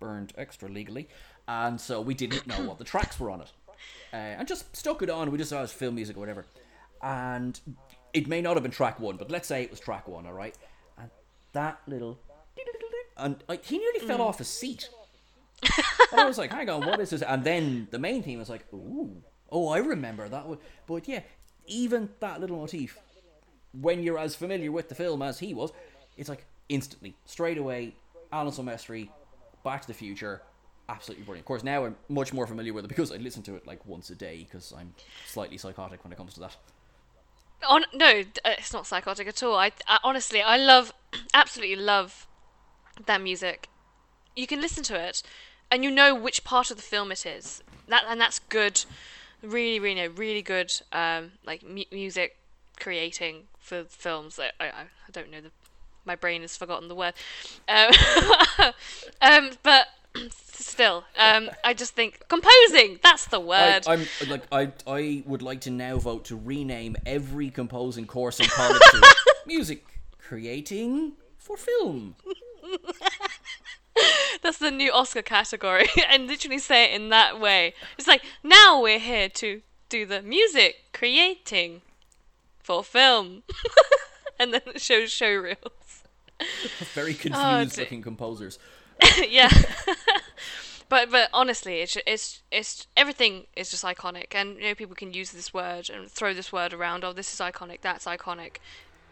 burned 0.00 0.32
extra 0.38 0.68
legally, 0.68 1.08
and 1.48 1.80
so 1.80 2.00
we 2.00 2.14
didn't 2.14 2.46
know 2.46 2.64
what 2.64 2.78
the 2.78 2.84
tracks 2.84 3.18
were 3.18 3.30
on 3.30 3.40
it, 3.40 3.52
uh, 4.12 4.16
and 4.16 4.46
just 4.46 4.74
stuck 4.76 5.02
it 5.02 5.10
on. 5.10 5.30
We 5.30 5.38
just 5.38 5.50
thought 5.50 5.58
it 5.58 5.62
was 5.62 5.72
film 5.72 5.96
music 5.96 6.16
or 6.16 6.20
whatever, 6.20 6.46
and 7.02 7.58
it 8.14 8.28
may 8.28 8.40
not 8.40 8.54
have 8.54 8.62
been 8.62 8.72
track 8.72 9.00
one, 9.00 9.16
but 9.16 9.30
let's 9.30 9.48
say 9.48 9.64
it 9.64 9.70
was 9.70 9.80
track 9.80 10.06
one, 10.06 10.24
all 10.24 10.32
right. 10.32 10.56
And 10.96 11.10
that 11.52 11.80
little, 11.86 12.18
and 13.16 13.42
like 13.48 13.64
he 13.64 13.78
nearly 13.78 14.00
fell 14.00 14.22
off 14.22 14.38
his 14.38 14.48
seat. 14.48 14.88
and 16.12 16.20
I 16.20 16.24
was 16.24 16.38
like, 16.38 16.52
hang 16.52 16.70
on, 16.70 16.86
what 16.86 17.00
is 17.00 17.10
this? 17.10 17.22
And 17.22 17.42
then 17.42 17.88
the 17.90 17.98
main 17.98 18.22
theme 18.22 18.38
was 18.38 18.48
like, 18.48 18.64
ooh, 18.72 19.22
oh, 19.50 19.68
I 19.68 19.78
remember 19.78 20.28
that 20.28 20.46
one. 20.46 20.58
But 20.86 21.08
yeah, 21.08 21.20
even 21.66 22.10
that 22.20 22.40
little 22.40 22.56
motif, 22.56 22.98
when 23.80 24.02
you're 24.02 24.18
as 24.18 24.34
familiar 24.34 24.70
with 24.70 24.88
the 24.88 24.94
film 24.94 25.22
as 25.22 25.38
he 25.38 25.54
was, 25.54 25.72
it's 26.16 26.28
like 26.28 26.46
instantly, 26.68 27.16
straight 27.26 27.58
away, 27.58 27.94
Alan 28.32 28.52
Silvestri, 28.52 29.08
Back 29.62 29.82
to 29.82 29.88
the 29.88 29.94
Future, 29.94 30.42
absolutely 30.88 31.24
brilliant. 31.24 31.42
Of 31.44 31.46
course, 31.46 31.64
now 31.64 31.84
I'm 31.84 31.96
much 32.08 32.32
more 32.32 32.46
familiar 32.46 32.72
with 32.72 32.84
it 32.84 32.88
because 32.88 33.12
I 33.12 33.16
listen 33.16 33.42
to 33.44 33.56
it 33.56 33.66
like 33.66 33.84
once 33.86 34.10
a 34.10 34.14
day 34.14 34.46
because 34.48 34.72
I'm 34.76 34.94
slightly 35.26 35.58
psychotic 35.58 36.04
when 36.04 36.12
it 36.12 36.16
comes 36.16 36.34
to 36.34 36.40
that. 36.40 36.56
On 37.68 37.84
no, 37.94 38.22
uh, 38.44 38.50
it's 38.58 38.72
not 38.72 38.86
psychotic 38.86 39.26
at 39.26 39.42
all. 39.42 39.56
I, 39.56 39.72
I 39.88 39.98
honestly, 40.04 40.42
I 40.42 40.56
love, 40.56 40.92
absolutely 41.34 41.76
love 41.76 42.26
that 43.06 43.22
music. 43.22 43.68
You 44.36 44.46
can 44.46 44.60
listen 44.60 44.82
to 44.84 45.00
it, 45.00 45.22
and 45.70 45.82
you 45.82 45.90
know 45.90 46.14
which 46.14 46.44
part 46.44 46.70
of 46.70 46.76
the 46.76 46.82
film 46.82 47.10
it 47.10 47.24
is. 47.24 47.62
That 47.88 48.04
and 48.08 48.20
that's 48.20 48.38
good. 48.38 48.84
Really, 49.44 49.80
really, 49.80 49.94
no, 49.94 50.06
really 50.14 50.42
good. 50.42 50.72
Um, 50.92 51.32
like 51.46 51.62
mu- 51.62 51.84
music 51.92 52.38
creating 52.78 53.44
for 53.58 53.84
films. 53.84 54.38
I, 54.38 54.50
I, 54.62 54.66
I 54.68 55.10
don't 55.12 55.30
know 55.30 55.40
the. 55.40 55.50
My 56.06 56.16
brain 56.16 56.42
has 56.42 56.56
forgotten 56.56 56.88
the 56.88 56.94
word. 56.94 57.14
Um, 57.66 57.90
um, 59.22 59.50
but 59.62 59.86
still, 60.30 61.04
um, 61.18 61.50
I 61.64 61.74
just 61.74 61.94
think 61.94 62.28
composing. 62.28 62.98
That's 63.02 63.26
the 63.26 63.40
I, 63.40 63.44
word. 63.44 63.82
I'm 63.86 64.06
like 64.28 64.42
I 64.52 64.72
I 64.86 65.22
would 65.26 65.42
like 65.42 65.62
to 65.62 65.70
now 65.70 65.98
vote 65.98 66.26
to 66.26 66.36
rename 66.36 66.96
every 67.06 67.50
composing 67.50 68.06
course 68.06 68.40
in 68.40 68.46
college 68.46 68.82
to 68.90 69.14
music 69.46 69.84
creating 70.18 71.12
for 71.38 71.56
film. 71.56 72.16
That's 74.44 74.58
the 74.58 74.70
new 74.70 74.92
Oscar 74.92 75.22
category, 75.22 75.88
and 76.08 76.26
literally 76.26 76.58
say 76.58 76.84
it 76.84 77.00
in 77.00 77.08
that 77.08 77.40
way. 77.40 77.72
It's 77.96 78.06
like 78.06 78.22
now 78.42 78.78
we're 78.78 78.98
here 78.98 79.30
to 79.30 79.62
do 79.88 80.04
the 80.04 80.20
music 80.20 80.84
creating 80.92 81.80
for 82.62 82.84
film, 82.84 83.44
and 84.38 84.52
then 84.52 84.60
it 84.66 84.82
shows 84.82 85.10
show 85.10 85.34
reels. 85.34 86.02
Very 86.92 87.14
oh, 87.14 87.18
confused 87.18 87.76
dear. 87.76 87.84
looking 87.84 88.02
composers. 88.02 88.58
yeah, 89.26 89.48
but 90.90 91.10
but 91.10 91.30
honestly, 91.32 91.80
it's 91.80 91.96
it's 92.06 92.42
it's 92.52 92.86
everything 92.98 93.46
is 93.56 93.70
just 93.70 93.82
iconic, 93.82 94.34
and 94.34 94.58
you 94.58 94.64
know 94.64 94.74
people 94.74 94.94
can 94.94 95.14
use 95.14 95.32
this 95.32 95.54
word 95.54 95.88
and 95.88 96.10
throw 96.10 96.34
this 96.34 96.52
word 96.52 96.74
around. 96.74 97.02
Oh, 97.02 97.14
this 97.14 97.32
is 97.32 97.40
iconic. 97.40 97.80
That's 97.80 98.04
iconic. 98.04 98.56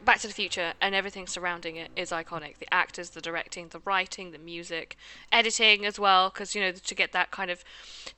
Back 0.04 0.18
to 0.20 0.26
the 0.26 0.34
Future 0.34 0.72
and 0.80 0.94
everything 0.94 1.26
surrounding 1.26 1.76
it 1.76 1.90
is 1.94 2.10
iconic. 2.10 2.58
The 2.58 2.72
actors, 2.72 3.10
the 3.10 3.20
directing, 3.20 3.68
the 3.68 3.80
writing, 3.84 4.32
the 4.32 4.38
music, 4.38 4.96
editing 5.30 5.84
as 5.86 5.98
well, 5.98 6.28
because 6.30 6.54
you 6.54 6.60
know 6.60 6.72
to 6.72 6.94
get 6.94 7.12
that 7.12 7.30
kind 7.30 7.50
of 7.50 7.64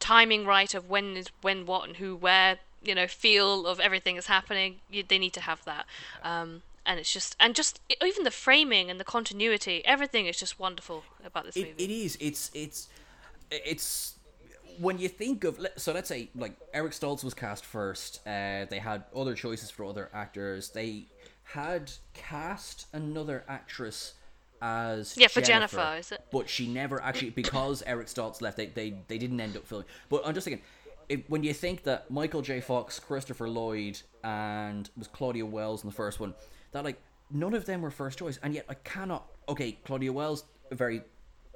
timing 0.00 0.46
right 0.46 0.74
of 0.74 0.88
when 0.88 1.16
is 1.16 1.28
when 1.42 1.66
what 1.66 1.86
and 1.86 1.96
who 1.98 2.16
where 2.16 2.58
you 2.82 2.94
know 2.94 3.06
feel 3.06 3.66
of 3.66 3.80
everything 3.80 4.16
is 4.16 4.26
happening. 4.26 4.76
You, 4.90 5.02
they 5.06 5.18
need 5.18 5.34
to 5.34 5.40
have 5.40 5.64
that. 5.64 5.86
Um, 6.22 6.62
and 6.86 6.98
it's 6.98 7.12
just 7.12 7.36
and 7.38 7.54
just 7.54 7.80
even 8.04 8.24
the 8.24 8.30
framing 8.30 8.90
and 8.90 8.98
the 8.98 9.04
continuity, 9.04 9.82
everything 9.84 10.26
is 10.26 10.38
just 10.38 10.58
wonderful 10.58 11.04
about 11.24 11.44
this 11.44 11.56
It, 11.56 11.68
movie. 11.68 11.84
it 11.84 11.90
is. 11.90 12.16
It's 12.20 12.50
it's 12.54 12.88
it's 13.50 14.14
when 14.78 14.98
you 14.98 15.08
think 15.08 15.44
of 15.44 15.64
so 15.76 15.92
let's 15.92 16.08
say 16.08 16.30
like 16.34 16.56
Eric 16.72 16.92
Stoltz 16.92 17.22
was 17.24 17.34
cast 17.34 17.64
first. 17.64 18.20
Uh, 18.26 18.64
they 18.66 18.80
had 18.80 19.04
other 19.14 19.34
choices 19.34 19.70
for 19.70 19.84
other 19.84 20.10
actors. 20.12 20.70
They 20.70 21.06
had 21.44 21.92
cast 22.12 22.86
another 22.92 23.44
actress 23.48 24.14
as 24.60 25.16
Yeah, 25.16 25.28
for 25.28 25.40
Jennifer, 25.40 25.96
is 25.98 26.12
it? 26.12 26.24
But 26.32 26.48
she 26.48 26.66
never 26.66 27.02
actually 27.02 27.30
because 27.30 27.82
Eric 27.86 28.06
Stoltz 28.08 28.40
left. 28.40 28.56
They 28.56 28.66
they, 28.66 28.94
they 29.08 29.18
didn't 29.18 29.40
end 29.40 29.56
up 29.56 29.66
filming. 29.66 29.86
But 30.08 30.26
I'm 30.26 30.34
just 30.34 30.44
thinking. 30.44 30.64
If, 31.06 31.28
when 31.28 31.44
you 31.44 31.52
think 31.52 31.82
that 31.82 32.10
Michael 32.10 32.40
J. 32.40 32.62
Fox, 32.62 32.98
Christopher 32.98 33.46
Lloyd, 33.46 34.00
and 34.22 34.88
was 34.96 35.06
Claudia 35.06 35.44
Wells 35.44 35.84
in 35.84 35.90
the 35.90 35.94
first 35.94 36.18
one, 36.18 36.32
that 36.72 36.82
like 36.82 36.98
none 37.30 37.52
of 37.52 37.66
them 37.66 37.82
were 37.82 37.90
first 37.90 38.18
choice, 38.18 38.38
and 38.42 38.54
yet 38.54 38.64
I 38.70 38.74
cannot. 38.74 39.26
Okay, 39.46 39.72
Claudia 39.84 40.10
Wells, 40.10 40.44
a 40.70 40.74
very 40.74 41.02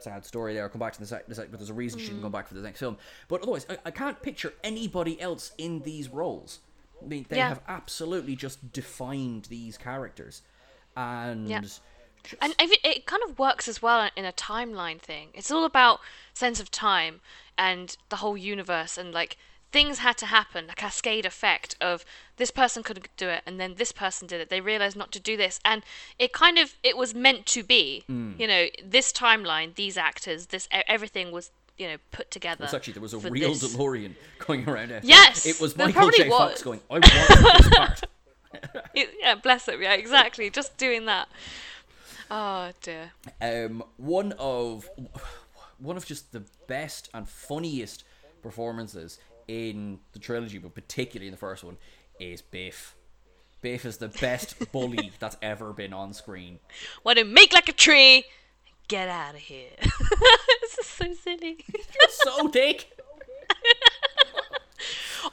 sad 0.01 0.25
story 0.27 0.53
there. 0.53 0.65
I'll 0.65 0.69
come 0.69 0.81
back 0.81 0.93
to 0.93 1.01
the 1.01 1.07
sec, 1.07 1.27
the 1.27 1.35
sec 1.35 1.51
but 1.51 1.59
there's 1.59 1.71
a 1.71 1.75
reason 1.75 1.99
she 1.99 2.07
didn't 2.07 2.19
hmm. 2.19 2.25
come 2.25 2.33
back 2.33 2.47
for 2.47 2.55
the 2.55 2.61
next 2.61 2.81
film. 2.81 2.99
But 3.29 3.43
otherwise, 3.43 3.67
I, 3.71 3.79
I 3.87 3.91
can't 3.91 4.21
picture 4.21 4.53
anybody 4.63 5.21
else 5.21 5.53
in 5.57 5.81
these 5.81 6.09
roles. 6.09 6.61
I 7.03 7.07
mean, 7.07 7.27
they 7.29 7.37
Yeah. 7.37 7.49
have 7.51 7.63
absolutely 7.69 8.37
just 8.37 8.73
defined 8.73 9.45
these 9.47 9.79
characters, 9.79 10.43
and 10.97 11.49
Yeah. 11.49 11.61
just- 11.61 11.83
And 12.41 12.55
it 12.59 13.07
kind 13.07 13.23
of 13.23 13.39
works 13.39 13.69
as 13.69 13.81
well 13.81 14.11
in 14.15 14.25
a 14.25 14.33
timeline 14.33 15.01
thing. 15.01 15.31
It's 15.35 15.51
all 15.51 15.65
about 15.65 16.01
sense 16.35 16.61
of 16.61 16.71
time 16.71 17.21
and 17.57 17.97
the 18.11 18.17
whole 18.17 18.37
universe 18.37 18.99
and 18.99 19.15
like 19.15 19.39
things 19.71 19.99
had 20.01 20.19
to 20.19 20.27
happen, 20.27 20.69
a 20.69 20.75
cascade 20.75 21.25
effect 21.25 21.77
of 21.81 22.05
this 22.37 22.51
person 22.51 22.83
couldn't 22.83 23.15
do 23.17 23.29
it 23.29 23.43
and 23.47 23.59
then 23.61 23.77
this 23.77 23.93
person 23.93 24.27
did 24.27 24.41
it. 24.41 24.51
They 24.51 24.61
realized 24.61 24.97
not 24.97 25.13
to 25.13 25.21
do 25.21 25.37
this 25.37 25.61
and 25.65 25.85
it 26.19 26.33
kind 26.33 26.59
of 26.59 26.75
it 26.83 26.97
was 26.99 27.15
meant 27.15 27.47
to 27.47 27.63
be. 27.63 28.05
Mm. 28.11 28.39
You 28.39 28.47
know, 28.47 28.69
this 28.83 29.11
timeline, 29.13 29.75
these 29.77 29.97
actors, 29.97 30.47
this 30.47 30.69
everything 30.71 31.31
was, 31.31 31.51
you 31.79 31.89
know, 31.89 31.97
put 32.11 32.31
together. 32.31 32.65
It's 32.65 32.75
actually 32.75 32.95
there 32.95 33.03
was 33.03 33.15
a 33.15 33.19
real 33.19 33.55
this. 33.55 33.75
DeLorean 33.77 34.15
going 34.39 34.69
around. 34.69 34.93
After. 34.93 35.07
Yes, 35.07 35.47
it 35.47 35.61
was 35.61 35.77
Michael 35.77 36.11
J. 36.11 36.29
Fox 36.29 36.63
going. 36.63 36.81
I 36.91 36.95
want 36.95 37.05
this 37.05 37.69
part. 37.71 38.01
It- 38.95 39.11
yeah, 39.21 39.35
bless 39.35 39.69
him. 39.69 39.83
Yeah, 39.83 39.93
exactly. 39.95 40.49
Just 40.51 40.77
doing 40.79 41.05
that. 41.07 41.29
Oh 42.31 42.71
dear. 42.83 43.13
Um, 43.41 43.83
one 43.97 44.33
of 44.39 44.89
one 45.79 45.97
of 45.97 46.05
just 46.07 46.33
the 46.33 46.43
best 46.67 47.09
and 47.15 47.29
funniest 47.29 48.05
performances 48.43 49.19
in 49.47 49.99
the 50.13 50.19
trilogy, 50.19 50.59
but 50.59 50.75
particularly 50.75 51.29
in 51.29 51.33
the 51.33 51.39
first 51.39 51.63
one, 51.65 51.77
is 52.21 52.43
Biff. 52.43 52.95
Biff 53.61 53.85
is 53.85 53.97
the 53.99 54.09
best 54.09 54.57
bully 54.73 55.13
that's 55.19 55.37
ever 55.43 55.73
been 55.73 55.93
on 55.93 56.13
screen. 56.13 56.59
Want 57.05 57.19
to 57.19 57.25
make 57.25 57.53
like 57.53 57.69
a 57.69 57.73
tree? 57.73 58.25
Get 58.89 59.09
out 59.09 59.35
of 59.35 59.41
here. 59.41 59.71
this 59.81 60.79
is 60.79 60.87
so 60.87 61.13
silly. 61.13 61.59
You're 61.75 62.09
so 62.11 62.49
dick. 62.49 62.91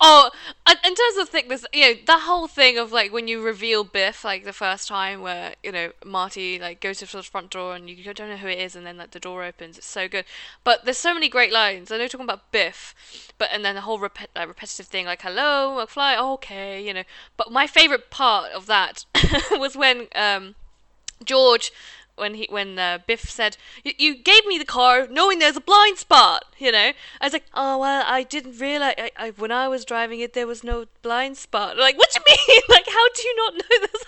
Oh, 0.02 0.32
in 0.66 0.96
terms 0.96 1.18
of 1.18 1.30
thickness, 1.30 1.66
you 1.72 1.82
know, 1.82 1.94
that 2.08 2.22
whole 2.24 2.48
thing 2.48 2.78
of 2.78 2.92
like 2.92 3.14
when 3.14 3.28
you 3.28 3.42
reveal 3.42 3.84
Biff 3.84 4.24
like 4.26 4.44
the 4.44 4.52
first 4.52 4.88
time, 4.88 5.22
where 5.22 5.54
you 5.64 5.72
know 5.72 5.92
Marty 6.04 6.60
like 6.60 6.82
goes 6.82 6.98
to 7.00 7.06
the 7.06 7.24
front 7.24 7.52
door 7.52 7.76
and 7.76 7.90
you 7.90 8.14
don't 8.14 8.30
know 8.30 8.38
who 8.38 8.48
it 8.48 8.60
is, 8.60 8.76
and 8.76 8.86
then 8.86 8.98
like 8.98 9.12
the 9.12 9.20
door 9.20 9.44
opens. 9.44 9.78
It's 9.78 9.88
so 9.88 10.08
good. 10.08 10.26
But 10.64 10.86
there's 10.86 10.98
so 10.98 11.14
many 11.14 11.30
great 11.30 11.52
lines. 11.54 11.92
I 11.92 11.96
know 11.96 12.02
you're 12.02 12.10
talking 12.10 12.26
about 12.26 12.52
Biff, 12.52 12.94
but 13.38 13.50
and 13.54 13.64
then 13.64 13.76
the 13.76 13.82
whole 13.82 14.00
rep- 14.00 14.18
uh, 14.36 14.48
repetitive 14.48 14.88
thing 14.88 15.06
like 15.06 15.22
"Hello, 15.22 15.78
McFly," 15.80 16.16
oh, 16.18 16.34
okay, 16.34 16.86
you 16.86 16.94
know. 16.94 17.04
But 17.38 17.52
my 17.52 17.68
favorite 17.68 18.10
part 18.10 18.52
of 18.52 18.66
that 18.66 19.06
was 19.52 19.78
when 19.78 20.08
um, 20.16 20.56
George 21.24 21.72
when 22.16 22.36
he 22.36 22.48
when 22.50 22.80
uh, 22.80 23.00
Biff 23.06 23.30
said 23.30 23.58
you 23.84 24.16
gave 24.16 24.46
me 24.46 24.58
the 24.58 24.66
car 24.66 25.08
knowing 25.08 25.40
there's 25.40 25.58
a 25.58 25.62
blind 25.62 25.98
spot 25.98 26.46
you 26.58 26.72
know? 26.72 26.92
I 27.22 27.26
was 27.26 27.34
like 27.34 27.46
oh 27.54 27.78
well 27.78 28.04
I 28.06 28.24
didn't 28.24 28.60
realize 28.60 28.96
I, 28.98 29.12
I, 29.18 29.30
when 29.32 29.52
I 29.52 29.68
was 29.68 29.86
driving 29.86 30.20
it 30.20 30.34
there 30.34 30.48
was 30.48 30.64
no 30.64 30.86
blind 31.02 31.38
spot. 31.38 31.78
Like 31.78 31.98
what 31.98 32.12
do 32.12 32.20
you 32.20 32.36
mean? 32.48 32.62
Like 32.70 32.88
how 32.88 33.10
do 33.10 33.28
you 33.28 33.36
not 33.36 33.54
know 33.56 33.88
this 33.92 34.06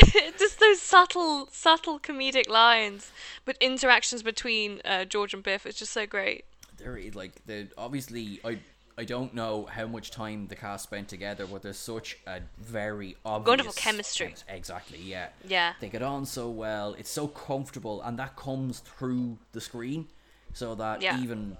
just 0.38 0.60
those 0.60 0.80
subtle 0.80 1.48
subtle 1.50 1.98
comedic 1.98 2.48
lines 2.48 3.10
but 3.44 3.56
interactions 3.60 4.22
between 4.22 4.80
uh, 4.84 5.04
George 5.04 5.34
and 5.34 5.42
Biff 5.42 5.66
is 5.66 5.74
just 5.74 5.92
so 5.92 6.06
great. 6.06 6.44
They're 6.76 7.00
like 7.14 7.44
the 7.46 7.68
obviously 7.76 8.40
I 8.44 8.58
I 8.98 9.04
don't 9.04 9.32
know 9.32 9.66
how 9.70 9.86
much 9.86 10.10
time 10.10 10.48
the 10.48 10.56
cast 10.56 10.82
spent 10.82 11.06
together, 11.08 11.46
but 11.46 11.62
there's 11.62 11.78
such 11.78 12.18
a 12.26 12.40
very 12.58 13.16
obvious 13.24 13.46
Wonderful 13.48 13.72
chemistry. 13.74 14.26
chemis- 14.34 14.44
Exactly, 14.48 14.98
yeah. 15.00 15.28
Yeah. 15.46 15.74
They 15.80 15.88
get 15.88 16.02
on 16.02 16.26
so 16.26 16.50
well. 16.50 16.94
It's 16.98 17.08
so 17.10 17.28
comfortable, 17.28 18.02
and 18.02 18.18
that 18.18 18.34
comes 18.34 18.80
through 18.80 19.38
the 19.52 19.60
screen, 19.60 20.08
so 20.52 20.74
that 20.74 21.00
Yeah. 21.00 21.20
even 21.20 21.56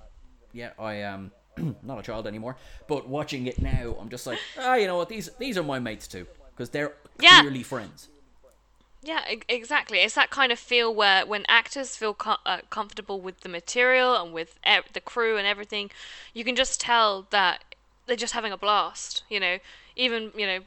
yeah, 0.53 0.70
I 0.81 0.94
am 0.94 1.31
not 1.83 1.98
a 1.98 2.03
child 2.03 2.27
anymore, 2.27 2.57
but 2.88 3.07
watching 3.09 3.46
it 3.46 3.61
now, 3.62 3.96
I'm 4.01 4.09
just 4.09 4.27
like, 4.27 4.40
ah, 4.59 4.74
you 4.74 4.87
know 4.88 4.96
what? 4.96 5.09
These 5.09 5.31
these 5.38 5.57
are 5.57 5.62
my 5.62 5.79
mates 5.79 6.09
too, 6.09 6.27
because 6.51 6.70
they're 6.70 6.94
Yeah. 7.20 7.40
clearly 7.42 7.62
friends. 7.62 8.09
Yeah, 9.08 9.24
exactly. 9.48 10.00
It's 10.00 10.16
that 10.16 10.28
kind 10.28 10.52
of 10.52 10.58
feel 10.58 10.94
where 10.94 11.24
when 11.24 11.46
actors 11.48 11.96
feel 11.96 12.12
co- 12.12 12.36
uh, 12.44 12.58
comfortable 12.68 13.22
with 13.22 13.40
the 13.40 13.48
material 13.48 14.14
and 14.14 14.34
with 14.34 14.58
e- 14.68 14.80
the 14.92 15.00
crew 15.00 15.38
and 15.38 15.46
everything, 15.46 15.90
you 16.34 16.44
can 16.44 16.54
just 16.54 16.78
tell 16.78 17.26
that 17.30 17.64
they're 18.04 18.16
just 18.16 18.34
having 18.34 18.52
a 18.52 18.58
blast. 18.58 19.22
You 19.30 19.40
know, 19.40 19.58
even 19.96 20.30
you 20.36 20.46
know, 20.46 20.60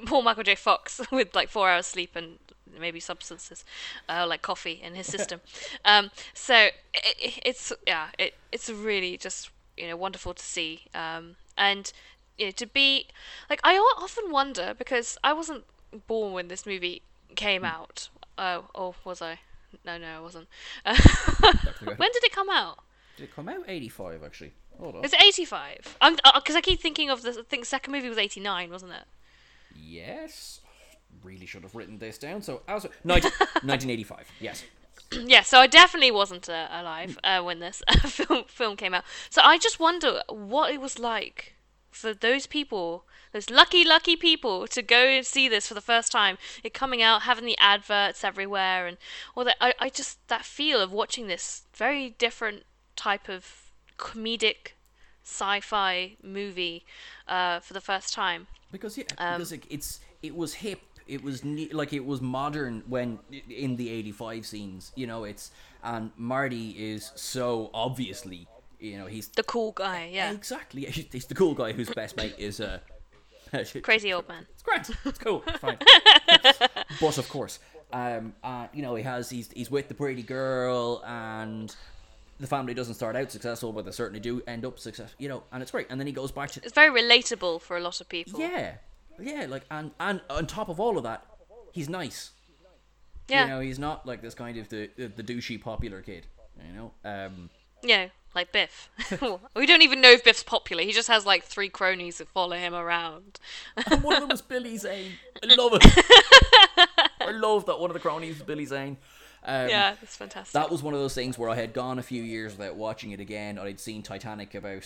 poor 0.06 0.22
Michael 0.22 0.42
J. 0.42 0.56
Fox 0.56 1.00
with 1.12 1.36
like 1.36 1.48
four 1.48 1.70
hours 1.70 1.86
sleep 1.86 2.16
and 2.16 2.40
maybe 2.76 2.98
substances 2.98 3.64
uh, 4.08 4.26
like 4.28 4.42
coffee 4.42 4.80
in 4.82 4.96
his 4.96 5.06
system. 5.06 5.40
um, 5.84 6.10
so 6.34 6.54
i 6.54 6.70
i 6.96 7.32
it's 7.44 7.72
yeah, 7.86 8.08
it 8.18 8.34
it's 8.50 8.68
really 8.68 9.16
just 9.16 9.50
you 9.76 9.86
know 9.86 9.96
wonderful 9.96 10.34
to 10.34 10.42
see. 10.42 10.86
Um, 10.96 11.36
and 11.56 11.92
you 12.38 12.46
know, 12.46 12.50
to 12.50 12.66
be 12.66 13.06
like 13.48 13.60
I 13.62 13.76
often 13.76 14.32
wonder 14.32 14.74
because 14.76 15.16
I 15.22 15.32
wasn't 15.32 15.62
born 16.08 16.32
when 16.32 16.48
this 16.48 16.66
movie 16.66 17.02
came 17.36 17.64
out. 17.64 18.08
Oh, 18.38 18.64
or 18.74 18.94
was 19.04 19.22
I? 19.22 19.40
No, 19.84 19.98
no, 19.98 20.18
I 20.18 20.20
wasn't. 20.20 20.48
when 20.84 22.10
did 22.12 22.24
it 22.24 22.32
come 22.32 22.50
out? 22.50 22.78
Did 23.16 23.24
it 23.24 23.34
come 23.34 23.48
out 23.48 23.64
85 23.68 24.22
actually? 24.24 24.52
Hold 24.78 24.96
on. 24.96 25.04
Is 25.04 25.12
it 25.12 25.22
85? 25.22 25.96
I'm 26.00 26.16
because 26.34 26.56
I 26.56 26.60
keep 26.60 26.80
thinking 26.80 27.10
of 27.10 27.22
the 27.22 27.30
I 27.30 27.42
think 27.48 27.64
second 27.64 27.92
movie 27.92 28.08
was 28.08 28.18
89, 28.18 28.70
wasn't 28.70 28.92
it? 28.92 29.04
Yes. 29.76 30.60
Really 31.22 31.46
should 31.46 31.62
have 31.62 31.74
written 31.74 31.98
this 31.98 32.18
down. 32.18 32.42
So, 32.42 32.62
as 32.66 32.84
19, 33.04 33.30
1985. 33.30 34.28
Yes. 34.40 34.64
yeah, 35.12 35.42
so 35.42 35.58
I 35.60 35.66
definitely 35.66 36.10
wasn't 36.10 36.48
uh, 36.48 36.68
alive 36.70 37.18
uh, 37.22 37.40
when 37.42 37.60
this 37.60 37.82
film 38.00 38.44
film 38.46 38.76
came 38.76 38.94
out. 38.94 39.04
So 39.30 39.42
I 39.44 39.58
just 39.58 39.78
wonder 39.78 40.22
what 40.28 40.72
it 40.72 40.80
was 40.80 40.98
like 40.98 41.54
for 41.90 42.12
those 42.12 42.46
people, 42.46 43.06
those 43.34 43.50
lucky, 43.50 43.84
lucky 43.84 44.14
people, 44.14 44.68
to 44.68 44.80
go 44.80 45.06
and 45.06 45.26
see 45.26 45.48
this 45.48 45.66
for 45.66 45.74
the 45.74 45.80
first 45.80 46.12
time. 46.12 46.38
It 46.62 46.72
coming 46.72 47.02
out, 47.02 47.22
having 47.22 47.44
the 47.44 47.58
adverts 47.58 48.22
everywhere, 48.22 48.86
and 48.86 48.96
all 49.34 49.44
that. 49.44 49.56
I, 49.60 49.74
I 49.80 49.88
just 49.90 50.26
that 50.28 50.44
feel 50.44 50.80
of 50.80 50.92
watching 50.92 51.26
this 51.26 51.64
very 51.74 52.10
different 52.10 52.62
type 52.94 53.28
of 53.28 53.72
comedic 53.98 54.74
sci-fi 55.24 56.16
movie 56.22 56.84
uh, 57.26 57.58
for 57.58 57.74
the 57.74 57.80
first 57.80 58.14
time. 58.14 58.46
Because 58.70 58.96
yeah, 58.96 59.04
Um, 59.18 59.38
because 59.38 59.50
it, 59.52 59.64
it's 59.68 60.00
it 60.22 60.36
was 60.36 60.54
hip. 60.54 60.80
It 61.08 61.22
was 61.24 61.42
ne- 61.44 61.72
like 61.72 61.92
it 61.92 62.06
was 62.06 62.20
modern 62.20 62.84
when 62.86 63.18
in 63.50 63.74
the 63.74 63.90
'85 63.90 64.46
scenes. 64.46 64.92
You 64.94 65.08
know, 65.08 65.24
it's 65.24 65.50
and 65.82 66.12
Marty 66.16 66.70
is 66.70 67.10
so 67.16 67.70
obviously. 67.74 68.46
You 68.78 68.98
know, 68.98 69.06
he's 69.06 69.28
The 69.28 69.42
cool 69.42 69.72
guy, 69.72 70.10
yeah, 70.12 70.30
exactly 70.30 70.84
he's 71.12 71.26
the 71.26 71.34
cool 71.34 71.54
guy 71.54 71.72
whose 71.72 71.88
best 71.90 72.16
mate 72.16 72.34
is 72.36 72.60
uh, 72.60 72.80
crazy 73.82 74.12
old 74.12 74.28
man. 74.28 74.46
It's 74.52 74.62
great. 74.62 74.88
It's 75.04 75.18
cool. 75.18 75.42
It's 75.46 75.58
fine. 75.66 75.78
but 77.00 77.18
of 77.18 77.28
course, 77.28 77.58
um, 77.92 78.34
uh, 78.42 78.66
you 78.72 78.82
know, 78.82 78.94
he 78.94 79.02
has 79.02 79.30
he's 79.30 79.50
he's 79.52 79.70
with 79.70 79.88
the 79.88 79.94
pretty 79.94 80.22
girl, 80.22 81.02
and 81.06 81.74
the 82.40 82.46
family 82.46 82.74
doesn't 82.74 82.94
start 82.94 83.14
out 83.16 83.30
successful, 83.30 83.72
but 83.72 83.84
they 83.84 83.90
certainly 83.92 84.20
do 84.20 84.42
end 84.46 84.64
up 84.64 84.78
success. 84.78 85.14
You 85.18 85.28
know, 85.28 85.42
and 85.52 85.62
it's 85.62 85.70
great. 85.70 85.86
And 85.90 86.00
then 86.00 86.06
he 86.06 86.12
goes 86.12 86.32
back 86.32 86.50
to 86.52 86.60
It's 86.62 86.72
very 86.72 86.90
relatable 87.02 87.60
for 87.60 87.76
a 87.76 87.80
lot 87.80 88.00
of 88.00 88.08
people. 88.08 88.40
yeah, 88.40 88.74
yeah, 89.20 89.46
like 89.48 89.64
and 89.70 89.92
and 90.00 90.20
on 90.30 90.46
top 90.46 90.68
of 90.68 90.80
all 90.80 90.96
of 90.98 91.04
that, 91.04 91.24
he's 91.72 91.88
nice. 91.88 92.30
yeah. 93.28 93.44
You 93.44 93.50
know, 93.50 93.60
he's 93.60 93.78
not 93.78 94.06
like 94.06 94.22
this 94.22 94.34
kind 94.34 94.56
of 94.58 94.68
the 94.68 94.90
the, 94.96 95.06
the 95.08 95.22
douchey 95.22 95.60
popular 95.60 96.00
kid. 96.02 96.26
You 96.66 96.72
know, 96.72 96.92
um, 97.04 97.50
Yeah, 97.82 98.08
like 98.34 98.52
Biff. 98.52 98.90
we 99.56 99.66
don't 99.66 99.82
even 99.82 100.00
know 100.00 100.10
if 100.12 100.24
Biff's 100.24 100.42
popular. 100.42 100.82
He 100.82 100.92
just 100.92 101.08
has 101.08 101.24
like 101.26 101.44
three 101.44 101.68
cronies 101.68 102.18
that 102.18 102.28
follow 102.28 102.56
him 102.56 102.74
around. 102.74 103.38
and 103.90 104.02
one 104.02 104.14
of 104.16 104.20
them 104.20 104.28
was 104.30 104.42
Billy 104.54 104.76
Zane. 104.76 105.12
I 105.42 105.54
love 105.54 105.72
it. 105.74 105.84
I 107.20 107.30
love 107.30 107.66
that 107.66 107.78
one 107.80 107.90
of 107.90 107.94
the 107.94 108.00
cronies 108.00 108.34
was 108.38 108.42
Billy 108.42 108.64
Zane. 108.66 108.96
Um, 109.46 109.68
yeah, 109.68 109.94
that's 110.00 110.16
fantastic. 110.16 110.52
That 110.54 110.70
was 110.70 110.82
one 110.82 110.94
of 110.94 111.00
those 111.00 111.14
things 111.14 111.38
where 111.38 111.50
I 111.50 111.54
had 111.54 111.72
gone 111.74 111.98
a 111.98 112.02
few 112.02 112.22
years 112.22 112.56
without 112.56 112.76
watching 112.76 113.10
it 113.12 113.20
again. 113.20 113.58
I'd 113.58 113.78
seen 113.78 114.02
Titanic 114.02 114.54
about 114.54 114.84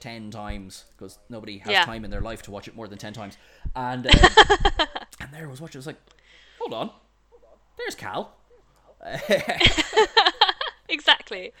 ten 0.00 0.30
times 0.30 0.84
because 0.96 1.18
nobody 1.28 1.58
has 1.58 1.70
Yeah. 1.72 1.84
time 1.84 2.04
in 2.06 2.10
their 2.10 2.22
life 2.22 2.40
to 2.42 2.50
watch 2.50 2.66
it 2.66 2.74
more 2.74 2.88
than 2.88 2.96
ten 2.98 3.12
times. 3.12 3.36
And 3.76 4.06
um, 4.06 4.12
and 5.20 5.32
there 5.32 5.46
I 5.46 5.50
was 5.50 5.60
watching. 5.60 5.78
I 5.78 5.80
was 5.80 5.86
like, 5.86 6.00
hold 6.58 6.72
on, 6.72 6.90
there's 7.76 7.94
Cal. 7.94 8.32
exactly. 10.88 11.52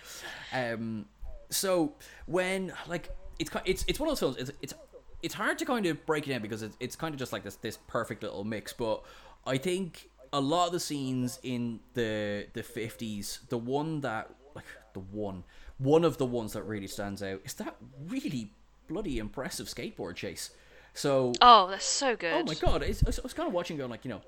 Um, 0.52 1.06
so 1.50 1.94
when 2.26 2.72
like 2.88 3.10
it's 3.38 3.50
it's 3.64 3.84
it's 3.88 3.98
one 4.00 4.08
of 4.08 4.12
those 4.12 4.20
films. 4.20 4.36
It's 4.36 4.52
it's 4.62 4.74
it's 5.22 5.34
hard 5.34 5.58
to 5.58 5.64
kind 5.64 5.86
of 5.86 6.04
break 6.06 6.26
it 6.26 6.30
down 6.30 6.42
because 6.42 6.62
it's 6.62 6.76
it's 6.80 6.96
kind 6.96 7.14
of 7.14 7.18
just 7.18 7.32
like 7.32 7.42
this 7.42 7.56
this 7.56 7.78
perfect 7.88 8.22
little 8.22 8.44
mix. 8.44 8.72
But 8.72 9.02
I 9.46 9.58
think 9.58 10.08
a 10.32 10.40
lot 10.40 10.66
of 10.66 10.72
the 10.72 10.80
scenes 10.80 11.38
in 11.42 11.80
the 11.94 12.46
the 12.52 12.62
fifties, 12.62 13.40
the 13.48 13.58
one 13.58 14.00
that 14.02 14.30
like 14.54 14.64
the 14.94 15.00
one 15.00 15.44
one 15.78 16.04
of 16.04 16.18
the 16.18 16.26
ones 16.26 16.52
that 16.52 16.62
really 16.62 16.86
stands 16.86 17.22
out 17.22 17.40
is 17.44 17.54
that 17.54 17.74
really 18.06 18.52
bloody 18.88 19.18
impressive 19.18 19.66
skateboard 19.66 20.14
chase. 20.16 20.50
So 20.94 21.32
Oh, 21.40 21.68
that's 21.68 21.84
so 21.84 22.16
good. 22.16 22.32
Oh 22.34 22.44
my 22.44 22.54
god! 22.54 22.82
It's, 22.82 23.02
I 23.02 23.22
was- 23.22 23.32
kind 23.32 23.46
of 23.46 23.52
watching, 23.54 23.76
going 23.76 23.90
like, 23.90 24.04
you 24.04 24.10
know, 24.10 24.20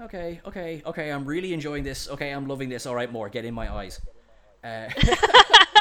okay, 0.00 0.40
okay, 0.46 0.82
okay. 0.86 1.10
I'm 1.10 1.24
really 1.24 1.52
enjoying 1.52 1.84
this. 1.84 2.08
Okay, 2.08 2.30
I'm 2.30 2.48
loving 2.48 2.68
this. 2.68 2.86
All 2.86 2.94
right, 2.94 3.12
more. 3.12 3.28
Get 3.28 3.44
in 3.44 3.54
my 3.54 3.72
eyes. 3.72 4.00
Uh, 4.64 4.88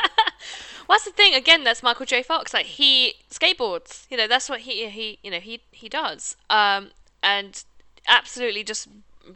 Well, 0.87 0.97
that's 0.97 1.05
the 1.05 1.11
thing. 1.11 1.33
Again, 1.35 1.63
that's 1.63 1.83
Michael 1.83 2.05
J. 2.05 2.23
Fox. 2.23 2.53
Like 2.53 2.65
he 2.65 3.15
skateboards. 3.29 4.05
You 4.09 4.17
know, 4.17 4.27
that's 4.27 4.49
what 4.49 4.61
he 4.61 4.87
he 4.89 5.19
you 5.23 5.31
know 5.31 5.39
he 5.39 5.61
he 5.71 5.89
does. 5.89 6.35
Um, 6.49 6.91
and 7.21 7.63
absolutely 8.07 8.63
just 8.63 8.87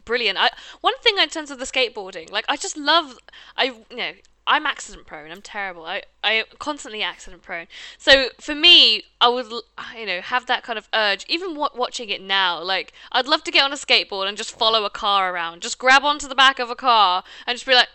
brilliant. 0.04 0.38
I 0.38 0.50
one 0.80 0.94
thing 1.02 1.18
in 1.18 1.28
terms 1.28 1.50
of 1.50 1.58
the 1.58 1.64
skateboarding, 1.64 2.30
like 2.30 2.44
I 2.48 2.56
just 2.56 2.76
love. 2.76 3.18
I 3.56 3.64
you 3.90 3.96
know. 3.96 4.12
I'm 4.44 4.66
accident 4.66 5.06
prone. 5.06 5.30
I'm 5.30 5.40
terrible. 5.40 5.84
I 5.84 6.02
I 6.24 6.42
constantly 6.58 7.00
accident 7.00 7.42
prone. 7.42 7.68
So 7.96 8.30
for 8.40 8.56
me, 8.56 9.04
I 9.20 9.28
would 9.28 9.46
you 9.96 10.04
know 10.04 10.20
have 10.20 10.46
that 10.46 10.64
kind 10.64 10.80
of 10.80 10.88
urge. 10.92 11.24
Even 11.28 11.54
wa- 11.54 11.70
watching 11.76 12.08
it 12.08 12.20
now, 12.20 12.60
like 12.60 12.92
I'd 13.12 13.28
love 13.28 13.44
to 13.44 13.52
get 13.52 13.62
on 13.62 13.72
a 13.72 13.76
skateboard 13.76 14.26
and 14.26 14.36
just 14.36 14.58
follow 14.58 14.84
a 14.84 14.90
car 14.90 15.32
around. 15.32 15.62
Just 15.62 15.78
grab 15.78 16.02
onto 16.02 16.26
the 16.26 16.34
back 16.34 16.58
of 16.58 16.70
a 16.70 16.74
car 16.74 17.22
and 17.46 17.54
just 17.56 17.66
be 17.66 17.74
like, 17.74 17.88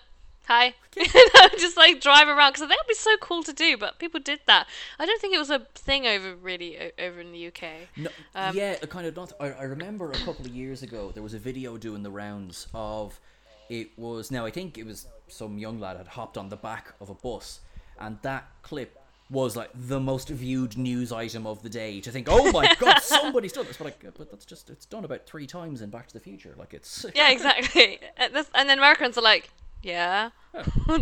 hi. 0.47 0.73
Just 1.59 1.77
like 1.77 2.01
drive 2.01 2.27
around 2.27 2.53
because 2.53 2.67
that 2.67 2.69
would 2.69 2.87
be 2.87 2.95
so 2.95 3.15
cool 3.17 3.43
to 3.43 3.53
do 3.53 3.77
but 3.77 3.99
people 3.99 4.19
did 4.19 4.39
that. 4.47 4.67
I 4.97 5.05
don't 5.05 5.21
think 5.21 5.35
it 5.35 5.39
was 5.39 5.49
a 5.49 5.59
thing 5.75 6.07
over 6.07 6.35
really 6.35 6.77
o- 6.79 7.03
over 7.05 7.19
in 7.19 7.31
the 7.31 7.47
uk 7.47 7.61
No, 7.95 8.09
um, 8.33 8.55
yeah, 8.55 8.75
a 8.81 8.87
kind 8.87 9.05
of 9.05 9.15
not. 9.15 9.33
I, 9.39 9.51
I 9.51 9.63
remember 9.63 10.11
a 10.11 10.17
couple 10.17 10.45
of 10.45 10.55
years 10.55 10.81
ago 10.83 11.11
there 11.13 11.23
was 11.23 11.33
a 11.33 11.39
video 11.39 11.77
doing 11.77 12.03
the 12.03 12.11
rounds 12.11 12.67
of 12.73 13.19
it 13.69 13.91
was 13.97 14.31
now 14.31 14.45
I 14.45 14.51
think 14.51 14.77
it 14.77 14.85
was 14.85 15.07
some 15.27 15.57
young 15.57 15.79
lad 15.79 15.97
had 15.97 16.07
hopped 16.07 16.37
on 16.37 16.49
the 16.49 16.55
back 16.55 16.93
of 17.01 17.09
a 17.09 17.13
bus 17.13 17.59
and 17.99 18.17
that 18.21 18.47
clip 18.61 18.97
was 19.29 19.57
like 19.57 19.69
the 19.75 19.99
most 19.99 20.29
viewed 20.29 20.77
news 20.77 21.11
item 21.11 21.45
of 21.45 21.61
the 21.61 21.69
day 21.69 21.99
to 21.99 22.11
think 22.11 22.27
oh 22.29 22.49
my 22.53 22.73
god 22.79 22.99
somebody's 22.99 23.51
done 23.51 23.65
this. 23.65 23.77
But 23.77 23.85
like 23.85 24.05
but 24.17 24.31
that's 24.31 24.45
just 24.45 24.69
it's 24.69 24.85
done 24.85 25.03
about 25.03 25.25
three 25.25 25.45
times 25.45 25.81
in 25.81 25.89
Back 25.89 26.07
to 26.07 26.13
the 26.13 26.21
Future. 26.21 26.55
Like 26.57 26.73
it's 26.73 27.05
yeah 27.13 27.29
exactly. 27.29 27.99
And, 28.15 28.33
this, 28.33 28.49
and 28.55 28.69
then 28.69 28.77
americans 28.77 29.17
are 29.17 29.21
like 29.21 29.49
yeah 29.81 30.29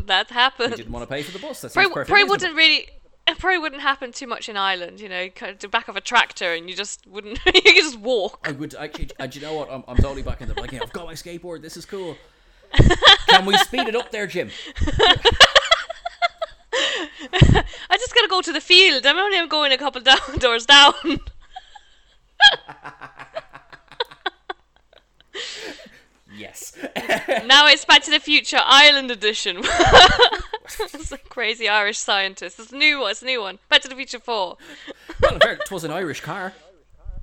that 0.05 0.27
he 0.27 0.33
happened 0.33 0.75
didn't 0.75 0.91
want 0.91 1.07
to 1.07 1.13
pay 1.13 1.23
for 1.23 1.31
the 1.31 1.39
bus 1.39 1.61
that 1.61 1.73
probably, 1.73 2.05
probably 2.05 2.23
wouldn't 2.23 2.55
really 2.55 2.89
it 3.27 3.39
probably 3.39 3.57
wouldn't 3.57 3.81
happen 3.81 4.11
too 4.11 4.27
much 4.27 4.49
in 4.49 4.57
Ireland. 4.57 4.99
You 4.99 5.09
know, 5.09 5.29
kind 5.29 5.51
of 5.51 5.59
the 5.59 5.67
back 5.67 5.87
of 5.87 5.95
a 5.95 6.01
tractor, 6.01 6.53
and 6.53 6.69
you 6.69 6.75
just 6.75 7.07
wouldn't. 7.07 7.39
you 7.45 7.61
could 7.61 7.75
just 7.75 7.99
walk. 7.99 8.47
I 8.47 8.51
would 8.51 8.75
actually. 8.75 9.09
And 9.19 9.35
you 9.35 9.41
know 9.41 9.53
what? 9.53 9.71
I'm, 9.71 9.83
I'm 9.87 9.97
totally 9.97 10.21
back 10.21 10.41
in 10.41 10.47
the 10.47 10.53
like. 10.59 10.71
Yeah, 10.71 10.81
I've 10.83 10.93
got 10.93 11.05
my 11.07 11.13
skateboard. 11.13 11.61
This 11.61 11.75
is 11.77 11.85
cool. 11.85 12.17
Can 13.27 13.45
we 13.45 13.57
speed 13.57 13.87
it 13.87 13.95
up 13.95 14.11
there, 14.11 14.27
Jim? 14.27 14.51
I 17.33 17.97
just 17.97 18.13
gotta 18.13 18.27
go 18.27 18.41
to 18.41 18.51
the 18.51 18.61
field. 18.61 19.05
I'm 19.05 19.17
only 19.17 19.47
going 19.47 19.71
a 19.71 19.77
couple 19.77 20.01
down 20.01 20.19
doors 20.37 20.65
down. 20.65 20.93
Yes. 26.35 26.73
now 27.45 27.67
it's 27.67 27.85
Back 27.85 28.03
to 28.03 28.11
the 28.11 28.19
Future 28.19 28.59
Ireland 28.63 29.11
edition. 29.11 29.57
it's 29.63 31.11
a 31.11 31.17
crazy 31.17 31.69
Irish 31.69 31.97
scientist. 31.97 32.59
It's 32.59 32.71
a 32.71 32.75
new 32.77 32.99
one. 33.01 33.11
It's 33.11 33.21
a 33.21 33.25
new 33.25 33.41
one. 33.41 33.59
Back 33.69 33.81
to 33.81 33.87
the 33.87 33.95
Future 33.95 34.19
Four. 34.19 34.57
well, 35.21 35.39
fairness, 35.39 35.65
it 35.65 35.71
was 35.71 35.83
an 35.83 35.91
Irish 35.91 36.21
car. 36.21 36.53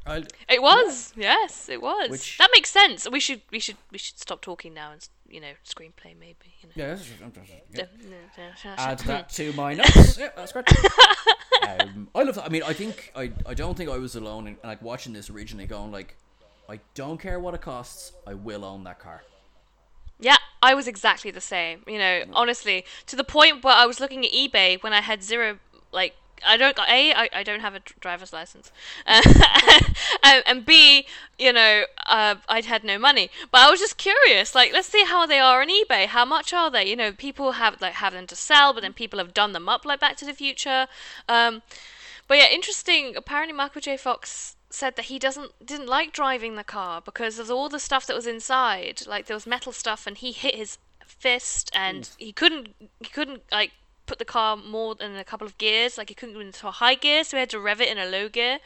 I'll, 0.05 0.25
It 0.49 0.61
was. 0.61 1.13
Yes, 1.17 1.69
it 1.69 1.81
was. 1.81 2.11
Which- 2.11 2.39
That 2.39 2.51
makes 2.53 2.71
sense. 2.71 3.09
We 3.11 3.21
should. 3.21 3.43
We 3.53 3.61
should. 3.61 3.77
We 3.93 3.99
should 3.99 4.19
stop 4.19 4.41
talking 4.43 4.75
now 4.75 4.93
and 4.93 5.09
you 5.29 5.41
know 5.41 5.53
screenplay 5.67 6.19
maybe. 6.19 6.37
You 6.61 6.69
know. 6.69 6.73
yeah, 6.77 6.87
that's- 6.89 7.11
I'm 7.23 7.33
yeah. 7.73 7.85
Yeah. 8.65 8.75
add 8.79 8.99
that 9.01 9.29
to 9.31 9.53
my 9.53 9.75
notes. 9.81 10.19
Yeah, 10.19 10.31
that's 10.37 10.53
great. 10.53 10.67
um, 11.69 12.09
I 12.15 12.23
love 12.25 12.35
that. 12.35 12.45
I 12.45 12.49
mean, 12.49 12.63
I 12.65 12.73
think 12.73 13.13
I 13.15 13.31
I 13.47 13.55
don't 13.55 13.77
think 13.77 13.91
I 13.91 13.99
was 13.99 14.17
alone 14.17 14.49
in 14.49 14.57
like 14.65 14.83
watching 14.83 15.13
this 15.13 15.31
originally, 15.31 15.67
going 15.67 15.93
like, 15.93 16.17
I 16.69 16.81
don't 16.95 17.19
care 17.19 17.39
what 17.39 17.55
it 17.55 17.61
costs, 17.61 18.13
I 18.27 18.35
will 18.35 18.65
own 18.65 18.85
that 18.85 18.99
car. 18.99 19.23
Yeah, 20.19 20.37
I 20.63 20.75
was 20.75 20.87
exactly 20.87 21.31
the 21.31 21.41
same. 21.41 21.83
You 21.87 21.99
know, 21.99 22.23
honestly, 22.33 22.85
to 23.07 23.17
the 23.17 23.25
point 23.25 23.65
where 23.65 23.75
I 23.75 23.87
was 23.87 23.99
looking 23.99 24.25
at 24.25 24.33
eBay 24.33 24.83
when 24.83 24.93
I 24.93 25.01
had 25.01 25.23
zero, 25.23 25.59
like, 25.91 26.15
I 26.47 26.57
don't, 26.57 26.79
A, 26.79 27.13
I, 27.13 27.29
I 27.33 27.43
don't 27.43 27.61
have 27.61 27.75
a 27.75 27.81
driver's 28.01 28.33
license. 28.33 28.73
and, 29.07 30.43
and 30.47 30.65
B, 30.65 31.07
you 31.39 31.53
know, 31.53 31.85
uh, 32.07 32.37
I'd 32.49 32.65
had 32.65 32.85
no 32.85 32.99
money. 32.99 33.31
But 33.51 33.63
I 33.63 33.71
was 33.71 33.81
just 33.81 33.99
curious, 33.99 34.55
like, 34.55 34.73
let's 34.73 34.89
see 34.89 35.05
how 35.05 35.27
they 35.27 35.41
are 35.41 35.63
on 35.63 35.69
eBay. 35.69 36.07
How 36.07 36.25
much 36.25 36.53
are 36.53 36.71
they? 36.71 36.85
You 36.89 36.97
know, 36.97 37.13
people 37.13 37.53
have, 37.53 37.81
like, 37.81 37.95
have 37.95 38.13
them 38.13 38.27
to 38.29 38.37
sell, 38.37 38.73
but 38.73 38.83
then 38.83 38.93
people 38.93 39.19
have 39.19 39.35
done 39.35 39.53
them 39.53 39.69
up, 39.69 39.85
like 39.85 40.01
Back 40.01 40.17
to 40.19 40.25
the 40.25 40.35
Future. 40.35 40.87
Um, 41.29 41.63
but 42.29 42.39
yeah, 42.39 42.47
interesting. 42.51 43.15
Apparently, 43.17 43.53
Michael 43.53 43.81
J. 43.81 43.97
Fox 43.97 44.57
said 44.75 44.97
that 44.97 45.07
he 45.07 45.19
doesn't 45.19 45.53
didn't 45.65 45.87
like 45.87 46.13
driving 46.13 46.57
the 46.57 46.65
car 46.65 47.01
because 47.01 47.39
of 47.39 47.51
all 47.51 47.69
the 47.69 47.79
stuff 47.81 48.07
that 48.07 48.17
was 48.17 48.27
inside. 48.27 49.03
Like 49.07 49.27
there 49.27 49.37
was 49.37 49.47
metal 49.47 49.73
stuff, 49.73 50.07
and 50.07 50.17
he 50.17 50.33
hit 50.33 50.55
his 50.55 50.79
fist, 51.07 51.71
and 51.75 52.09
he 52.19 52.33
couldn't 52.33 52.75
he 53.01 53.09
couldn't 53.11 53.43
like 53.53 53.73
put 54.07 54.19
the 54.19 54.25
car 54.25 54.57
more 54.57 54.95
than 54.95 55.17
a 55.17 55.25
couple 55.25 55.47
of 55.47 55.57
gears. 55.59 55.97
Like 55.99 56.09
he 56.09 56.15
couldn't 56.15 56.35
go 56.35 56.41
into 56.41 56.67
a 56.69 56.73
high 56.73 56.95
gear, 56.95 57.25
so 57.25 57.37
he 57.37 57.41
had 57.41 57.51
to 57.51 57.61
rev 57.61 57.81
it 57.81 57.89
in 57.89 57.99
a 57.99 58.07
low 58.07 58.29
gear, 58.29 58.59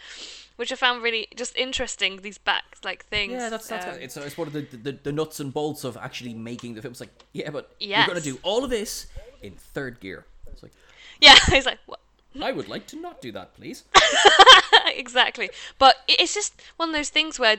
which 0.57 0.73
I 0.73 0.77
found 0.77 1.03
really 1.03 1.29
just 1.37 1.57
interesting. 1.57 2.23
These 2.23 2.39
back 2.39 2.65
like 2.85 3.05
things. 3.05 3.33
Yeah, 3.33 3.51
that's 3.51 3.69
that's 3.69 3.87
um, 3.87 3.99
it's 4.01 4.17
it's 4.17 4.39
one 4.39 4.47
of 4.49 4.55
the, 4.55 4.63
the 4.63 4.93
the 5.03 5.13
nuts 5.13 5.41
and 5.41 5.53
bolts 5.53 5.85
of 5.85 5.97
actually 5.97 6.35
making 6.35 6.75
the 6.75 6.83
film. 6.83 6.93
It's 6.93 7.01
like, 7.01 7.11
yeah, 7.33 7.51
but 7.51 7.75
you're 7.79 7.89
Yes. 7.91 8.09
gonna 8.09 8.21
do 8.21 8.39
all 8.43 8.65
of 8.65 8.71
this 8.71 9.07
in 9.43 9.55
third 9.55 10.01
gear. 10.01 10.25
It's 10.53 10.63
like, 10.63 10.73
yeah. 11.21 11.37
He's 11.51 11.67
like, 11.67 11.79
what? 11.87 12.01
I 12.43 12.53
would 12.53 12.69
like 12.69 12.87
to 12.89 12.97
not 12.97 13.21
do 13.21 13.33
that, 13.33 13.55
please. 13.55 13.85
exactly. 14.87 15.51
But 15.79 15.97
it's 16.09 16.35
just 16.35 16.61
one 16.77 16.91
of 16.91 16.95
those 16.95 17.11
things 17.11 17.39
where 17.39 17.57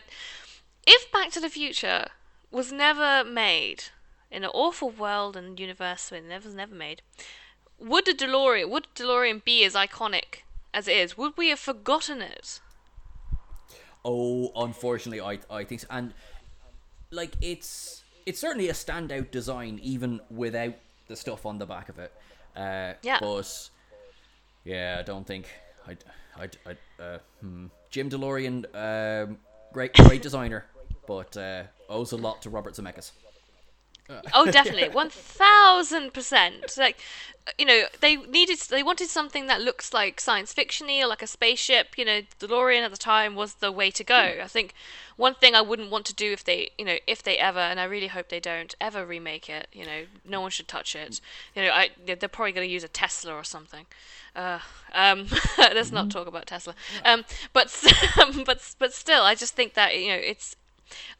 if 0.86 1.12
Back 1.12 1.32
to 1.32 1.40
the 1.40 1.50
Future 1.50 2.08
was 2.52 2.72
never 2.72 3.24
made 3.24 3.86
in 4.32 4.44
an 4.44 4.50
awful 4.54 4.90
world 4.90 5.36
and 5.36 5.60
universe 5.60 6.12
where 6.12 6.20
it 6.20 6.28
never 6.28 6.48
was 6.48 6.56
never 6.56 6.76
made, 6.76 7.02
would 7.80 8.06
the 8.06 8.14
DeLorean 8.14 8.70
would 8.70 8.88
DeLorean 8.96 9.44
be 9.44 9.64
as 9.64 9.74
iconic 9.74 10.44
as 10.74 10.88
it 10.88 10.98
is? 10.98 11.18
Would 11.18 11.38
we 11.38 11.50
have 11.50 11.60
forgotten 11.60 12.22
it? 12.22 12.60
Oh, 14.06 14.52
unfortunately, 14.56 15.22
I 15.22 15.40
I 15.54 15.64
think 15.64 15.82
so. 15.82 15.88
and 15.90 16.14
like 17.12 17.34
it's 17.42 18.04
it's 18.26 18.40
certainly 18.40 18.70
a 18.70 18.74
standout 18.74 19.32
design 19.32 19.80
even 19.84 20.20
without 20.30 20.74
the 21.08 21.16
stuff 21.16 21.46
on 21.46 21.58
the 21.58 21.66
back 21.66 21.90
of 21.90 22.00
it. 22.00 22.12
Uh, 22.56 22.94
Yeah. 23.02 23.20
But 23.20 23.70
yeah, 24.68 24.98
I 25.00 25.04
don't 25.04 25.26
think 25.26 25.48
I 25.88 25.98
I 26.38 26.50
I 26.66 27.02
uh, 27.02 27.18
hmm. 27.40 27.68
Jim 27.90 28.10
DeLorean, 28.10 28.66
um, 28.76 29.38
great 29.72 29.94
great 29.94 30.22
designer, 30.22 30.66
but 31.08 31.38
uh, 31.38 31.64
owes 31.90 32.12
a 32.12 32.18
lot 32.18 32.42
to 32.42 32.50
Robert 32.50 32.74
Zemeckis. 32.74 33.12
Oh, 34.34 34.48
definitely, 34.48 34.90
one 34.90 35.10
thousand 35.10 36.14
percent. 36.14 36.78
Like, 36.78 36.98
you 37.58 37.66
know, 37.66 37.84
they 38.02 38.16
needed, 38.18 38.60
they 38.70 38.84
wanted 38.84 39.10
something 39.10 39.48
that 39.48 39.62
looks 39.62 39.94
like 39.94 40.20
science 40.20 40.54
fictiony 40.54 41.02
or 41.02 41.08
like 41.08 41.22
a 41.22 41.28
spaceship. 41.28 41.98
You 41.98 42.06
know, 42.06 42.22
DeLorean 42.40 42.82
at 42.82 42.92
the 42.92 42.98
time 42.98 43.36
was 43.36 43.56
the 43.56 43.72
way 43.72 43.92
to 43.92 44.04
go. 44.04 44.36
I 44.42 44.48
think 44.48 44.74
one 45.16 45.36
thing 45.36 45.56
I 45.56 45.62
wouldn't 45.62 45.90
want 45.90 46.06
to 46.06 46.14
do 46.14 46.32
if 46.32 46.44
they, 46.44 46.70
you 46.78 46.86
know, 46.86 46.98
if 47.08 47.24
they 47.24 47.38
ever, 47.38 47.60
and 47.60 47.80
I 47.80 47.86
really 47.86 48.08
hope 48.08 48.30
they 48.30 48.40
don't 48.40 48.76
ever 48.80 49.06
remake 49.06 49.50
it. 49.50 49.68
You 49.74 49.86
know, 49.86 50.04
no 50.26 50.42
one 50.42 50.52
should 50.52 50.68
touch 50.68 50.96
it. 50.96 51.20
You 51.56 51.64
know, 51.64 51.72
I 51.72 51.90
they're 52.06 52.30
probably 52.30 52.52
going 52.52 52.68
to 52.68 52.74
use 52.74 52.84
a 52.84 52.90
Tesla 52.90 53.34
or 53.34 53.44
something. 53.44 53.86
Uh, 54.36 54.60
um, 54.94 55.28
let's 55.58 55.92
not 55.92 56.10
talk 56.10 56.28
about 56.28 56.46
Tesla. 56.48 56.76
Um, 57.04 57.26
but 57.54 57.74
but 58.46 58.76
but 58.78 58.94
still, 58.94 59.24
I 59.24 59.36
just 59.36 59.56
think 59.56 59.74
that 59.74 59.98
you 59.98 60.10
know 60.10 60.20
it's 60.22 60.56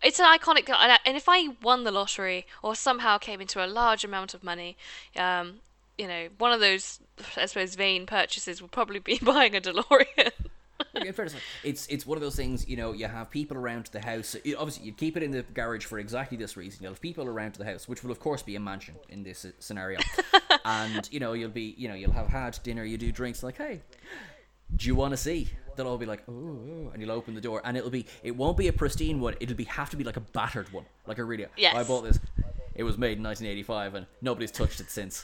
it's 0.02 0.20
an 0.20 0.26
iconic 0.26 0.70
and 0.70 0.92
I- 0.92 1.00
and 1.06 1.18
if 1.18 1.28
i 1.28 1.50
won 1.62 1.84
the 1.84 1.92
lottery 1.92 2.46
or 2.62 2.76
somehow 2.76 3.18
came 3.18 3.42
into 3.42 3.64
a 3.64 3.68
large 3.68 4.04
amount 4.04 4.34
of 4.34 4.44
money 4.44 4.78
um 5.16 5.56
you 5.98 6.08
know 6.08 6.28
one 6.38 6.52
of 6.52 6.60
those 6.60 7.00
i 7.36 7.46
suppose 7.46 7.76
vain 7.76 8.06
purchases 8.06 8.62
would 8.62 8.72
probably 8.72 9.00
be 9.00 9.20
buying 9.24 9.56
a 9.56 9.62
delorean 9.62 10.32
in 10.96 11.14
fairness, 11.14 11.36
it's 11.64 11.88
it's 11.88 12.06
one 12.06 12.18
of 12.18 12.22
those 12.22 12.36
things. 12.36 12.68
You 12.68 12.78
know, 12.78 12.94
you 12.94 13.08
have 13.08 13.30
people 13.30 13.58
around 13.58 13.88
the 13.92 14.00
house. 14.00 14.36
You, 14.44 14.58
obviously, 14.58 14.86
you 14.86 14.92
keep 14.92 15.18
it 15.18 15.24
in 15.24 15.32
the 15.32 15.44
garage 15.44 15.86
for 15.86 16.00
exactly 16.00 16.38
this 16.38 16.58
reason. 16.58 16.84
You'll 16.84 16.94
have 16.94 17.02
people 17.02 17.26
around 17.28 17.56
the 17.56 17.66
house, 17.66 17.88
which 17.88 18.04
will 18.04 18.12
of 18.12 18.20
course 18.20 18.42
be 18.42 18.56
a 18.56 18.60
mansion 18.60 18.96
in 19.10 19.24
this 19.24 19.46
uh, 19.46 19.50
scenario. 19.60 20.00
and 20.66 21.08
you 21.12 21.20
know, 21.20 21.34
you'll 21.34 21.50
be, 21.50 21.76
you 21.78 21.88
know, 21.88 21.96
you'll 21.96 22.12
have 22.12 22.28
had 22.28 22.58
dinner. 22.64 22.84
You 22.84 22.98
do 22.98 23.12
drinks. 23.12 23.44
Like, 23.44 23.58
hey, 23.58 23.82
do 24.76 24.88
you 24.88 24.96
want 24.96 25.12
to 25.12 25.18
see? 25.18 25.50
They'll 25.76 25.88
all 25.88 25.98
be 25.98 26.06
like, 26.08 26.24
oh, 26.28 26.90
and 26.92 27.02
you'll 27.02 27.12
open 27.12 27.36
the 27.36 27.42
door, 27.42 27.62
and 27.64 27.78
it'll 27.78 27.92
be, 27.92 28.06
it 28.24 28.36
won't 28.36 28.58
be 28.58 28.68
a 28.68 28.74
pristine 28.74 29.20
one. 29.20 29.36
It'll 29.40 29.56
be 29.56 29.66
have 29.66 29.90
to 29.92 29.98
be 29.98 30.04
like 30.04 30.18
a 30.18 30.22
battered 30.22 30.72
one, 30.74 30.86
like 31.06 31.20
a 31.20 31.24
really. 31.24 31.46
Yes. 31.56 31.76
I 31.76 31.84
bought 31.84 32.02
this. 32.04 32.20
It 32.74 32.84
was 32.84 32.98
made 32.98 33.18
in 33.18 33.24
1985, 33.24 33.96
and 33.96 34.06
nobody's 34.22 34.52
touched 34.52 34.80
it 34.80 34.90
since. 34.90 35.24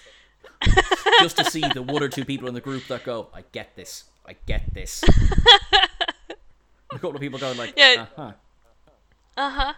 Just 1.20 1.38
to 1.38 1.46
see 1.46 1.62
the 1.74 1.82
one 1.82 2.04
or 2.04 2.10
two 2.10 2.26
people 2.26 2.48
in 2.48 2.54
the 2.54 2.62
group 2.62 2.86
that 2.88 3.04
go, 3.04 3.30
I 3.34 3.44
get 3.52 3.76
this. 3.76 4.04
I 4.26 4.36
get 4.46 4.74
this. 4.74 5.04
a 6.92 7.00
couple 7.00 7.16
of 7.16 7.22
people 7.22 7.40
going 7.40 7.58
like, 7.58 7.74
Yeah. 7.76 8.06
uh-huh. 8.18 9.74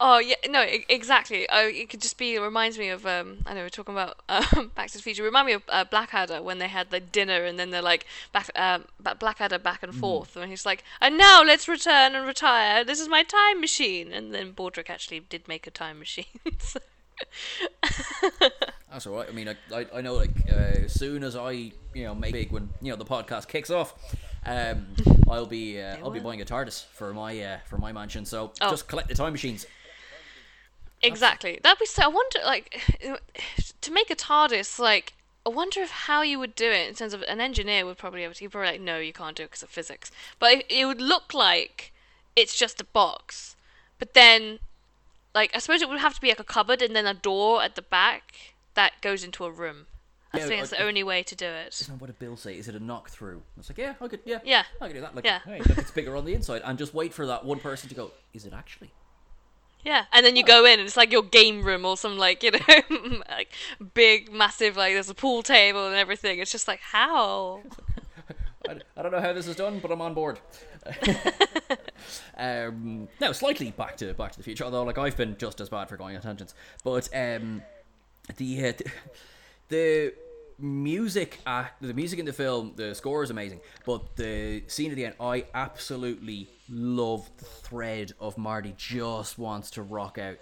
Oh 0.00 0.18
yeah 0.18 0.36
no 0.48 0.62
e- 0.62 0.84
exactly. 0.88 1.46
Oh 1.50 1.68
it 1.68 1.88
could 1.88 2.00
just 2.00 2.18
be 2.18 2.34
it 2.34 2.40
reminds 2.40 2.78
me 2.78 2.88
of 2.88 3.06
um 3.06 3.38
i 3.46 3.54
know 3.54 3.60
we're 3.60 3.68
talking 3.68 3.94
about 3.94 4.18
um, 4.28 4.72
back 4.74 4.90
to 4.90 4.96
the 4.96 5.02
future. 5.02 5.22
Remind 5.22 5.46
me 5.46 5.52
of 5.52 5.62
uh, 5.68 5.84
blackadder 5.84 6.42
when 6.42 6.58
they 6.58 6.68
had 6.68 6.90
the 6.90 7.00
dinner 7.00 7.44
and 7.44 7.58
then 7.58 7.70
they're 7.70 7.82
like 7.82 8.06
back 8.32 8.50
um 8.56 8.84
blackadder 9.18 9.58
back 9.58 9.82
and 9.82 9.94
forth 9.94 10.36
and 10.36 10.50
he's 10.50 10.66
like 10.66 10.82
and 11.00 11.16
now 11.16 11.42
let's 11.42 11.68
return 11.68 12.14
and 12.14 12.26
retire. 12.26 12.84
This 12.84 13.00
is 13.00 13.08
my 13.08 13.22
time 13.22 13.60
machine. 13.60 14.12
And 14.12 14.34
then 14.34 14.52
Baldrick 14.52 14.90
actually 14.90 15.20
did 15.20 15.46
make 15.48 15.66
a 15.66 15.70
time 15.70 15.98
machine 15.98 16.24
so. 16.58 16.80
That's 18.90 19.06
all 19.06 19.16
right. 19.16 19.28
I 19.28 19.32
mean, 19.32 19.48
I, 19.48 19.56
I, 19.74 19.86
I 19.94 20.00
know, 20.00 20.14
like, 20.14 20.30
uh, 20.50 20.54
as 20.84 20.92
soon 20.92 21.22
as 21.22 21.36
I, 21.36 21.50
you 21.50 22.04
know, 22.04 22.14
make 22.14 22.32
big 22.32 22.50
when 22.50 22.70
you 22.80 22.90
know 22.90 22.96
the 22.96 23.04
podcast 23.04 23.48
kicks 23.48 23.70
off, 23.70 23.94
um, 24.46 24.86
I'll 25.28 25.46
be 25.46 25.80
uh, 25.80 25.96
I'll 26.02 26.10
be 26.10 26.20
buying 26.20 26.40
a 26.40 26.44
TARDIS 26.44 26.84
for 26.92 27.12
my 27.14 27.38
uh, 27.40 27.58
for 27.64 27.78
my 27.78 27.92
mansion. 27.92 28.24
So 28.24 28.52
Oh. 28.60 28.70
just 28.70 28.88
collect 28.88 29.08
the 29.08 29.14
time 29.14 29.32
machines. 29.32 29.66
Exactly. 31.02 31.58
That'd 31.62 31.78
be 31.80 31.86
so. 31.86 32.04
I 32.04 32.08
wonder, 32.08 32.38
like, 32.44 32.80
to 33.80 33.90
make 33.90 34.10
a 34.10 34.14
TARDIS, 34.14 34.78
like, 34.78 35.14
I 35.44 35.48
wonder 35.48 35.80
if 35.80 35.90
how 35.90 36.22
you 36.22 36.38
would 36.38 36.54
do 36.54 36.70
it 36.70 36.88
in 36.88 36.94
terms 36.94 37.12
of 37.12 37.22
an 37.22 37.40
engineer 37.40 37.84
would 37.84 37.98
probably 37.98 38.22
have 38.22 38.34
to. 38.34 38.40
He'd 38.40 38.52
probably 38.52 38.72
like, 38.72 38.80
no, 38.80 38.98
you 38.98 39.12
can't 39.12 39.36
do 39.36 39.42
it 39.42 39.46
because 39.50 39.64
of 39.64 39.68
physics. 39.68 40.12
But 40.38 40.52
it, 40.52 40.66
it 40.68 40.86
would 40.86 41.00
look 41.00 41.34
like 41.34 41.92
it's 42.36 42.56
just 42.56 42.80
a 42.80 42.84
box. 42.84 43.56
But 43.98 44.14
then, 44.14 44.60
like, 45.34 45.50
I 45.54 45.58
suppose 45.58 45.82
it 45.82 45.88
would 45.88 45.98
have 45.98 46.14
to 46.14 46.20
be 46.20 46.28
like 46.28 46.40
a 46.40 46.44
cupboard 46.44 46.82
and 46.82 46.94
then 46.94 47.06
a 47.06 47.14
door 47.14 47.62
at 47.62 47.74
the 47.74 47.82
back 47.82 48.54
that 48.74 48.92
goes 49.00 49.24
into 49.24 49.44
a 49.44 49.50
room. 49.50 49.86
I 50.34 50.40
think 50.40 50.62
it's 50.62 50.72
I- 50.72 50.78
the 50.78 50.82
only 50.84 51.02
way 51.02 51.22
to 51.22 51.34
do 51.36 51.46
it. 51.46 51.78
Isn't 51.80 52.00
what 52.00 52.06
did 52.06 52.18
Bill 52.18 52.36
say? 52.36 52.54
Is 52.54 52.68
it 52.68 52.74
a 52.74 52.80
knock 52.80 53.10
through? 53.10 53.42
It's 53.58 53.68
like, 53.68 53.78
yeah, 53.78 53.94
I 54.00 54.08
could, 54.08 54.20
yeah, 54.24 54.38
Yeah. 54.44 54.64
I 54.80 54.86
could 54.88 54.94
do 54.94 55.00
that. 55.02 55.14
Like, 55.14 55.24
Yeah. 55.24 55.40
hey, 55.44 55.60
look, 55.60 55.78
it's 55.78 55.90
bigger 55.90 56.16
on 56.16 56.24
the 56.24 56.34
inside, 56.34 56.62
and 56.64 56.78
just 56.78 56.94
wait 56.94 57.12
for 57.12 57.26
that 57.26 57.44
one 57.44 57.60
person 57.60 57.88
to 57.88 57.94
go. 57.94 58.10
Is 58.32 58.46
it 58.46 58.52
actually? 58.52 58.90
Yeah, 59.84 60.04
and 60.12 60.24
then 60.24 60.36
you 60.36 60.44
go 60.44 60.64
in 60.64 60.78
and 60.78 60.86
it's 60.86 60.96
like 60.96 61.10
your 61.10 61.24
game 61.24 61.64
room 61.64 61.84
or 61.84 61.96
some 61.96 62.16
like 62.16 62.44
you 62.44 62.52
know 62.52 63.20
like 63.28 63.52
big 63.94 64.32
massive 64.32 64.76
like 64.76 64.92
there's 64.94 65.10
a 65.10 65.14
pool 65.14 65.42
table 65.42 65.86
and 65.88 65.96
everything. 65.96 66.38
It's 66.38 66.52
just 66.52 66.68
like 66.68 66.78
how 66.80 67.62
I, 68.68 68.76
I 68.96 69.02
don't 69.02 69.10
know 69.10 69.20
how 69.20 69.32
this 69.32 69.48
is 69.48 69.56
done, 69.56 69.80
but 69.80 69.90
I'm 69.90 70.00
on 70.00 70.14
board. 70.14 70.38
um, 72.36 73.08
now, 73.20 73.32
slightly 73.32 73.70
back 73.72 73.96
to 73.98 74.12
Back 74.14 74.32
to 74.32 74.38
the 74.38 74.44
Future, 74.44 74.64
although 74.64 74.84
like 74.84 74.98
I've 74.98 75.16
been 75.16 75.36
just 75.38 75.60
as 75.60 75.68
bad 75.68 75.88
for 75.88 75.96
going 75.96 76.16
on 76.16 76.22
tangents. 76.22 76.54
But 76.84 77.08
um, 77.14 77.62
the 78.36 78.66
uh, 78.68 78.72
the 78.72 78.84
music, 80.58 81.38
uh, 81.46 81.64
the 81.80 81.94
music 81.94 82.18
in 82.18 82.24
the 82.26 82.32
film, 82.32 82.72
the 82.76 82.94
score 82.94 83.22
is 83.22 83.30
amazing, 83.30 83.60
but 83.84 84.16
the 84.16 84.62
scene 84.68 84.90
at 84.90 84.96
the 84.96 85.04
end, 85.06 85.14
I 85.20 85.44
absolutely 85.54 86.48
love 86.68 87.28
the 87.38 87.44
thread 87.44 88.12
of 88.20 88.38
Marty 88.38 88.74
just 88.76 89.38
wants 89.38 89.70
to 89.72 89.82
rock 89.82 90.18
out, 90.18 90.36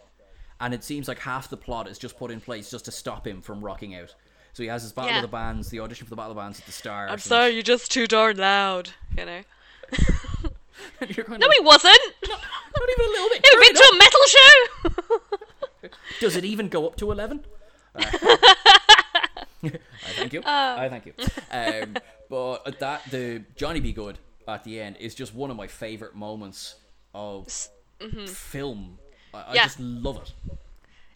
and 0.60 0.74
it 0.74 0.84
seems 0.84 1.08
like 1.08 1.18
half 1.20 1.48
the 1.48 1.56
plot 1.56 1.88
is 1.88 1.98
just 1.98 2.18
put 2.18 2.30
in 2.30 2.40
place 2.40 2.70
just 2.70 2.84
to 2.86 2.90
stop 2.92 3.26
him 3.26 3.40
from 3.40 3.60
rocking 3.60 3.94
out. 3.94 4.14
So 4.52 4.62
he 4.64 4.68
has 4.68 4.82
his 4.82 4.92
battle 4.92 5.10
Yeah. 5.12 5.18
of 5.18 5.22
the 5.22 5.28
bands, 5.28 5.70
the 5.70 5.78
audition 5.80 6.06
for 6.06 6.10
the 6.10 6.16
battle 6.16 6.32
of 6.32 6.36
the 6.36 6.42
bands 6.42 6.58
at 6.58 6.66
the 6.66 6.72
start. 6.72 7.08
I'm 7.10 7.18
sorry, 7.18 7.50
you're 7.52 7.62
just 7.62 7.90
too 7.92 8.06
darn 8.06 8.36
loud. 8.36 8.90
You 9.16 9.24
know. 9.26 9.40
No, 11.00 11.06
he 11.06 11.60
wasn't. 11.60 11.98
not 12.28 12.88
even 12.90 13.06
a 13.06 13.10
little 13.10 13.28
bit. 13.28 13.44
You've 13.44 13.62
been 13.62 13.74
to 13.74 13.90
a 13.92 13.98
metal 13.98 14.20
show. 14.28 15.88
Does 16.20 16.36
it 16.36 16.44
even 16.44 16.68
go 16.68 16.86
up 16.86 16.96
to 16.96 17.10
eleven? 17.12 17.44
Uh, 17.94 18.36
I 19.64 20.12
thank 20.16 20.32
you. 20.32 20.42
I 20.44 20.88
thank 20.88 21.06
you. 21.06 21.14
Um, 21.50 21.96
but 22.28 22.78
that 22.78 23.10
the 23.10 23.44
Johnny 23.56 23.80
B. 23.80 23.92
Goode 23.92 24.18
at 24.48 24.64
the 24.64 24.80
end 24.80 24.96
is 24.98 25.14
just 25.14 25.34
one 25.34 25.50
of 25.50 25.56
my 25.56 25.66
favorite 25.66 26.14
moments 26.14 26.76
of 27.14 27.68
film. 28.26 28.98
I, 29.34 29.44
I 29.48 29.54
just 29.54 29.80
love 29.80 30.16
it. 30.16 30.32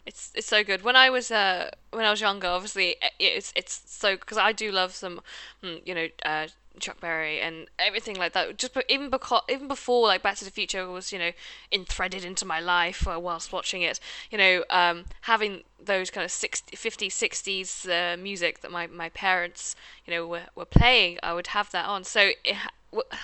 It's 0.05 0.31
it's 0.35 0.47
so 0.47 0.63
good. 0.63 0.83
When 0.83 0.95
I 0.95 1.09
was 1.09 1.31
uh 1.31 1.71
when 1.91 2.05
I 2.05 2.11
was 2.11 2.21
younger, 2.21 2.47
obviously 2.47 2.95
it's 3.19 3.51
it's 3.55 3.81
so 3.87 4.15
because 4.15 4.37
I 4.37 4.51
do 4.51 4.71
love 4.71 4.93
some, 4.93 5.21
mm, 5.63 5.81
you 5.85 5.95
know, 5.95 6.07
uh, 6.23 6.47
Chuck 6.79 6.99
Berry 6.99 7.39
and 7.39 7.67
everything 7.79 8.15
like 8.15 8.33
that. 8.33 8.57
Just 8.57 8.77
even 8.89 9.09
because 9.09 9.41
even 9.49 9.67
before 9.67 10.07
like 10.07 10.21
Back 10.23 10.37
to 10.37 10.45
the 10.45 10.51
Future 10.51 10.87
was 10.89 11.11
you 11.11 11.19
know 11.19 11.31
enthreaded 11.71 12.23
into 12.25 12.45
my 12.45 12.59
life 12.59 13.07
uh, 13.07 13.19
whilst 13.19 13.51
watching 13.51 13.81
it. 13.81 13.99
You 14.31 14.37
know, 14.37 14.63
um, 14.69 15.05
having 15.21 15.63
those 15.83 16.09
kind 16.09 16.25
of 16.25 16.31
60, 16.31 16.75
50s, 16.75 17.11
60s 17.11 17.87
uh, 17.87 18.17
music 18.17 18.61
that 18.61 18.71
my, 18.71 18.87
my 18.87 19.09
parents 19.09 19.75
you 20.05 20.13
know 20.13 20.25
were, 20.27 20.47
were 20.55 20.65
playing, 20.65 21.19
I 21.23 21.33
would 21.33 21.47
have 21.47 21.71
that 21.71 21.85
on. 21.85 22.03
So 22.03 22.31
it, 22.43 22.57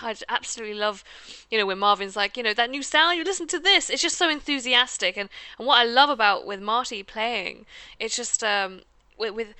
I 0.02 0.16
absolutely 0.30 0.76
love, 0.76 1.04
you 1.50 1.58
know, 1.58 1.66
when 1.66 1.80
Marvin's 1.80 2.16
like, 2.16 2.38
you 2.38 2.44
know, 2.44 2.54
that 2.54 2.70
new 2.70 2.84
sound, 2.84 3.18
you 3.18 3.24
listen 3.24 3.48
to 3.48 3.60
this. 3.60 3.90
It's 3.90 4.02
just 4.02 4.18
so 4.18 4.30
enthusiastic. 4.30 5.18
And, 5.18 5.30
and 5.58 5.68
what 5.68 5.80
I 5.80 5.84
love 5.84 6.10
about 6.10 6.46
with 6.46 6.62
Marty 6.62 7.04
playing, 7.04 7.66
it's 8.00 8.16
just, 8.16 8.44
um, 8.44 8.82
with, 9.18 9.34
with, 9.34 9.54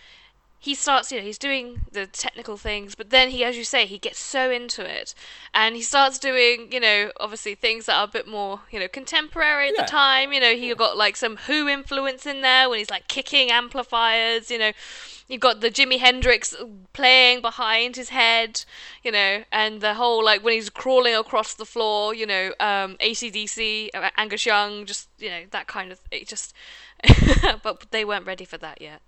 he 0.64 0.76
starts, 0.76 1.12
you 1.12 1.18
know, 1.18 1.24
he's 1.26 1.40
doing 1.40 1.82
the 1.92 2.06
technical 2.06 2.56
things, 2.56 2.94
but 2.94 3.10
then 3.10 3.32
he, 3.32 3.44
as 3.44 3.58
you 3.58 3.64
say, 3.64 3.88
he 3.88 3.98
gets 3.98 4.20
so 4.20 4.52
into 4.52 4.86
it. 4.86 5.16
And 5.56 5.76
he 5.76 5.82
starts 5.82 6.20
doing, 6.20 6.72
you 6.72 6.80
know, 6.80 7.12
obviously 7.20 7.56
things 7.56 7.88
that 7.88 7.96
are 7.96 8.04
a 8.04 8.08
bit 8.08 8.28
more, 8.28 8.62
you 8.70 8.80
know, 8.80 8.88
contemporary 8.88 9.70
at 9.70 9.74
Yeah. 9.76 9.82
the 9.82 9.88
time. 9.88 10.32
You 10.32 10.40
know, 10.40 10.54
he 10.56 10.72
got 10.76 10.96
like 10.98 11.16
some 11.18 11.38
Who 11.48 11.68
influence 11.68 12.28
in 12.28 12.42
there 12.42 12.70
when 12.70 12.78
he's 12.78 12.92
like 12.92 13.08
kicking 13.08 13.50
amplifiers, 13.50 14.52
you 14.52 14.60
know. 14.60 14.72
You've 15.28 15.42
got 15.42 15.62
the 15.62 15.72
Jimi 15.72 15.98
Hendrix 15.98 16.54
playing 16.94 17.42
behind 17.42 17.96
his 17.96 18.10
head, 18.10 18.64
you 19.04 19.12
know, 19.12 19.44
and 19.52 19.82
the 19.82 19.96
whole 19.96 20.24
like 20.24 20.44
when 20.44 20.54
he's 20.54 20.70
crawling 20.70 21.16
across 21.16 21.56
the 21.56 21.66
floor, 21.66 22.14
you 22.14 22.28
know, 22.28 22.54
um, 22.60 22.98
ACDC, 23.00 23.90
uh, 23.96 24.10
Angus 24.16 24.46
Young, 24.46 24.86
just 24.86 25.10
you 25.18 25.30
know 25.30 25.44
that 25.52 25.66
kind 25.68 25.92
of 25.92 26.00
it 26.12 26.28
just. 26.28 26.54
but 27.64 27.88
they 27.90 28.06
weren't 28.06 28.28
ready 28.28 28.46
for 28.46 28.60
that 28.60 28.80
yet. 28.80 29.02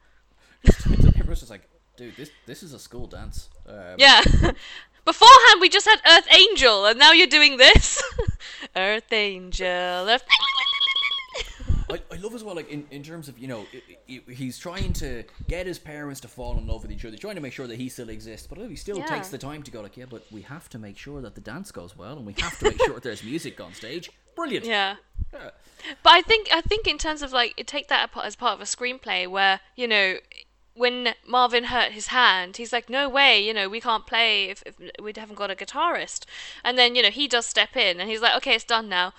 Everyone's 1.33 1.39
just 1.39 1.51
like, 1.51 1.67
dude, 1.97 2.15
this 2.15 2.29
this 2.45 2.61
is 2.63 2.73
a 2.73 2.79
school 2.79 3.07
dance. 3.07 3.49
Um, 3.67 3.95
Yeah. 3.97 4.21
Beforehand, 5.05 5.59
we 5.59 5.67
just 5.67 5.85
had 5.87 5.99
Earth 6.07 6.27
Angel, 6.33 6.85
and 6.85 6.97
now 6.97 7.11
you're 7.11 7.27
doing 7.27 7.57
this. 7.57 8.01
Earth 8.75 9.11
Angel. 9.11 10.07
Earth... 10.09 10.23
I, 11.89 11.99
I 12.11 12.15
love 12.17 12.33
as 12.35 12.43
well, 12.43 12.55
like 12.55 12.69
in, 12.69 12.85
in 12.91 13.03
terms 13.03 13.27
of 13.27 13.37
you 13.37 13.47
know, 13.47 13.65
i 13.73 14.21
i 14.27 14.31
he's 14.31 14.57
trying 14.57 14.93
to 14.93 15.23
get 15.49 15.65
his 15.67 15.77
parents 15.79 16.21
to 16.21 16.27
fall 16.27 16.57
in 16.57 16.67
love 16.67 16.83
with 16.83 16.91
each 16.91 17.03
other, 17.03 17.17
trying 17.17 17.35
to 17.35 17.41
make 17.41 17.51
sure 17.53 17.67
that 17.67 17.77
he 17.77 17.89
still 17.89 18.09
exists, 18.09 18.47
but 18.47 18.57
he 18.59 18.75
still 18.75 18.99
Yeah. 18.99 19.07
takes 19.07 19.29
the 19.29 19.37
time 19.39 19.63
to 19.63 19.71
go 19.71 19.81
like, 19.81 19.97
yeah, 19.97 20.05
but 20.09 20.23
we 20.31 20.43
have 20.43 20.69
to 20.69 20.77
make 20.79 20.97
sure 20.97 21.19
that 21.21 21.33
the 21.35 21.41
dance 21.41 21.71
goes 21.71 21.97
well, 21.97 22.15
and 22.17 22.25
we 22.27 22.35
have 22.39 22.57
to 22.59 22.65
make 22.65 22.79
sure 22.85 22.99
there's 22.99 23.23
music 23.23 23.59
on 23.59 23.73
stage. 23.73 24.11
Brilliant. 24.35 24.65
Yeah. 24.65 24.95
Yeah. 25.33 25.49
But 26.03 26.13
I 26.13 26.21
think 26.21 26.47
I 26.53 26.61
think 26.61 26.87
in 26.87 26.97
terms 26.97 27.21
of 27.23 27.33
like 27.33 27.51
take 27.65 27.87
that 27.89 28.11
as 28.23 28.35
part 28.35 28.53
of 28.53 28.61
a 28.61 28.69
screenplay 28.75 29.27
where 29.27 29.59
you 29.75 29.87
know 29.87 30.17
when 30.75 31.13
Marvin 31.27 31.65
hurt 31.65 31.91
his 31.91 32.07
hand, 32.07 32.57
he's 32.57 32.73
like, 32.73 32.89
"No 32.89 33.07
way, 33.07 33.39
you 33.39 33.53
know, 33.53 33.69
we 33.69 33.79
can't 33.79 34.07
play 34.07 34.49
if, 34.49 34.63
if 34.65 34.75
we 35.01 35.13
haven't 35.15 35.35
got 35.35 35.51
a 35.51 35.55
guitarist." 35.55 36.25
And 36.63 36.77
then 36.77 36.95
you 36.95 37.03
know 37.03 37.09
he 37.09 37.27
does 37.27 37.45
step 37.45 37.75
in, 37.75 37.99
and 37.99 38.09
he's 38.09 38.21
like, 38.21 38.35
"Okay, 38.37 38.55
it's 38.55 38.63
done 38.63 38.89
now." 38.89 39.13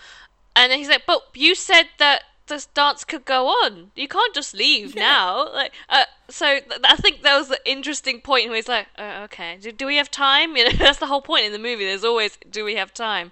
And 0.56 0.70
then 0.70 0.78
he's 0.78 0.88
like, 0.88 1.06
"But 1.06 1.22
you 1.34 1.54
said 1.54 1.88
that 1.98 2.24
this 2.46 2.66
dance 2.66 3.04
could 3.04 3.24
go 3.24 3.46
on. 3.46 3.92
You 3.94 4.08
can't 4.08 4.34
just 4.34 4.54
leave 4.54 4.94
now." 4.96 5.52
Like, 5.52 5.72
uh, 5.88 6.04
so 6.28 6.58
th- 6.58 6.80
I 6.84 6.96
think 6.96 7.22
that 7.22 7.38
was 7.38 7.48
the 7.48 7.60
interesting 7.64 8.20
point 8.20 8.48
where 8.48 8.56
he's 8.56 8.68
like, 8.68 8.88
uh, 8.98 9.20
"Okay, 9.24 9.58
do, 9.60 9.70
do 9.70 9.86
we 9.86 9.96
have 9.96 10.10
time?" 10.10 10.56
You 10.56 10.64
know, 10.64 10.70
that's 10.78 10.98
the 10.98 11.06
whole 11.06 11.22
point 11.22 11.44
in 11.44 11.52
the 11.52 11.58
movie. 11.58 11.84
There's 11.84 12.04
always, 12.04 12.36
"Do 12.50 12.64
we 12.64 12.74
have 12.76 12.92
time?" 12.92 13.30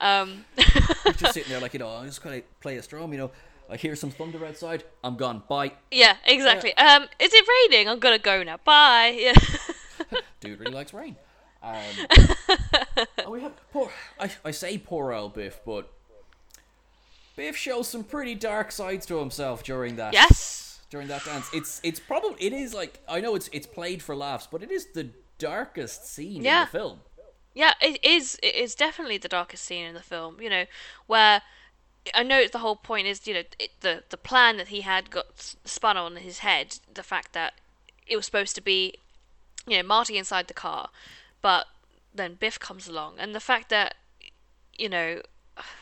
Um, 0.00 0.44
just 1.18 1.34
sitting 1.34 1.50
there 1.50 1.60
like, 1.60 1.74
you 1.74 1.78
know, 1.78 1.88
I'm 1.88 2.06
just 2.06 2.22
gonna 2.22 2.42
play 2.60 2.76
a 2.76 2.82
strum, 2.82 3.12
you 3.12 3.18
know. 3.18 3.30
I 3.70 3.76
hear 3.76 3.94
some 3.96 4.10
thunder 4.10 4.44
outside. 4.44 4.84
I'm 5.04 5.16
gone. 5.16 5.42
Bye. 5.48 5.72
Yeah, 5.90 6.16
exactly. 6.26 6.76
Um, 6.76 7.04
is 7.18 7.32
it 7.32 7.44
raining? 7.72 7.88
I'm 7.88 7.98
gonna 8.00 8.18
go 8.18 8.42
now. 8.42 8.58
Bye. 8.64 9.16
Yeah. 9.18 9.34
Dude 10.40 10.58
really 10.58 10.72
likes 10.72 10.92
rain. 10.92 11.16
Um, 11.62 11.76
and 12.10 13.28
we 13.28 13.40
have 13.42 13.52
poor. 13.72 13.90
I, 14.18 14.30
I 14.44 14.50
say 14.50 14.78
poor 14.78 15.12
old 15.12 15.34
Biff, 15.34 15.60
but 15.64 15.90
Biff 17.36 17.56
shows 17.56 17.88
some 17.88 18.04
pretty 18.04 18.34
dark 18.34 18.72
sides 18.72 19.06
to 19.06 19.18
himself 19.18 19.62
during 19.62 19.96
that. 19.96 20.12
yes. 20.12 20.66
During 20.90 21.06
that 21.06 21.24
dance, 21.24 21.48
it's 21.52 21.80
it's 21.84 22.00
probably 22.00 22.44
it 22.44 22.52
is 22.52 22.74
like 22.74 22.98
I 23.08 23.20
know 23.20 23.36
it's 23.36 23.48
it's 23.52 23.66
played 23.68 24.02
for 24.02 24.16
laughs, 24.16 24.48
but 24.50 24.60
it 24.60 24.72
is 24.72 24.86
the 24.86 25.10
darkest 25.38 26.04
scene 26.12 26.42
Yeah. 26.42 26.62
in 26.62 26.66
the 26.66 26.70
film. 26.72 27.00
Yeah, 27.54 27.74
it 27.80 28.04
is. 28.04 28.36
It 28.42 28.56
is 28.56 28.74
definitely 28.74 29.16
the 29.18 29.28
darkest 29.28 29.62
scene 29.64 29.84
in 29.86 29.94
the 29.94 30.02
film. 30.02 30.40
You 30.40 30.50
know, 30.50 30.64
where 31.06 31.42
I 32.14 32.22
know 32.22 32.46
the 32.46 32.58
whole 32.58 32.76
point 32.76 33.06
is, 33.06 33.26
you 33.26 33.34
know, 33.34 33.42
it, 33.58 33.72
the 33.80 34.04
the 34.08 34.16
plan 34.16 34.56
that 34.56 34.68
he 34.68 34.80
had 34.82 35.10
got 35.10 35.54
spun 35.64 35.96
on 35.96 36.16
his 36.16 36.38
head. 36.38 36.78
The 36.92 37.02
fact 37.02 37.32
that 37.32 37.54
it 38.06 38.16
was 38.16 38.26
supposed 38.26 38.54
to 38.56 38.60
be, 38.62 38.94
you 39.66 39.76
know, 39.76 39.82
Marty 39.82 40.16
inside 40.16 40.48
the 40.48 40.54
car, 40.54 40.90
but 41.42 41.66
then 42.14 42.34
Biff 42.34 42.58
comes 42.58 42.88
along, 42.88 43.14
and 43.18 43.34
the 43.34 43.40
fact 43.40 43.68
that, 43.68 43.94
you 44.76 44.88
know, 44.88 45.20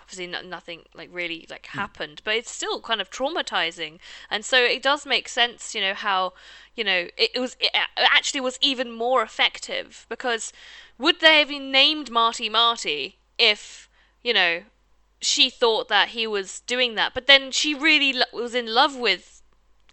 obviously 0.03 0.27
no, 0.27 0.43
nothing 0.43 0.83
like 0.95 1.09
really 1.13 1.47
like 1.49 1.69
hmm. 1.71 1.79
happened, 1.79 2.21
but 2.25 2.35
it's 2.35 2.51
still 2.51 2.81
kind 2.81 3.01
of 3.01 3.11
traumatizing, 3.11 3.99
and 4.31 4.45
so 4.45 4.59
it 4.59 4.83
does 4.83 5.07
make 5.07 5.29
sense, 5.29 5.75
you 5.75 5.81
know, 5.81 5.95
how, 5.95 6.33
you 6.75 6.85
know, 6.85 7.09
it, 7.17 7.31
it 7.35 7.41
was 7.41 7.57
it 7.61 7.71
actually 7.97 8.41
was 8.41 8.59
even 8.61 8.91
more 8.91 9.23
effective 9.23 10.07
because 10.09 10.53
would 10.99 11.21
they 11.21 11.39
have 11.39 11.49
been 11.49 11.71
named 11.71 12.11
Marty 12.11 12.49
Marty 12.49 13.19
if, 13.39 13.89
you 14.23 14.35
know, 14.35 14.63
she 15.21 15.51
thought 15.51 15.89
that 15.89 16.09
he 16.09 16.27
was 16.27 16.61
doing 16.61 16.95
that, 16.95 17.15
but 17.15 17.27
then 17.27 17.51
she 17.51 17.75
really 17.75 18.13
lo- 18.13 18.25
was 18.33 18.55
in 18.55 18.67
love 18.73 18.97
with 18.97 19.43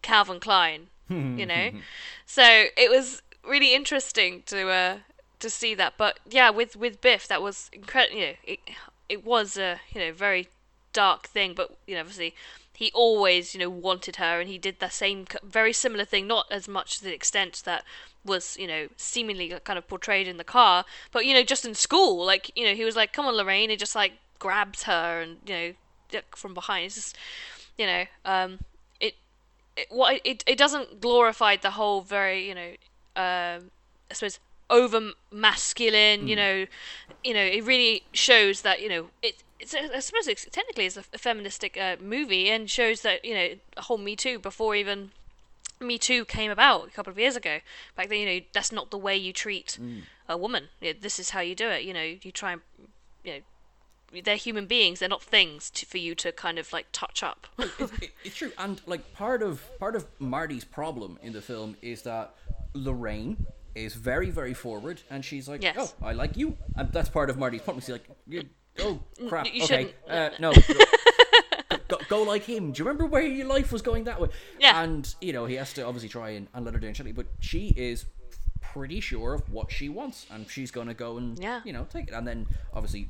Calvin 0.02 0.40
Klein, 0.40 0.88
you 1.10 1.46
know. 1.46 1.72
so 2.26 2.66
it 2.78 2.90
was 2.90 3.22
really 3.48 3.74
interesting 3.74 4.44
to 4.48 4.70
uh, 4.70 4.98
to 5.40 5.50
see 5.50 5.74
that. 5.76 5.94
But 5.98 6.20
yeah, 6.30 6.50
with 6.50 6.76
with 6.76 7.02
Biff, 7.02 7.28
that 7.28 7.42
was 7.42 7.70
incredible. 7.74 8.18
You 8.18 8.26
know, 8.28 8.34
it 8.44 8.60
it 9.10 9.26
was 9.26 9.58
a 9.58 9.82
you 9.94 10.02
know 10.02 10.12
very 10.14 10.50
dark 10.94 11.28
thing, 11.28 11.54
but 11.56 11.78
you 11.88 11.96
know 11.96 12.02
obviously 12.02 12.36
he 12.74 12.92
always 12.94 13.54
you 13.54 13.60
know 13.60 13.70
wanted 13.70 14.18
her, 14.18 14.40
and 14.40 14.50
he 14.50 14.58
did 14.58 14.80
the 14.80 14.90
same 14.90 15.26
very 15.44 15.74
similar 15.74 16.06
thing, 16.06 16.28
not 16.28 16.46
as 16.52 16.68
much 16.68 16.98
to 16.98 17.04
the 17.04 17.14
extent 17.14 17.64
that 17.66 17.84
was 18.24 18.58
you 18.58 18.68
know 18.68 18.88
seemingly 18.98 19.50
kind 19.64 19.78
of 19.78 19.88
portrayed 19.88 20.28
in 20.28 20.38
the 20.38 20.44
car, 20.44 20.86
but 21.12 21.26
you 21.26 21.34
know 21.34 21.44
just 21.44 21.66
in 21.66 21.74
school, 21.74 22.26
like 22.26 22.52
you 22.56 22.66
know 22.66 22.76
he 22.76 22.86
was 22.86 22.96
like, 22.96 23.14
"Come 23.14 23.26
on, 23.26 23.36
Lorraine," 23.36 23.72
and 23.72 23.80
just 23.80 23.96
like 23.96 24.14
grabs 24.40 24.84
her 24.84 25.22
and 25.22 25.38
you 25.46 25.54
know 26.14 26.22
from 26.36 26.54
behind. 26.54 26.86
It's 26.88 26.96
just 26.96 27.18
you 27.78 27.86
know 27.86 28.06
um 28.26 28.60
it 29.00 29.16
it 29.76 29.88
what 29.90 30.22
it 30.24 30.44
it 30.48 30.58
doesn't 30.58 31.02
glorify 31.02 31.56
the 31.56 31.72
whole 31.72 32.02
very 32.02 32.48
you 32.48 32.56
know 32.56 32.72
um 33.16 33.72
I 34.10 34.14
suppose 34.14 34.40
over 34.70 35.12
masculine 35.32 36.28
you 36.28 36.36
know 36.36 36.66
you 37.24 37.34
know 37.34 37.42
it 37.42 37.64
really 37.64 38.04
shows 38.14 38.62
that 38.62 38.82
you 38.82 38.90
know 38.90 39.10
it 39.22 39.44
it's 39.60 39.74
I 39.74 40.00
suppose 40.00 40.28
it's, 40.28 40.46
technically 40.52 40.86
it's 40.86 40.98
a, 40.98 41.04
a 41.14 41.18
feministic 41.18 41.78
uh, 41.78 41.96
movie 42.02 42.50
and 42.50 42.70
shows 42.70 43.02
that 43.02 43.24
you 43.24 43.34
know 43.34 43.50
a 43.78 43.82
whole 43.84 43.98
Me 43.98 44.16
Too 44.16 44.38
before 44.40 44.76
even 44.76 45.12
Me 45.80 45.98
Too 45.98 46.26
came 46.26 46.52
about 46.52 46.88
a 46.88 46.92
couple 46.92 47.12
of 47.12 47.20
years 47.20 47.36
ago. 47.36 47.60
Back 47.96 48.10
then, 48.10 48.20
you 48.20 48.26
know, 48.26 48.40
that's 48.54 48.72
not 48.72 48.92
the 48.92 48.98
way 48.98 49.16
you 49.16 49.34
treat 49.34 49.78
a 50.28 50.38
woman. 50.38 50.70
Yeah, 50.82 50.94
this 51.00 51.20
is 51.20 51.32
how 51.32 51.42
you 51.42 51.56
do 51.56 51.70
it. 51.70 51.84
You 51.84 51.94
know, 51.94 52.04
you 52.22 52.32
try 52.32 52.54
and, 52.54 52.62
you 53.24 53.34
know, 53.34 53.40
they're 54.24 54.36
human 54.36 54.66
beings. 54.66 55.00
They're 55.00 55.10
not 55.10 55.22
things 55.24 55.70
to, 55.72 55.86
for 55.86 55.98
you 55.98 56.16
to 56.16 56.32
kind 56.32 56.58
of 56.60 56.72
like 56.74 56.88
touch 56.92 57.24
up. 57.24 57.48
it, 57.60 57.72
it, 57.80 58.12
it's 58.24 58.36
true, 58.36 58.52
and 58.58 58.82
like 58.86 59.14
part 59.14 59.42
of 59.42 59.62
part 59.80 59.96
of 59.96 60.06
Marty's 60.20 60.64
problem 60.64 61.20
in 61.22 61.34
the 61.34 61.42
film 61.42 61.76
is 61.82 62.04
that 62.04 62.34
Lorraine 62.74 63.46
is 63.76 63.94
very 63.96 64.30
very 64.30 64.54
forward, 64.54 65.02
and 65.10 65.24
she's 65.24 65.48
like, 65.48 65.62
Yes. 65.64 65.94
"Oh, 66.02 66.06
I 66.08 66.14
like 66.14 66.38
you," 66.38 66.58
and 66.76 66.92
that's 66.92 67.10
part 67.10 67.30
of 67.30 67.38
Marty's 67.38 67.62
problem. 67.62 67.82
She's 67.82 67.90
like, 67.90 68.08
you, 68.28 68.44
"Oh 68.80 69.00
crap, 69.28 69.54
you 69.54 69.64
okay, 69.64 69.94
uh, 70.10 70.30
no." 70.40 70.54
Go, 71.88 71.98
go 72.10 72.24
like 72.24 72.44
him. 72.44 72.72
Do 72.72 72.80
you 72.80 72.86
remember 72.86 73.06
where 73.06 73.22
your 73.22 73.46
life 73.46 73.72
was 73.72 73.84
going 73.84 74.06
that 74.06 74.20
way? 74.20 74.30
Yeah. 74.60 74.82
And 74.82 75.14
you 75.22 75.34
know 75.34 75.46
he 75.46 75.54
has 75.56 75.72
to 75.74 75.86
obviously 75.86 76.10
try 76.10 76.32
and, 76.32 76.48
and 76.56 76.66
let 76.66 76.74
her 76.74 76.80
down 76.80 76.96
gently, 76.96 77.12
but 77.12 77.28
she 77.40 77.68
is 77.78 78.06
pretty 78.60 79.00
sure 79.00 79.36
of 79.36 79.52
what 79.52 79.72
she 79.72 79.88
wants, 79.88 80.26
and 80.32 80.50
she's 80.50 80.72
gonna 80.72 80.96
go 80.96 81.18
and 81.18 81.38
Yeah. 81.38 81.62
you 81.64 81.74
know 81.74 81.86
take 81.88 82.08
it. 82.08 82.14
And 82.16 82.28
then 82.28 82.48
obviously 82.74 83.10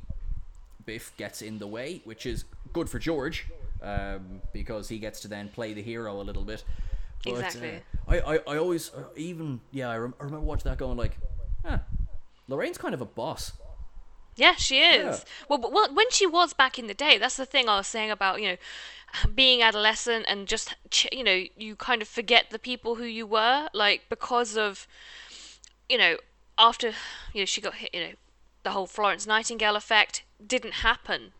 Biff 0.86 1.12
gets 1.16 1.42
in 1.42 1.58
the 1.58 1.66
way, 1.66 2.00
which 2.04 2.24
is 2.24 2.44
good 2.72 2.88
for 2.88 2.98
George 2.98 3.46
um, 3.82 4.40
because 4.52 4.88
he 4.88 4.98
gets 4.98 5.20
to 5.20 5.28
then 5.28 5.48
play 5.48 5.74
the 5.74 5.82
hero 5.82 6.20
a 6.20 6.22
little 6.22 6.44
bit. 6.44 6.64
But, 7.24 7.32
Exactly. 7.32 7.82
Uh, 8.08 8.12
I, 8.12 8.34
I 8.34 8.38
I 8.46 8.56
always 8.58 8.92
uh, 8.94 9.04
even 9.16 9.60
yeah 9.72 9.88
I, 9.88 9.98
rem- 9.98 10.14
I 10.20 10.24
remember 10.24 10.46
watching 10.46 10.70
that 10.70 10.78
going 10.78 10.96
like, 10.96 11.18
huh, 11.64 11.78
Lorraine's 12.48 12.78
kind 12.78 12.94
of 12.94 13.00
a 13.00 13.06
boss. 13.06 13.52
Yeah, 14.36 14.54
she 14.54 14.80
is. 14.80 15.18
Yeah. 15.18 15.24
Well, 15.48 15.70
well, 15.72 15.94
when 15.94 16.10
she 16.10 16.26
was 16.26 16.52
back 16.52 16.78
in 16.78 16.88
the 16.88 16.94
day, 16.94 17.16
that's 17.16 17.36
the 17.36 17.46
thing 17.46 17.68
I 17.68 17.78
was 17.78 17.86
saying 17.86 18.10
about 18.10 18.40
you 18.40 18.50
know 18.50 18.56
being 19.34 19.62
adolescent 19.62 20.26
and 20.28 20.46
just 20.46 20.76
you 21.10 21.24
know 21.24 21.44
you 21.56 21.74
kind 21.74 22.02
of 22.02 22.08
forget 22.08 22.50
the 22.50 22.58
people 22.58 22.96
who 22.96 23.04
you 23.04 23.26
were 23.26 23.68
like 23.72 24.02
because 24.08 24.56
of 24.56 24.86
you 25.88 25.96
know 25.96 26.16
after 26.58 26.92
you 27.32 27.40
know 27.40 27.44
she 27.46 27.60
got 27.60 27.74
hit 27.74 27.94
you 27.94 28.00
know 28.00 28.12
the 28.62 28.70
whole 28.70 28.86
Florence 28.86 29.26
Nightingale 29.26 29.76
effect 29.76 30.22
didn't 30.44 30.74
happen. 30.74 31.32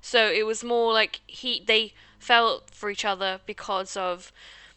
So 0.00 0.30
it 0.30 0.46
was 0.46 0.64
more 0.64 0.92
like 0.92 1.20
he 1.26 1.62
they 1.66 1.92
felt 2.18 2.70
for 2.70 2.90
each 2.90 3.04
other 3.04 3.40
because 3.46 3.96
of 3.96 4.32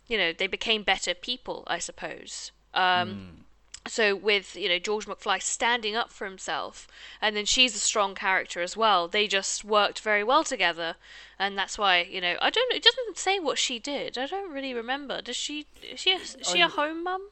you 0.08 0.18
know 0.18 0.34
they 0.34 0.48
became 0.48 0.84
better 0.84 1.14
people, 1.14 1.64
I 1.68 1.80
suppose. 1.80 2.52
Um, 2.74 3.46
so 3.88 4.16
with 4.16 4.56
you 4.56 4.70
know 4.70 4.80
George 4.80 5.06
McFly 5.06 5.42
standing 5.42 5.96
up 5.96 6.12
for 6.12 6.26
himself, 6.26 6.88
and 7.22 7.36
then 7.36 7.46
she's 7.46 7.76
a 7.76 7.80
strong 7.80 8.16
character 8.16 8.62
as 8.62 8.78
well. 8.78 9.08
They 9.08 9.28
just 9.28 9.64
worked 9.64 10.00
very 10.00 10.24
well 10.24 10.44
together, 10.44 10.96
and 11.38 11.58
that's 11.58 11.78
why 11.78 12.02
you 12.02 12.22
know 12.22 12.38
I 12.42 12.50
don't. 12.50 12.74
It 12.74 12.84
doesn't 12.84 13.18
say 13.18 13.40
what 13.40 13.58
she 13.58 13.80
did. 13.80 14.18
I 14.18 14.26
don't 14.28 14.52
really 14.52 14.74
remember. 14.74 15.22
Does 15.22 15.36
she? 15.36 15.68
Is 15.82 16.00
she? 16.00 16.14
A, 16.14 16.18
is 16.18 16.38
she 16.44 16.62
a 16.62 16.66
I- 16.66 16.70
home 16.70 17.04
mum? 17.04 17.30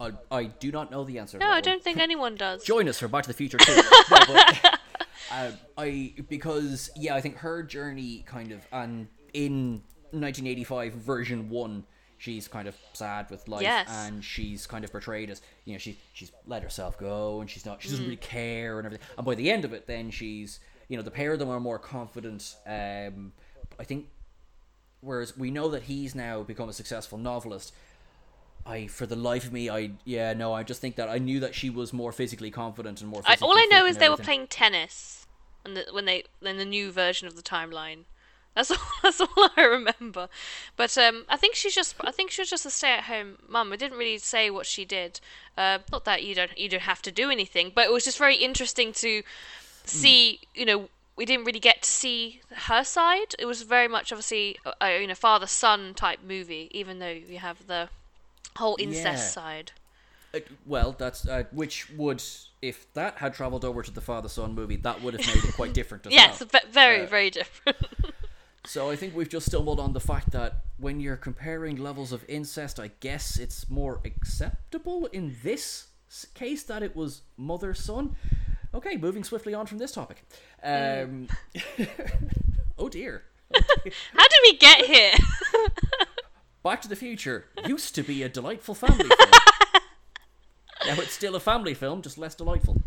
I, 0.00 0.12
I 0.30 0.44
do 0.44 0.70
not 0.70 0.90
know 0.90 1.04
the 1.04 1.18
answer. 1.18 1.38
No, 1.38 1.48
I 1.50 1.60
don't 1.60 1.82
think 1.82 1.98
anyone 1.98 2.36
does. 2.36 2.62
join 2.64 2.88
us 2.88 2.98
for 3.00 3.08
Back 3.08 3.24
to 3.24 3.28
the 3.28 3.34
Future 3.34 3.58
too. 3.58 3.74
no, 4.10 4.18
but, 4.28 4.78
uh, 5.32 5.50
I 5.76 6.14
because 6.28 6.90
yeah, 6.96 7.14
I 7.14 7.20
think 7.20 7.36
her 7.38 7.62
journey 7.62 8.22
kind 8.26 8.52
of 8.52 8.60
and 8.72 9.08
in 9.34 9.82
1985 10.12 10.92
version 10.94 11.50
one, 11.50 11.84
she's 12.16 12.46
kind 12.48 12.68
of 12.68 12.76
sad 12.92 13.28
with 13.28 13.46
life, 13.48 13.62
Yes. 13.62 13.88
and 13.90 14.24
she's 14.24 14.66
kind 14.66 14.84
of 14.84 14.92
portrayed 14.92 15.30
as 15.30 15.42
you 15.64 15.72
know 15.72 15.78
she 15.78 15.98
she's 16.12 16.30
let 16.46 16.62
herself 16.62 16.96
go 16.96 17.40
and 17.40 17.50
she's 17.50 17.66
not 17.66 17.82
she 17.82 17.88
doesn't 17.88 18.04
Mm. 18.04 18.08
really 18.08 18.16
care 18.18 18.78
and 18.78 18.86
everything. 18.86 19.06
And 19.16 19.26
by 19.26 19.34
the 19.34 19.50
end 19.50 19.64
of 19.64 19.72
it, 19.72 19.86
then 19.88 20.10
she's 20.12 20.60
you 20.88 20.96
know 20.96 21.02
the 21.02 21.10
pair 21.10 21.32
of 21.32 21.40
them 21.40 21.50
are 21.50 21.60
more 21.60 21.78
confident. 21.80 22.54
Um, 22.66 23.32
I 23.80 23.84
think 23.84 24.06
whereas 25.00 25.36
we 25.36 25.50
know 25.50 25.68
that 25.70 25.82
he's 25.84 26.14
now 26.14 26.42
become 26.44 26.68
a 26.68 26.72
successful 26.72 27.18
novelist. 27.18 27.74
I, 28.68 28.86
for 28.86 29.06
the 29.06 29.16
life 29.16 29.46
of 29.46 29.52
me, 29.52 29.70
I 29.70 29.92
yeah 30.04 30.34
no, 30.34 30.52
I 30.52 30.62
just 30.62 30.80
think 30.80 30.96
that 30.96 31.08
I 31.08 31.18
knew 31.18 31.40
that 31.40 31.54
she 31.54 31.70
was 31.70 31.92
more 31.92 32.12
physically 32.12 32.50
confident 32.50 33.00
and 33.00 33.10
more. 33.10 33.22
I, 33.24 33.36
all 33.40 33.56
I 33.56 33.66
know 33.70 33.86
is 33.86 33.96
they 33.96 34.10
were 34.10 34.16
playing 34.18 34.48
tennis, 34.48 35.26
and 35.64 35.76
the, 35.76 35.86
when 35.90 36.04
they 36.04 36.24
in 36.42 36.58
the 36.58 36.64
new 36.64 36.92
version 36.92 37.26
of 37.26 37.34
the 37.34 37.42
timeline. 37.42 38.04
That's 38.54 38.70
all. 38.72 38.78
That's 39.02 39.20
all 39.20 39.50
I 39.56 39.62
remember. 39.62 40.28
But 40.76 40.98
um, 40.98 41.24
I 41.28 41.36
think 41.36 41.54
she's 41.54 41.74
just. 41.74 41.94
I 42.00 42.10
think 42.10 42.30
she 42.30 42.42
was 42.42 42.50
just 42.50 42.66
a 42.66 42.70
stay-at-home 42.70 43.38
mum. 43.48 43.72
It 43.72 43.78
didn't 43.78 43.98
really 43.98 44.18
say 44.18 44.50
what 44.50 44.66
she 44.66 44.84
did. 44.84 45.20
Uh, 45.56 45.78
not 45.90 46.04
that 46.04 46.24
you 46.24 46.34
don't. 46.34 46.56
You 46.58 46.68
don't 46.68 46.82
have 46.82 47.00
to 47.02 47.12
do 47.12 47.30
anything. 47.30 47.72
But 47.74 47.86
it 47.86 47.92
was 47.92 48.04
just 48.04 48.18
very 48.18 48.36
interesting 48.36 48.92
to 48.94 49.22
see. 49.84 50.40
You 50.54 50.66
know, 50.66 50.88
we 51.16 51.24
didn't 51.24 51.44
really 51.44 51.60
get 51.60 51.82
to 51.82 51.90
see 51.90 52.40
her 52.66 52.84
side. 52.84 53.34
It 53.38 53.46
was 53.46 53.62
very 53.62 53.88
much 53.88 54.12
obviously 54.12 54.58
a, 54.64 54.72
a 54.80 55.00
you 55.00 55.06
know 55.06 55.14
father-son 55.14 55.94
type 55.94 56.20
movie. 56.26 56.68
Even 56.72 56.98
though 56.98 57.10
you 57.10 57.38
have 57.38 57.66
the 57.66 57.88
whole 58.58 58.76
incest 58.78 59.04
Yeah. 59.04 59.16
side. 59.42 59.72
Uh, 60.34 60.40
well, 60.66 60.94
that's 60.98 61.26
uh, 61.26 61.44
which 61.52 61.90
would 61.96 62.22
if 62.60 62.92
that 62.94 63.16
had 63.18 63.32
traveled 63.34 63.64
over 63.64 63.82
to 63.82 63.90
the 63.90 64.00
father 64.02 64.28
son 64.28 64.54
movie, 64.54 64.76
that 64.76 65.00
would 65.02 65.14
have 65.14 65.26
made 65.26 65.42
it 65.44 65.54
quite 65.54 65.72
different 65.72 66.06
Yes, 66.10 66.40
well. 66.40 66.48
ve- 66.52 66.68
very 66.70 67.02
Uh, 67.02 67.06
very 67.06 67.30
different. 67.30 67.78
So 68.66 68.90
I 68.90 68.96
think 68.96 69.16
we've 69.16 69.30
just 69.30 69.46
stumbled 69.46 69.80
on 69.80 69.94
the 69.94 70.00
fact 70.00 70.30
that 70.32 70.52
when 70.76 71.00
you're 71.00 71.16
comparing 71.16 71.76
levels 71.76 72.12
of 72.12 72.22
incest, 72.28 72.78
I 72.78 72.90
guess 73.00 73.38
it's 73.38 73.70
more 73.70 73.98
acceptable 74.04 75.06
in 75.06 75.36
this 75.42 75.86
case 76.34 76.64
that 76.64 76.82
it 76.82 76.94
was 76.94 77.22
mother 77.38 77.72
son. 77.72 78.14
Okay, 78.74 78.98
moving 78.98 79.24
swiftly 79.24 79.54
on 79.54 79.64
from 79.66 79.78
this 79.78 79.92
topic. 79.92 80.22
Um, 80.62 81.28
oh 82.78 82.90
dear. 82.90 83.22
How 83.54 84.26
did 84.32 84.40
we 84.42 84.58
get 84.58 84.84
here? 84.84 85.12
Back 86.62 86.82
to 86.82 86.88
the 86.88 86.96
Future 86.96 87.46
used 87.66 87.94
to 87.94 88.02
be 88.02 88.22
a 88.22 88.28
delightful 88.28 88.74
family 88.74 89.08
film. 89.08 89.30
now 90.86 91.00
it's 91.00 91.12
still 91.12 91.36
a 91.36 91.40
family 91.40 91.74
film, 91.74 92.02
just 92.02 92.18
less 92.18 92.34
delightful. 92.34 92.82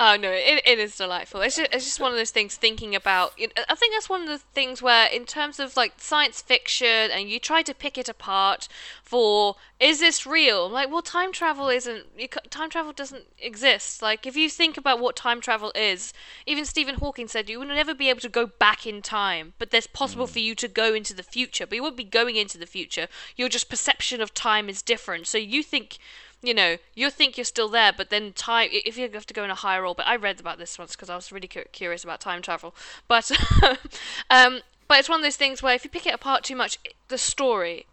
Oh 0.00 0.16
no, 0.16 0.30
it, 0.30 0.62
it 0.64 0.78
is 0.78 0.96
delightful. 0.96 1.40
It's 1.40 1.56
just, 1.56 1.74
it's 1.74 1.84
just 1.84 1.98
one 1.98 2.12
of 2.12 2.16
those 2.16 2.30
things 2.30 2.54
thinking 2.54 2.94
about. 2.94 3.32
I 3.68 3.74
think 3.74 3.92
that's 3.92 4.08
one 4.08 4.22
of 4.22 4.28
the 4.28 4.38
things 4.38 4.80
where, 4.80 5.08
in 5.08 5.24
terms 5.24 5.58
of 5.58 5.76
like 5.76 5.94
science 5.96 6.40
fiction, 6.40 7.10
and 7.10 7.28
you 7.28 7.40
try 7.40 7.62
to 7.62 7.74
pick 7.74 7.98
it 7.98 8.08
apart 8.08 8.68
for 9.02 9.56
is 9.80 9.98
this 9.98 10.24
real? 10.24 10.68
Like, 10.68 10.90
well, 10.90 11.02
time 11.02 11.32
travel 11.32 11.68
isn't. 11.68 12.06
You, 12.16 12.28
time 12.28 12.70
travel 12.70 12.92
doesn't 12.92 13.24
exist. 13.40 14.00
Like, 14.00 14.24
if 14.24 14.36
you 14.36 14.48
think 14.48 14.76
about 14.76 15.00
what 15.00 15.16
time 15.16 15.40
travel 15.40 15.72
is, 15.74 16.12
even 16.46 16.64
Stephen 16.64 16.96
Hawking 16.96 17.26
said 17.26 17.48
you 17.48 17.58
would 17.58 17.68
never 17.68 17.94
be 17.94 18.08
able 18.08 18.20
to 18.20 18.28
go 18.28 18.46
back 18.46 18.86
in 18.86 19.02
time, 19.02 19.54
but 19.58 19.70
there's 19.72 19.88
possible 19.88 20.26
mm. 20.26 20.30
for 20.30 20.38
you 20.38 20.54
to 20.56 20.68
go 20.68 20.94
into 20.94 21.14
the 21.14 21.24
future. 21.24 21.66
But 21.66 21.74
you 21.74 21.82
won't 21.82 21.96
be 21.96 22.04
going 22.04 22.36
into 22.36 22.58
the 22.58 22.66
future. 22.66 23.08
Your 23.34 23.48
just 23.48 23.68
perception 23.68 24.20
of 24.20 24.32
time 24.32 24.68
is 24.68 24.80
different. 24.80 25.26
So 25.26 25.38
you 25.38 25.64
think 25.64 25.98
you 26.42 26.54
know, 26.54 26.76
you 26.94 27.10
think 27.10 27.36
you're 27.36 27.44
still 27.44 27.68
there, 27.68 27.92
but 27.96 28.10
then 28.10 28.32
time, 28.32 28.68
if 28.72 28.96
you 28.96 29.08
have 29.10 29.26
to 29.26 29.34
go 29.34 29.44
in 29.44 29.50
a 29.50 29.56
higher 29.56 29.84
orbit, 29.84 30.06
I 30.08 30.16
read 30.16 30.38
about 30.38 30.58
this 30.58 30.78
once 30.78 30.94
because 30.94 31.10
I 31.10 31.16
was 31.16 31.32
really 31.32 31.48
cu- 31.48 31.64
curious 31.72 32.04
about 32.04 32.20
time 32.20 32.42
travel. 32.42 32.74
But, 33.08 33.30
um, 34.30 34.60
but 34.86 35.00
it's 35.00 35.08
one 35.08 35.20
of 35.20 35.24
those 35.24 35.36
things 35.36 35.62
where 35.62 35.74
if 35.74 35.84
you 35.84 35.90
pick 35.90 36.06
it 36.06 36.14
apart 36.14 36.44
too 36.44 36.54
much, 36.54 36.78
the 37.08 37.18
story, 37.18 37.86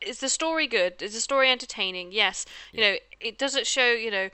is 0.00 0.18
the 0.18 0.28
story 0.28 0.66
good? 0.66 1.02
Is 1.02 1.14
the 1.14 1.20
story 1.20 1.50
entertaining? 1.50 2.10
Yes. 2.10 2.46
You 2.72 2.80
know, 2.80 2.96
it 3.20 3.38
doesn't 3.38 3.66
show, 3.66 3.92
you 3.92 4.10
know, 4.10 4.30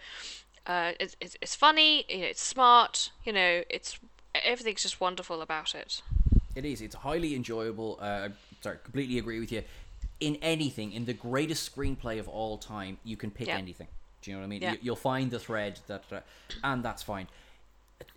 uh, 0.66 0.92
it's, 0.98 1.16
it's, 1.20 1.36
it's 1.42 1.54
funny, 1.54 2.06
you 2.08 2.18
know, 2.18 2.26
it's 2.26 2.42
smart, 2.42 3.10
you 3.24 3.32
know, 3.32 3.62
it's, 3.68 3.98
everything's 4.34 4.82
just 4.82 5.00
wonderful 5.00 5.42
about 5.42 5.74
it. 5.74 6.00
It 6.54 6.64
is. 6.64 6.80
It's 6.80 6.94
highly 6.94 7.34
enjoyable. 7.34 7.98
Uh, 8.00 8.30
sorry, 8.60 8.78
completely 8.82 9.18
agree 9.18 9.38
with 9.38 9.52
you. 9.52 9.62
In 10.20 10.36
anything, 10.42 10.92
in 10.92 11.06
the 11.06 11.14
greatest 11.14 11.74
screenplay 11.74 12.18
of 12.20 12.28
all 12.28 12.58
time, 12.58 12.98
you 13.04 13.16
can 13.16 13.30
pick 13.30 13.48
Yeah. 13.48 13.56
anything. 13.56 13.88
Do 14.20 14.30
you 14.30 14.36
know 14.36 14.40
what 14.42 14.44
I 14.44 14.48
mean? 14.48 14.62
Yeah. 14.62 14.72
You, 14.72 14.78
you'll 14.82 14.96
find 14.96 15.30
the 15.30 15.38
thread 15.38 15.80
that, 15.86 16.04
uh, 16.12 16.20
and 16.62 16.82
that's 16.84 17.02
fine. 17.02 17.26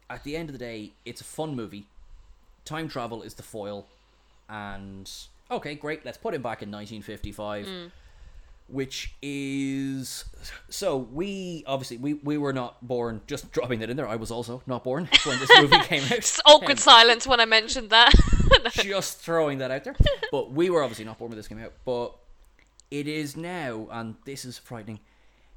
At 0.10 0.24
the 0.26 0.36
end 0.36 0.49
of 0.49 0.54
the 0.54 0.60
day, 0.60 0.91
it's 1.06 1.22
a 1.22 1.24
fun 1.24 1.56
movie. 1.56 1.86
Time 2.66 2.89
travel 2.89 3.22
is 3.24 3.36
the 3.36 3.43
foil, 3.43 3.88
and 4.49 5.10
okay, 5.49 5.76
great. 5.76 6.04
Let's 6.06 6.18
put 6.18 6.34
him 6.34 6.41
back 6.41 6.62
in 6.62 6.70
1955. 6.72 7.91
Which 8.68 9.14
is 9.22 10.26
so 10.70 10.97
we 10.97 11.64
obviously 11.68 11.97
we, 11.97 12.14
we 12.16 12.38
were 12.38 12.53
not 12.53 12.86
born 12.88 13.22
just 13.28 13.51
dropping 13.51 13.80
that 13.80 13.89
in 13.89 13.97
there. 13.97 14.07
I 14.07 14.16
was 14.16 14.32
also 14.32 14.64
not 14.66 14.84
born 14.84 15.07
when 15.26 15.38
this 15.39 15.49
movie 15.59 15.78
came 15.80 16.01
out. 16.11 16.39
Awkward 16.45 16.72
Um, 16.72 16.78
silence 16.78 17.28
when 17.28 17.39
I 17.39 17.45
mentioned 17.45 17.89
that. 17.91 18.14
just 18.72 19.20
throwing 19.20 19.57
that 19.59 19.70
out 19.70 19.84
there. 19.84 19.95
But 20.32 20.51
we 20.51 20.70
were 20.70 20.82
obviously 20.82 21.05
not 21.05 21.20
born 21.20 21.30
when 21.32 21.38
this 21.38 21.47
came 21.47 21.59
out. 21.59 21.74
But 21.86 22.16
it 22.89 23.07
is 23.07 23.36
now, 23.38 23.88
and 23.91 24.16
this 24.26 24.45
is 24.45 24.57
frightening. 24.57 24.99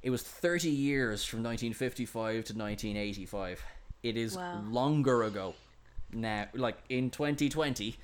It 0.02 0.11
was 0.11 0.22
30 0.22 0.68
years 0.68 1.24
from 1.24 1.42
1955 1.42 2.44
to 2.44 2.52
1985. 2.54 3.64
It 4.02 4.16
is 4.16 4.36
Wow. 4.36 4.62
longer 4.68 5.22
ago 5.22 5.54
now. 6.12 6.46
Like 6.54 6.76
in 6.88 7.11
2020, 7.11 7.96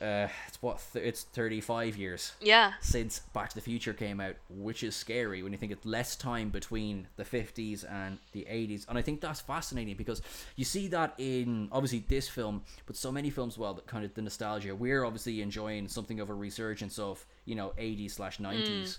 uh, 0.00 0.28
it's 0.46 0.60
what? 0.60 0.80
Th- 0.92 1.04
it's 1.04 1.22
35 1.22 1.96
years 1.96 2.32
yeah. 2.40 2.74
since 2.80 3.20
Back 3.32 3.50
to 3.50 3.54
the 3.54 3.60
Future 3.60 3.92
came 3.92 4.20
out, 4.20 4.36
which 4.50 4.82
is 4.82 4.94
scary 4.94 5.42
when 5.42 5.52
you 5.52 5.58
think 5.58 5.72
it's 5.72 5.86
less 5.86 6.16
time 6.16 6.50
between 6.50 7.08
the 7.16 7.24
50s 7.24 7.90
and 7.90 8.18
the 8.32 8.46
80s. 8.50 8.86
And 8.88 8.98
I 8.98 9.02
think 9.02 9.20
that's 9.20 9.40
fascinating 9.40 9.96
because 9.96 10.22
you 10.56 10.64
see 10.64 10.88
that 10.88 11.14
in 11.18 11.68
obviously 11.72 12.04
this 12.08 12.28
film, 12.28 12.62
but 12.86 12.96
so 12.96 13.10
many 13.10 13.30
films, 13.30 13.56
well, 13.56 13.74
that 13.74 13.86
kind 13.86 14.04
of 14.04 14.14
the 14.14 14.22
nostalgia. 14.22 14.74
We're 14.74 15.04
obviously 15.04 15.40
enjoying 15.40 15.88
something 15.88 16.20
of 16.20 16.30
a 16.30 16.34
resurgence 16.34 16.98
of, 16.98 17.24
you 17.44 17.54
know, 17.54 17.72
80s 17.78 18.12
slash 18.12 18.38
90s. 18.38 18.98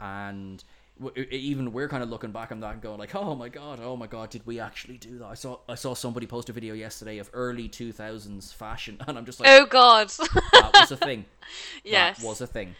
And 0.00 0.62
w- 0.62 0.62
e- 0.62 0.83
even 1.30 1.72
we're 1.72 1.88
kind 1.88 2.02
of 2.02 2.08
looking 2.08 2.30
back 2.30 2.52
on 2.52 2.60
that 2.60 2.72
and 2.72 2.80
going 2.82 2.98
like, 2.98 3.14
oh 3.14 3.34
my 3.34 3.48
god, 3.48 3.80
oh 3.82 3.96
my 3.96 4.06
god, 4.06 4.30
did 4.30 4.46
we 4.46 4.60
actually 4.60 4.96
do 4.96 5.18
that? 5.18 5.26
I 5.26 5.34
saw 5.34 5.58
I 5.68 5.74
saw 5.74 5.94
somebody 5.94 6.26
post 6.26 6.48
a 6.48 6.52
video 6.52 6.74
yesterday 6.74 7.18
of 7.18 7.28
early 7.32 7.68
2000s 7.68 8.52
fashion, 8.54 8.98
and 9.06 9.18
I'm 9.18 9.26
just 9.26 9.40
like, 9.40 9.48
Oh 9.50 9.66
God. 9.66 10.08
that 10.08 10.70
was 10.74 10.92
a 10.92 10.96
thing. 10.96 11.24
yes. 11.84 12.18
That 12.18 12.26
was 12.26 12.40
a 12.40 12.46
thing. 12.46 12.76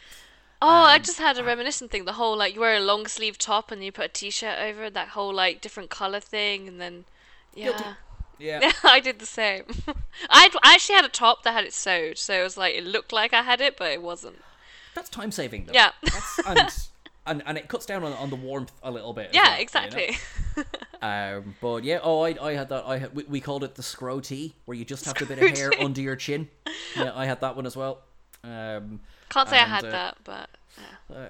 Oh, 0.63 0.69
I 0.69 0.97
Um, 0.97 1.03
just 1.03 1.19
had 1.19 1.37
a 1.39 1.45
reminiscent 1.45 1.91
thing. 1.91 2.05
The 2.05 2.15
whole 2.15 2.37
like 2.37 2.55
you 2.55 2.61
wear 2.61 2.77
a 2.77 2.81
long 2.81 3.07
sleeve 3.07 3.37
top 3.37 3.71
and 3.71 3.85
you 3.85 3.93
put 3.93 4.05
a 4.07 4.09
t-shirt 4.09 4.59
over 4.61 4.85
it, 4.85 4.95
that 4.95 5.09
whole 5.09 5.33
like 5.35 5.61
different 5.61 5.91
color 5.91 6.21
thing, 6.21 6.69
and 6.69 6.81
then 6.81 7.05
Guilty. 7.55 7.85
yeah, 8.39 8.61
Yeah. 8.61 8.73
I 8.85 9.01
did 9.01 9.19
the 9.19 9.27
same. 9.27 9.65
I 10.31 10.51
I 10.63 10.75
actually 10.75 10.97
had 10.97 11.05
a 11.05 11.09
top 11.09 11.43
that 11.43 11.53
had 11.53 11.65
it 11.65 11.75
sewed, 11.75 12.19
so 12.19 12.35
it 12.41 12.43
was 12.43 12.57
like 12.57 12.75
it 12.75 12.85
looked 12.85 13.13
like 13.13 13.33
I 13.33 13.43
had 13.43 13.61
it, 13.61 13.77
but 13.77 13.91
it 13.91 14.03
wasn't. 14.03 14.37
That's 14.95 15.11
time 15.11 15.33
saving, 15.33 15.67
though. 15.67 15.73
Yeah. 15.75 15.91
That's, 16.03 16.39
and 16.47 16.73
and 17.27 17.43
and 17.47 17.59
it 17.59 17.69
cuts 17.69 17.87
down 17.87 18.05
on, 18.05 18.13
on 18.13 18.31
the 18.31 18.37
warmth 18.37 18.73
a 18.83 18.91
little 18.91 19.13
bit. 19.13 19.31
Yeah, 19.33 19.43
well, 19.43 19.51
you 19.51 19.57
know? 19.57 19.63
exactly. 19.63 20.17
Um, 21.05 21.55
but 21.61 21.85
yeah, 21.85 21.99
oh, 22.03 22.23
I, 22.23 22.35
I 22.41 22.55
had 22.55 22.71
that. 22.71 22.85
I 22.87 22.97
had, 22.97 23.15
we, 23.15 23.25
we 23.25 23.39
called 23.39 23.63
it 23.63 23.75
the 23.75 23.83
scroty, 23.83 24.55
where 24.65 24.75
you 24.75 24.87
just 24.87 25.05
have 25.05 25.21
a 25.21 25.27
bit 25.27 25.39
of 25.39 25.59
hair 25.59 25.71
under 25.79 26.01
your 26.01 26.17
chin. 26.17 26.49
Yeah, 26.97 27.11
I 27.15 27.27
had 27.27 27.41
that 27.43 27.57
one 27.57 27.67
as 27.67 27.77
well. 27.77 27.99
Um, 28.43 29.01
Can't 29.29 29.49
say 29.49 29.59
I 29.59 29.65
had 29.65 29.85
uh, 29.85 29.91
that, 29.91 30.17
but 30.25 30.49
yeah. 31.11 31.27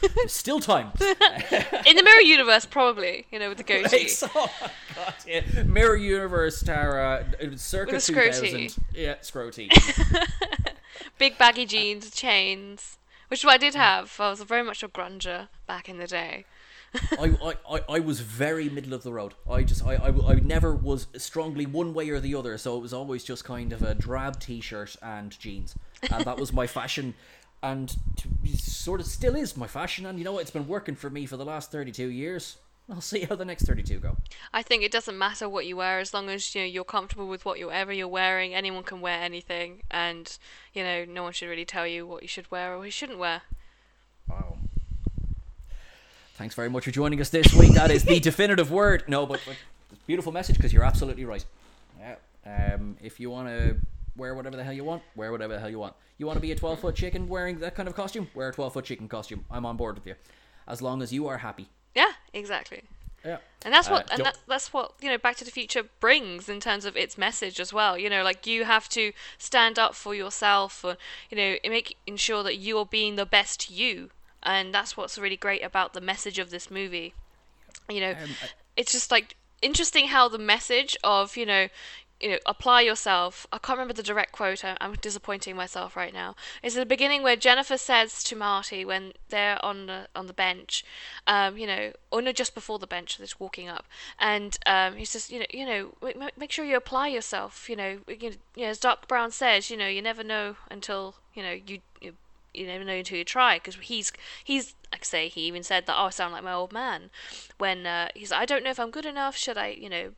there's 0.14 0.32
still 0.32 0.60
time. 0.60 0.92
in 1.00 1.96
the 1.96 2.02
mirror 2.02 2.20
universe, 2.20 2.64
probably. 2.64 3.26
You 3.30 3.40
know, 3.40 3.48
with 3.50 3.58
the 3.58 3.64
goatee. 3.64 3.96
It's- 3.96 4.22
oh 4.34 4.50
my 4.62 4.70
god, 4.94 5.14
yeah. 5.26 5.62
Mirror 5.64 5.96
Universe 5.96 6.62
Tara, 6.62 7.26
uh, 7.42 7.56
circa 7.56 7.92
With 7.92 8.06
2000. 8.06 8.76
Yeah, 8.94 9.16
scroty. 9.16 9.70
Big 11.18 11.36
baggy 11.36 11.66
jeans, 11.66 12.10
chains. 12.12 12.96
Which 13.30 13.46
I 13.46 13.58
did 13.58 13.76
have. 13.76 14.16
I 14.18 14.28
was 14.30 14.42
very 14.42 14.64
much 14.64 14.82
a 14.82 14.88
grunger 14.88 15.46
back 15.64 15.88
in 15.88 15.98
the 15.98 16.08
day. 16.08 16.46
I, 17.12 17.36
I, 17.40 17.76
I, 17.76 17.80
I 17.88 18.00
was 18.00 18.18
very 18.18 18.68
middle 18.68 18.92
of 18.92 19.04
the 19.04 19.12
road. 19.12 19.34
I 19.48 19.62
just 19.62 19.86
I, 19.86 19.94
I, 19.94 20.32
I 20.32 20.34
never 20.40 20.74
was 20.74 21.06
strongly 21.16 21.64
one 21.64 21.94
way 21.94 22.10
or 22.10 22.18
the 22.18 22.34
other, 22.34 22.58
so 22.58 22.76
it 22.76 22.80
was 22.80 22.92
always 22.92 23.22
just 23.22 23.44
kind 23.44 23.72
of 23.72 23.82
a 23.82 23.94
drab 23.94 24.40
t-shirt 24.40 24.96
and 25.00 25.30
jeans, 25.38 25.76
and 26.10 26.24
that 26.24 26.38
was 26.38 26.52
my 26.52 26.66
fashion, 26.78 27.14
and 27.62 27.90
to, 28.16 28.56
sort 28.56 28.98
of 28.98 29.06
still 29.06 29.36
is 29.36 29.56
my 29.56 29.68
fashion. 29.68 30.06
And 30.06 30.18
you 30.18 30.24
know 30.24 30.32
what? 30.32 30.42
It's 30.42 30.50
been 30.50 30.66
working 30.66 30.96
for 30.96 31.08
me 31.08 31.24
for 31.24 31.36
the 31.36 31.44
last 31.44 31.70
thirty-two 31.70 32.08
years. 32.08 32.56
I'll 32.90 33.00
see 33.00 33.20
how 33.20 33.36
the 33.36 33.44
next 33.44 33.66
thirty-two 33.66 33.98
go. 33.98 34.16
I 34.52 34.62
think 34.62 34.82
it 34.82 34.90
doesn't 34.90 35.16
matter 35.16 35.48
what 35.48 35.64
you 35.66 35.76
wear 35.76 36.00
as 36.00 36.12
long 36.12 36.28
as 36.28 36.54
you 36.54 36.62
know 36.62 36.66
you're 36.66 36.84
comfortable 36.84 37.28
with 37.28 37.44
what 37.44 37.60
whatever 37.60 37.92
you're 37.92 38.08
wearing. 38.08 38.54
Anyone 38.54 38.82
can 38.82 39.00
wear 39.00 39.20
anything, 39.20 39.82
and 39.90 40.36
you 40.74 40.82
know 40.82 41.04
no 41.04 41.22
one 41.22 41.32
should 41.32 41.48
really 41.48 41.64
tell 41.64 41.86
you 41.86 42.06
what 42.06 42.22
you 42.22 42.28
should 42.28 42.50
wear 42.50 42.74
or 42.74 42.78
what 42.78 42.84
you 42.84 42.90
shouldn't 42.90 43.18
wear. 43.18 43.42
Wow. 44.28 44.58
Thanks 46.34 46.54
very 46.54 46.70
much 46.70 46.84
for 46.84 46.90
joining 46.90 47.20
us 47.20 47.28
this 47.28 47.52
week. 47.52 47.74
That 47.74 47.90
is 47.90 48.04
the 48.04 48.18
definitive 48.30 48.70
word. 48.70 49.04
No, 49.06 49.26
but, 49.26 49.40
but 49.46 49.56
beautiful 50.06 50.32
message 50.32 50.56
because 50.56 50.72
you're 50.72 50.84
absolutely 50.84 51.24
right. 51.24 51.44
Yeah. 51.98 52.16
Um, 52.46 52.96
if 53.02 53.20
you 53.20 53.30
want 53.30 53.48
to 53.48 53.76
wear 54.16 54.34
whatever 54.34 54.56
the 54.56 54.64
hell 54.64 54.72
you 54.72 54.84
want, 54.84 55.02
wear 55.14 55.30
whatever 55.32 55.52
the 55.52 55.60
hell 55.60 55.68
you 55.68 55.78
want. 55.78 55.94
You 56.18 56.26
want 56.26 56.36
to 56.36 56.40
be 56.40 56.52
a 56.52 56.56
12 56.56 56.80
foot 56.80 56.94
chicken 56.94 57.28
wearing 57.28 57.58
that 57.60 57.74
kind 57.74 57.88
of 57.88 57.94
costume? 57.94 58.28
Wear 58.34 58.48
a 58.48 58.52
12 58.52 58.72
foot 58.72 58.84
chicken 58.84 59.06
costume. 59.06 59.44
I'm 59.50 59.66
on 59.66 59.76
board 59.76 59.96
with 59.96 60.06
you. 60.06 60.14
As 60.66 60.80
long 60.80 61.02
as 61.02 61.12
you 61.12 61.28
are 61.28 61.38
happy. 61.38 61.68
Yeah, 61.94 62.12
exactly. 62.32 62.82
Yeah. 63.24 63.38
And 63.62 63.74
that's 63.74 63.88
Uh, 63.88 63.92
what 63.92 64.10
and 64.10 64.24
that, 64.24 64.38
that's 64.46 64.72
what 64.72 64.94
you 65.00 65.08
know 65.08 65.18
Back 65.18 65.36
to 65.36 65.44
the 65.44 65.50
Future 65.50 65.84
brings 66.00 66.48
in 66.48 66.60
terms 66.60 66.84
of 66.84 66.96
its 66.96 67.18
message 67.18 67.60
as 67.60 67.72
well. 67.72 67.98
You 67.98 68.08
know, 68.08 68.22
like 68.22 68.46
you 68.46 68.64
have 68.64 68.88
to 68.90 69.12
stand 69.38 69.78
up 69.78 69.94
for 69.94 70.14
yourself, 70.14 70.84
or 70.84 70.96
you 71.30 71.36
know, 71.36 71.56
make 71.68 71.96
ensure 72.06 72.42
that 72.42 72.56
you 72.56 72.78
are 72.78 72.86
being 72.86 73.16
the 73.16 73.26
best 73.26 73.70
you. 73.70 74.10
And 74.42 74.72
that's 74.74 74.96
what's 74.96 75.18
really 75.18 75.36
great 75.36 75.62
about 75.62 75.92
the 75.92 76.00
message 76.00 76.38
of 76.38 76.50
this 76.50 76.70
movie. 76.70 77.12
You 77.88 78.00
know, 78.00 78.10
Um, 78.12 78.36
I- 78.42 78.50
it's 78.76 78.92
just 78.92 79.10
like 79.10 79.36
interesting 79.62 80.08
how 80.08 80.28
the 80.28 80.38
message 80.38 80.96
of 81.04 81.36
you 81.36 81.44
know 81.44 81.68
you 82.20 82.30
know 82.30 82.38
apply 82.46 82.82
yourself. 82.82 83.46
I 83.52 83.58
can't 83.58 83.78
remember 83.78 83.94
the 83.94 84.02
direct 84.02 84.32
quote. 84.32 84.62
I'm 84.64 84.94
disappointing 84.94 85.56
myself 85.56 85.96
right 85.96 86.12
now. 86.12 86.36
Is 86.62 86.76
at 86.76 86.80
the 86.80 86.86
beginning 86.86 87.22
where 87.22 87.36
jennifer 87.36 87.76
says 87.78 88.22
to 88.24 88.36
marty 88.36 88.84
when 88.84 89.12
they're 89.28 89.62
on 89.64 89.86
the 89.86 90.08
on 90.14 90.26
the 90.26 90.32
bench 90.32 90.84
um 91.26 91.56
you 91.56 91.66
know 91.66 91.92
or 92.10 92.22
no 92.22 92.32
just 92.32 92.54
before 92.54 92.78
the 92.78 92.86
bench 92.86 93.16
they're 93.18 93.26
just 93.26 93.40
walking 93.40 93.68
up. 93.68 93.86
And 94.18 94.58
um 94.66 94.96
he 94.96 95.04
says 95.04 95.30
you 95.30 95.40
know 95.40 95.46
you 95.50 95.66
know 95.66 95.94
ma- 96.02 96.24
ma- 96.24 96.36
make 96.36 96.52
sure 96.52 96.64
you 96.64 96.76
apply 96.76 97.08
yourself 97.08 97.68
you 97.68 97.76
know 97.76 97.98
you 98.08 98.30
know, 98.30 98.36
you 98.56 98.64
know 98.64 98.70
as 98.70 98.78
doc 98.78 99.08
brown 99.08 99.30
says 99.30 99.70
you 99.70 99.76
know 99.76 99.88
you 99.88 100.02
never 100.02 100.22
know 100.24 100.56
until 100.70 101.16
you 101.34 101.42
know 101.42 101.52
you, 101.52 101.80
you 102.00 102.14
you 102.52 102.66
never 102.66 102.84
know 102.84 102.94
until 102.94 103.16
you 103.18 103.24
try 103.24 103.56
because 103.56 103.76
he's 103.76 104.12
he's 104.44 104.74
like 104.92 105.02
I 105.02 105.04
say 105.04 105.28
he 105.28 105.42
even 105.42 105.62
said 105.62 105.86
that 105.86 105.96
oh 105.96 106.06
I 106.06 106.10
sound 106.10 106.32
like 106.32 106.42
my 106.44 106.52
old 106.52 106.72
man. 106.72 107.10
When 107.58 107.86
uh, 107.86 108.08
he's 108.14 108.32
I 108.32 108.44
don't 108.44 108.64
know 108.64 108.70
if 108.70 108.80
I'm 108.80 108.90
good 108.90 109.06
enough. 109.06 109.36
Should 109.36 109.56
I 109.56 109.68
you 109.68 109.88
know 109.88 110.10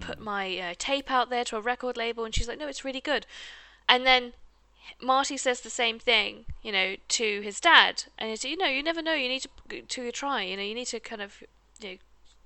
put 0.00 0.18
my 0.18 0.58
uh, 0.58 0.74
tape 0.78 1.10
out 1.10 1.30
there 1.30 1.44
to 1.44 1.56
a 1.56 1.60
record 1.60 1.96
label 1.96 2.24
and 2.24 2.34
she's 2.34 2.48
like 2.48 2.58
no 2.58 2.68
it's 2.68 2.84
really 2.84 3.00
good. 3.00 3.26
And 3.88 4.06
then 4.06 4.32
Marty 5.00 5.36
says 5.36 5.60
the 5.60 5.70
same 5.70 5.98
thing 5.98 6.46
you 6.62 6.72
know 6.72 6.96
to 7.08 7.40
his 7.40 7.60
dad 7.60 8.04
and 8.18 8.30
he's 8.30 8.44
you 8.44 8.56
know 8.56 8.66
you 8.66 8.82
never 8.82 9.02
know 9.02 9.14
you 9.14 9.28
need 9.28 9.46
to 9.68 9.82
to 9.82 10.12
try 10.12 10.42
you 10.42 10.56
know 10.56 10.62
you 10.62 10.74
need 10.74 10.86
to 10.86 11.00
kind 11.00 11.22
of 11.22 11.42
you 11.80 11.90
know 11.90 11.96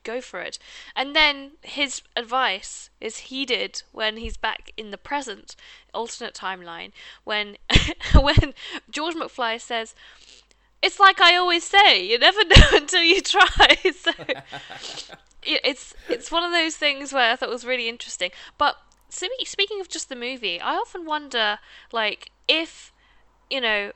go 0.05 0.21
for 0.21 0.41
it. 0.41 0.59
And 0.95 1.15
then 1.15 1.53
his 1.63 2.03
advice 2.17 2.91
is 3.01 3.19
heeded 3.19 3.83
when 3.93 4.17
he's 4.17 4.37
back 4.37 4.73
in 4.77 4.91
the 4.91 4.99
present 4.99 5.57
alternate 5.95 6.35
timeline 6.35 6.93
when 7.25 7.57
when 8.21 8.55
George 8.91 9.15
McFly 9.15 9.61
says 9.61 9.95
it's 10.83 10.99
like 10.99 11.21
I 11.21 11.37
always 11.37 11.65
say, 11.65 12.05
you 12.05 12.19
never 12.19 12.45
know 12.45 12.67
until 12.73 13.03
you 13.03 13.21
try. 13.21 13.79
So 13.93 14.11
it's 15.43 15.95
it's 16.09 16.31
one 16.31 16.45
of 16.45 16.53
those 16.53 16.77
things 16.77 17.13
where 17.13 17.33
I 17.33 17.37
thought 17.37 17.49
was 17.49 17.65
really 17.65 17.89
interesting. 17.89 18.31
But 18.59 18.77
speaking 19.09 19.81
of 19.81 19.89
just 19.89 20.09
the 20.09 20.17
movie, 20.17 20.61
I 20.61 20.75
often 20.75 21.05
wonder, 21.05 21.59
like, 21.93 22.31
if 22.49 22.93
you 23.51 23.61
know, 23.61 23.93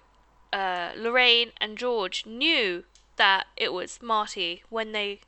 uh, 0.53 0.91
Lorraine 0.97 1.53
and 1.61 1.79
George 1.79 2.27
knew 2.27 2.85
that 3.17 3.47
it 3.57 3.73
was 3.73 3.99
Marty 4.03 4.63
when 4.69 4.93
they, 4.93 5.21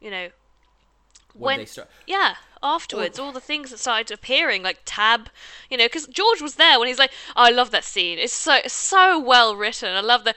you 0.00 0.10
know, 0.10 0.28
when, 1.34 1.58
they 1.58 1.64
start. 1.66 1.90
yeah, 2.06 2.36
afterwards, 2.62 3.18
all 3.18 3.32
the 3.32 3.40
things 3.40 3.70
that 3.70 3.78
started 3.78 4.12
appearing, 4.12 4.62
like 4.62 4.80
Tab, 4.84 5.28
you 5.70 5.76
know, 5.76 5.86
because 5.86 6.06
George 6.06 6.40
was 6.40 6.54
there 6.54 6.78
when 6.78 6.88
he's 6.88 6.98
like, 6.98 7.12
oh, 7.36 7.44
I 7.44 7.50
love 7.50 7.70
that 7.70 7.84
scene. 7.84 8.18
It's 8.18 8.32
so 8.32 8.54
it's 8.54 8.74
so 8.74 9.18
well 9.18 9.56
written. 9.56 9.94
I 9.94 10.00
love 10.00 10.24
the. 10.24 10.34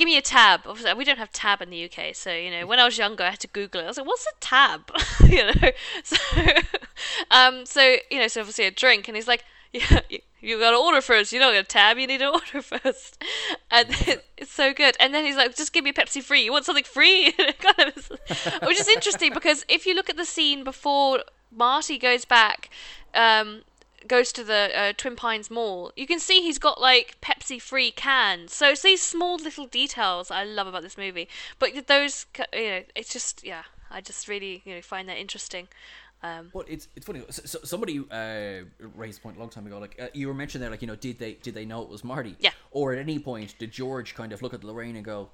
Give 0.00 0.06
me 0.06 0.16
a 0.16 0.22
tab. 0.22 0.62
Obviously, 0.64 0.94
we 0.94 1.04
don't 1.04 1.18
have 1.18 1.30
tab 1.30 1.60
in 1.60 1.68
the 1.68 1.84
UK, 1.84 2.14
so 2.14 2.32
you 2.32 2.50
know, 2.50 2.66
when 2.66 2.78
I 2.78 2.86
was 2.86 2.96
younger, 2.96 3.22
I 3.22 3.32
had 3.32 3.40
to 3.40 3.48
Google 3.48 3.82
it. 3.82 3.84
I 3.84 3.88
was 3.88 3.98
like, 3.98 4.06
"What's 4.06 4.24
a 4.24 4.40
tab?" 4.40 4.90
you 5.28 5.44
know, 5.44 5.70
so, 6.02 6.16
um, 7.30 7.66
so 7.66 7.96
you 8.10 8.18
know, 8.18 8.26
so 8.26 8.40
obviously 8.40 8.64
a 8.64 8.70
drink, 8.70 9.08
and 9.08 9.14
he's 9.14 9.28
like, 9.28 9.44
"Yeah, 9.74 10.00
you, 10.08 10.20
you 10.40 10.58
got 10.58 10.70
to 10.70 10.78
order 10.78 11.02
first. 11.02 11.34
You 11.34 11.38
don't 11.38 11.52
get 11.52 11.66
a 11.66 11.68
tab. 11.68 11.98
You 11.98 12.06
need 12.06 12.20
to 12.20 12.30
order 12.30 12.62
first. 12.62 13.22
And 13.70 13.88
it, 13.90 14.24
it's 14.38 14.50
so 14.50 14.72
good. 14.72 14.96
And 15.00 15.12
then 15.12 15.26
he's 15.26 15.36
like, 15.36 15.54
"Just 15.54 15.74
give 15.74 15.84
me 15.84 15.92
Pepsi 15.92 16.22
free. 16.22 16.44
You 16.44 16.52
want 16.52 16.64
something 16.64 16.84
free?" 16.84 17.32
kind 17.32 17.92
of, 17.94 18.10
which 18.62 18.80
is 18.80 18.88
interesting 18.88 19.34
because 19.34 19.66
if 19.68 19.84
you 19.84 19.94
look 19.94 20.08
at 20.08 20.16
the 20.16 20.24
scene 20.24 20.64
before 20.64 21.24
Marty 21.54 21.98
goes 21.98 22.24
back, 22.24 22.70
um, 23.12 23.64
goes 24.06 24.32
to 24.32 24.44
the 24.44 24.70
uh, 24.74 24.92
Twin 24.96 25.16
Pines 25.16 25.50
Mall, 25.50 25.92
you 25.96 26.06
can 26.06 26.18
see 26.18 26.40
he's 26.42 26.58
got 26.58 26.80
like 26.80 27.16
Pepsi 27.20 27.60
free 27.60 27.90
cans. 27.90 28.54
So 28.54 28.70
it's 28.70 28.82
these 28.82 29.02
small 29.02 29.36
little 29.36 29.66
details 29.66 30.30
I 30.30 30.44
love 30.44 30.66
about 30.66 30.82
this 30.82 30.96
movie. 30.98 31.28
But 31.58 31.86
those, 31.86 32.26
you 32.54 32.68
know, 32.70 32.82
it's 32.94 33.12
just 33.12 33.44
yeah, 33.44 33.62
I 33.90 34.00
just 34.00 34.28
really 34.28 34.62
you 34.64 34.74
know 34.76 34.82
find 34.82 35.08
that 35.08 35.18
interesting. 35.18 35.68
Um, 36.22 36.50
But 36.52 36.68
it's 36.68 36.88
it's 36.96 37.06
funny. 37.06 37.22
So, 37.30 37.42
so 37.46 37.58
somebody 37.64 37.98
uh, 38.10 38.64
raised 38.94 39.20
a 39.20 39.22
point 39.22 39.36
a 39.36 39.40
long 39.40 39.48
time 39.48 39.66
ago. 39.66 39.78
Like 39.78 39.96
uh, 40.00 40.08
you 40.12 40.28
were 40.28 40.34
mentioning 40.34 40.60
there, 40.60 40.70
like 40.70 40.82
you 40.82 40.88
know, 40.88 40.96
did 40.96 41.18
they 41.18 41.34
did 41.34 41.54
they 41.54 41.64
know 41.64 41.82
it 41.82 41.88
was 41.88 42.04
Marty? 42.04 42.36
Yeah. 42.40 42.50
Or 42.72 42.92
at 42.92 42.98
any 42.98 43.18
point 43.18 43.54
did 43.58 43.72
George 43.72 44.14
kind 44.14 44.32
of 44.32 44.42
look 44.42 44.52
at 44.52 44.62
Lorraine 44.62 44.96
and 44.96 45.04
go, 45.04 45.30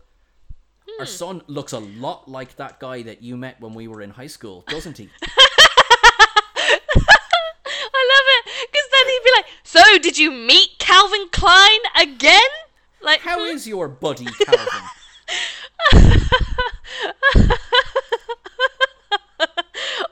Hmm. 0.86 1.00
"Our 1.00 1.06
son 1.06 1.42
looks 1.48 1.72
a 1.72 1.80
lot 1.80 2.28
like 2.28 2.54
that 2.56 2.78
guy 2.78 3.02
that 3.02 3.20
you 3.20 3.36
met 3.36 3.60
when 3.60 3.74
we 3.74 3.88
were 3.88 4.00
in 4.00 4.10
high 4.10 4.28
school, 4.28 4.62
doesn't 4.68 4.98
he?" 4.98 5.08
I 7.98 8.02
love 8.12 8.26
it 8.36 8.44
because 8.70 8.88
then 8.92 9.06
he'd 9.06 9.24
be 9.24 9.30
like, 9.36 9.46
"So 9.96 10.02
did 10.02 10.18
you 10.18 10.30
meet 10.30 10.78
Calvin 10.78 11.28
Klein 11.32 11.80
again?" 11.98 12.42
Like 13.00 13.20
How 13.20 13.38
hmm? 13.38 13.46
is 13.46 13.66
your 13.66 13.88
buddy 13.88 14.26
Calvin? 14.44 14.90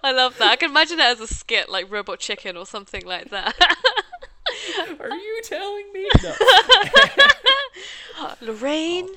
I 0.02 0.12
love 0.12 0.38
that. 0.38 0.52
I 0.52 0.56
can 0.56 0.70
imagine 0.70 1.00
it 1.00 1.04
as 1.04 1.20
a 1.20 1.26
skit 1.26 1.68
like 1.68 1.92
Robot 1.92 2.18
Chicken 2.18 2.56
or 2.56 2.64
something 2.64 3.04
like 3.04 3.28
that. 3.28 3.54
Are 5.00 5.10
you 5.10 5.40
telling 5.44 5.92
me? 5.92 6.08
No. 6.22 6.34
Lorraine, 8.40 9.10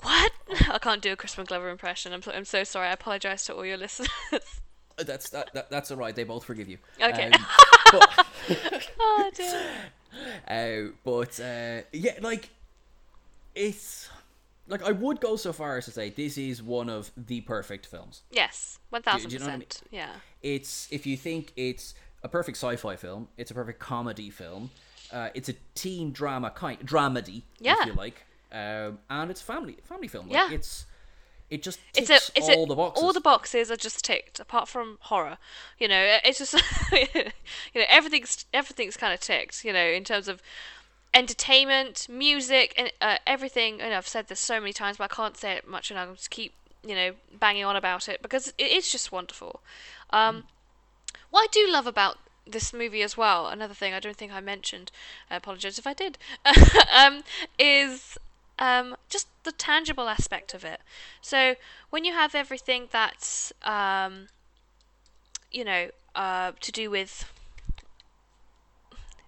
what? 0.00 0.32
I 0.70 0.78
can't 0.78 1.02
do 1.02 1.12
a 1.12 1.16
Crispin 1.16 1.44
Glover 1.44 1.68
impression. 1.68 2.14
I'm 2.14 2.22
so, 2.22 2.32
I'm 2.32 2.46
so 2.46 2.64
sorry. 2.64 2.88
I 2.88 2.92
apologize 2.92 3.44
to 3.44 3.54
all 3.54 3.66
your 3.66 3.76
listeners. 3.76 4.08
That's 4.98 5.30
that, 5.30 5.52
that 5.54 5.70
that's 5.70 5.90
all 5.90 5.96
right. 5.96 6.14
They 6.14 6.24
both 6.24 6.44
forgive 6.44 6.68
you. 6.68 6.78
Okay. 7.00 7.30
Um, 7.30 7.46
but, 7.92 8.26
oh 9.00 9.30
dear. 9.34 9.62
uh, 10.48 10.92
but 11.04 11.40
uh, 11.40 11.82
yeah, 11.92 12.18
like 12.20 12.50
it's 13.54 14.08
like 14.68 14.82
I 14.82 14.92
would 14.92 15.20
go 15.20 15.36
so 15.36 15.52
far 15.52 15.76
as 15.78 15.84
to 15.86 15.90
say 15.90 16.10
this 16.10 16.38
is 16.38 16.62
one 16.62 16.88
of 16.88 17.10
the 17.16 17.40
perfect 17.42 17.86
films. 17.86 18.22
Yes, 18.30 18.78
one 18.90 19.02
thousand 19.02 19.30
do 19.30 19.34
you 19.34 19.40
know 19.40 19.46
what 19.46 19.54
I 19.54 19.56
mean? 19.58 19.66
percent. 19.66 19.88
Yeah. 19.90 20.10
It's 20.42 20.88
if 20.90 21.06
you 21.06 21.16
think 21.16 21.52
it's 21.56 21.94
a 22.22 22.28
perfect 22.28 22.56
sci-fi 22.56 22.96
film, 22.96 23.28
it's 23.36 23.50
a 23.50 23.54
perfect 23.54 23.78
comedy 23.80 24.30
film. 24.30 24.70
Uh, 25.12 25.28
it's 25.34 25.48
a 25.48 25.54
teen 25.74 26.10
drama 26.12 26.50
kind 26.50 26.78
dramedy, 26.86 27.42
Yeah. 27.58 27.74
if 27.80 27.86
you 27.86 27.92
like, 27.92 28.24
um, 28.50 28.98
and 29.10 29.30
it's 29.30 29.42
family 29.42 29.76
family 29.84 30.08
film. 30.08 30.26
Like, 30.28 30.34
Yeah. 30.50 30.52
it's 30.52 30.86
it 31.52 31.62
just 31.62 31.80
It's 31.94 32.08
ticks 32.08 32.30
a, 32.30 32.38
it's 32.38 32.48
all 32.48 32.64
a, 32.64 32.66
the 32.66 32.74
boxes. 32.74 33.04
All 33.04 33.12
the 33.12 33.20
boxes 33.20 33.70
are 33.70 33.76
just 33.76 34.02
ticked, 34.02 34.40
apart 34.40 34.68
from 34.68 34.96
horror. 35.02 35.36
You 35.78 35.86
know, 35.86 36.18
it's 36.24 36.38
just 36.38 36.54
you 36.92 37.80
know 37.80 37.84
everything's 37.88 38.46
everything's 38.54 38.96
kind 38.96 39.12
of 39.12 39.20
ticked. 39.20 39.62
You 39.62 39.74
know, 39.74 39.84
in 39.84 40.02
terms 40.02 40.28
of 40.28 40.42
entertainment, 41.12 42.06
music, 42.08 42.72
and 42.78 42.90
uh, 43.02 43.18
everything. 43.26 43.82
And 43.82 43.92
I've 43.92 44.08
said 44.08 44.28
this 44.28 44.40
so 44.40 44.60
many 44.60 44.72
times, 44.72 44.96
but 44.96 45.12
I 45.12 45.14
can't 45.14 45.36
say 45.36 45.52
it 45.52 45.68
much, 45.68 45.90
and 45.90 46.00
I'll 46.00 46.14
just 46.14 46.30
keep 46.30 46.54
you 46.82 46.94
know 46.94 47.12
banging 47.38 47.64
on 47.64 47.76
about 47.76 48.08
it 48.08 48.22
because 48.22 48.54
it 48.56 48.70
is 48.70 48.90
just 48.90 49.12
wonderful. 49.12 49.60
Um, 50.08 50.44
what 51.30 51.42
I 51.42 51.46
do 51.52 51.70
love 51.70 51.86
about 51.86 52.18
this 52.46 52.72
movie 52.72 53.02
as 53.02 53.16
well, 53.16 53.48
another 53.48 53.74
thing 53.74 53.92
I 53.92 54.00
don't 54.00 54.16
think 54.16 54.32
I 54.32 54.40
mentioned, 54.40 54.90
I 55.30 55.36
apologize 55.36 55.78
if 55.78 55.86
I 55.86 55.92
did, 55.92 56.18
um, 56.96 57.22
is 57.58 58.18
um, 58.58 58.96
just 59.08 59.28
the 59.44 59.52
tangible 59.52 60.08
aspect 60.08 60.54
of 60.54 60.64
it. 60.64 60.80
So 61.20 61.56
when 61.90 62.04
you 62.04 62.12
have 62.12 62.34
everything 62.34 62.88
that's, 62.90 63.52
um, 63.62 64.28
you 65.50 65.64
know, 65.64 65.90
uh, 66.14 66.52
to 66.60 66.72
do 66.72 66.90
with 66.90 67.30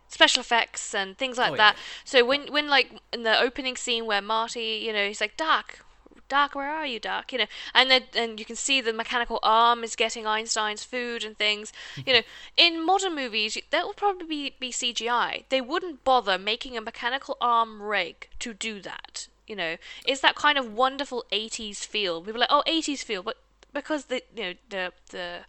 special 0.08 0.40
effects 0.40 0.94
and 0.94 1.18
things 1.18 1.36
like 1.38 1.52
Oh, 1.52 1.54
yeah. 1.54 1.72
that. 1.72 1.76
So 2.04 2.24
when 2.24 2.52
when 2.52 2.68
like 2.68 3.00
in 3.12 3.24
the 3.24 3.38
opening 3.40 3.76
scene 3.76 4.06
where 4.06 4.22
Marty, 4.22 4.80
you 4.84 4.92
know, 4.92 5.06
he's 5.08 5.20
like 5.20 5.36
Doc, 5.36 5.80
Doc, 6.28 6.54
where 6.54 6.70
are 6.70 6.86
you, 6.86 6.98
Doc? 6.98 7.32
You 7.32 7.38
know, 7.40 7.46
and 7.74 7.90
then 7.90 8.04
and 8.16 8.38
you 8.38 8.46
can 8.46 8.56
see 8.56 8.80
the 8.80 8.92
mechanical 8.92 9.38
arm 9.42 9.84
is 9.84 9.96
getting 9.96 10.26
Einstein's 10.26 10.84
food 10.84 11.24
and 11.24 11.36
things. 11.36 11.72
You 12.06 12.12
know, 12.14 12.22
in 12.56 12.84
modern 12.84 13.14
movies 13.14 13.58
that 13.70 13.84
will 13.84 13.94
probably 13.94 14.26
be, 14.26 14.54
be 14.58 14.70
CGI. 14.72 15.44
They 15.48 15.60
wouldn't 15.60 16.04
bother 16.04 16.38
making 16.38 16.76
a 16.76 16.80
mechanical 16.80 17.36
arm 17.40 17.82
rig 17.82 18.28
to 18.38 18.54
do 18.54 18.80
that. 18.82 19.28
You 19.46 19.56
know, 19.56 19.76
it's 20.06 20.20
that 20.22 20.34
kind 20.34 20.56
of 20.56 20.72
wonderful 20.72 21.24
80s 21.30 21.84
feel. 21.84 22.22
People 22.22 22.36
are 22.36 22.46
like, 22.46 22.48
oh, 22.50 22.62
80s 22.66 23.04
feel, 23.04 23.22
but 23.22 23.36
because 23.74 24.06
the 24.06 24.22
you 24.34 24.42
know 24.42 24.54
the 24.70 24.92
the 25.10 25.40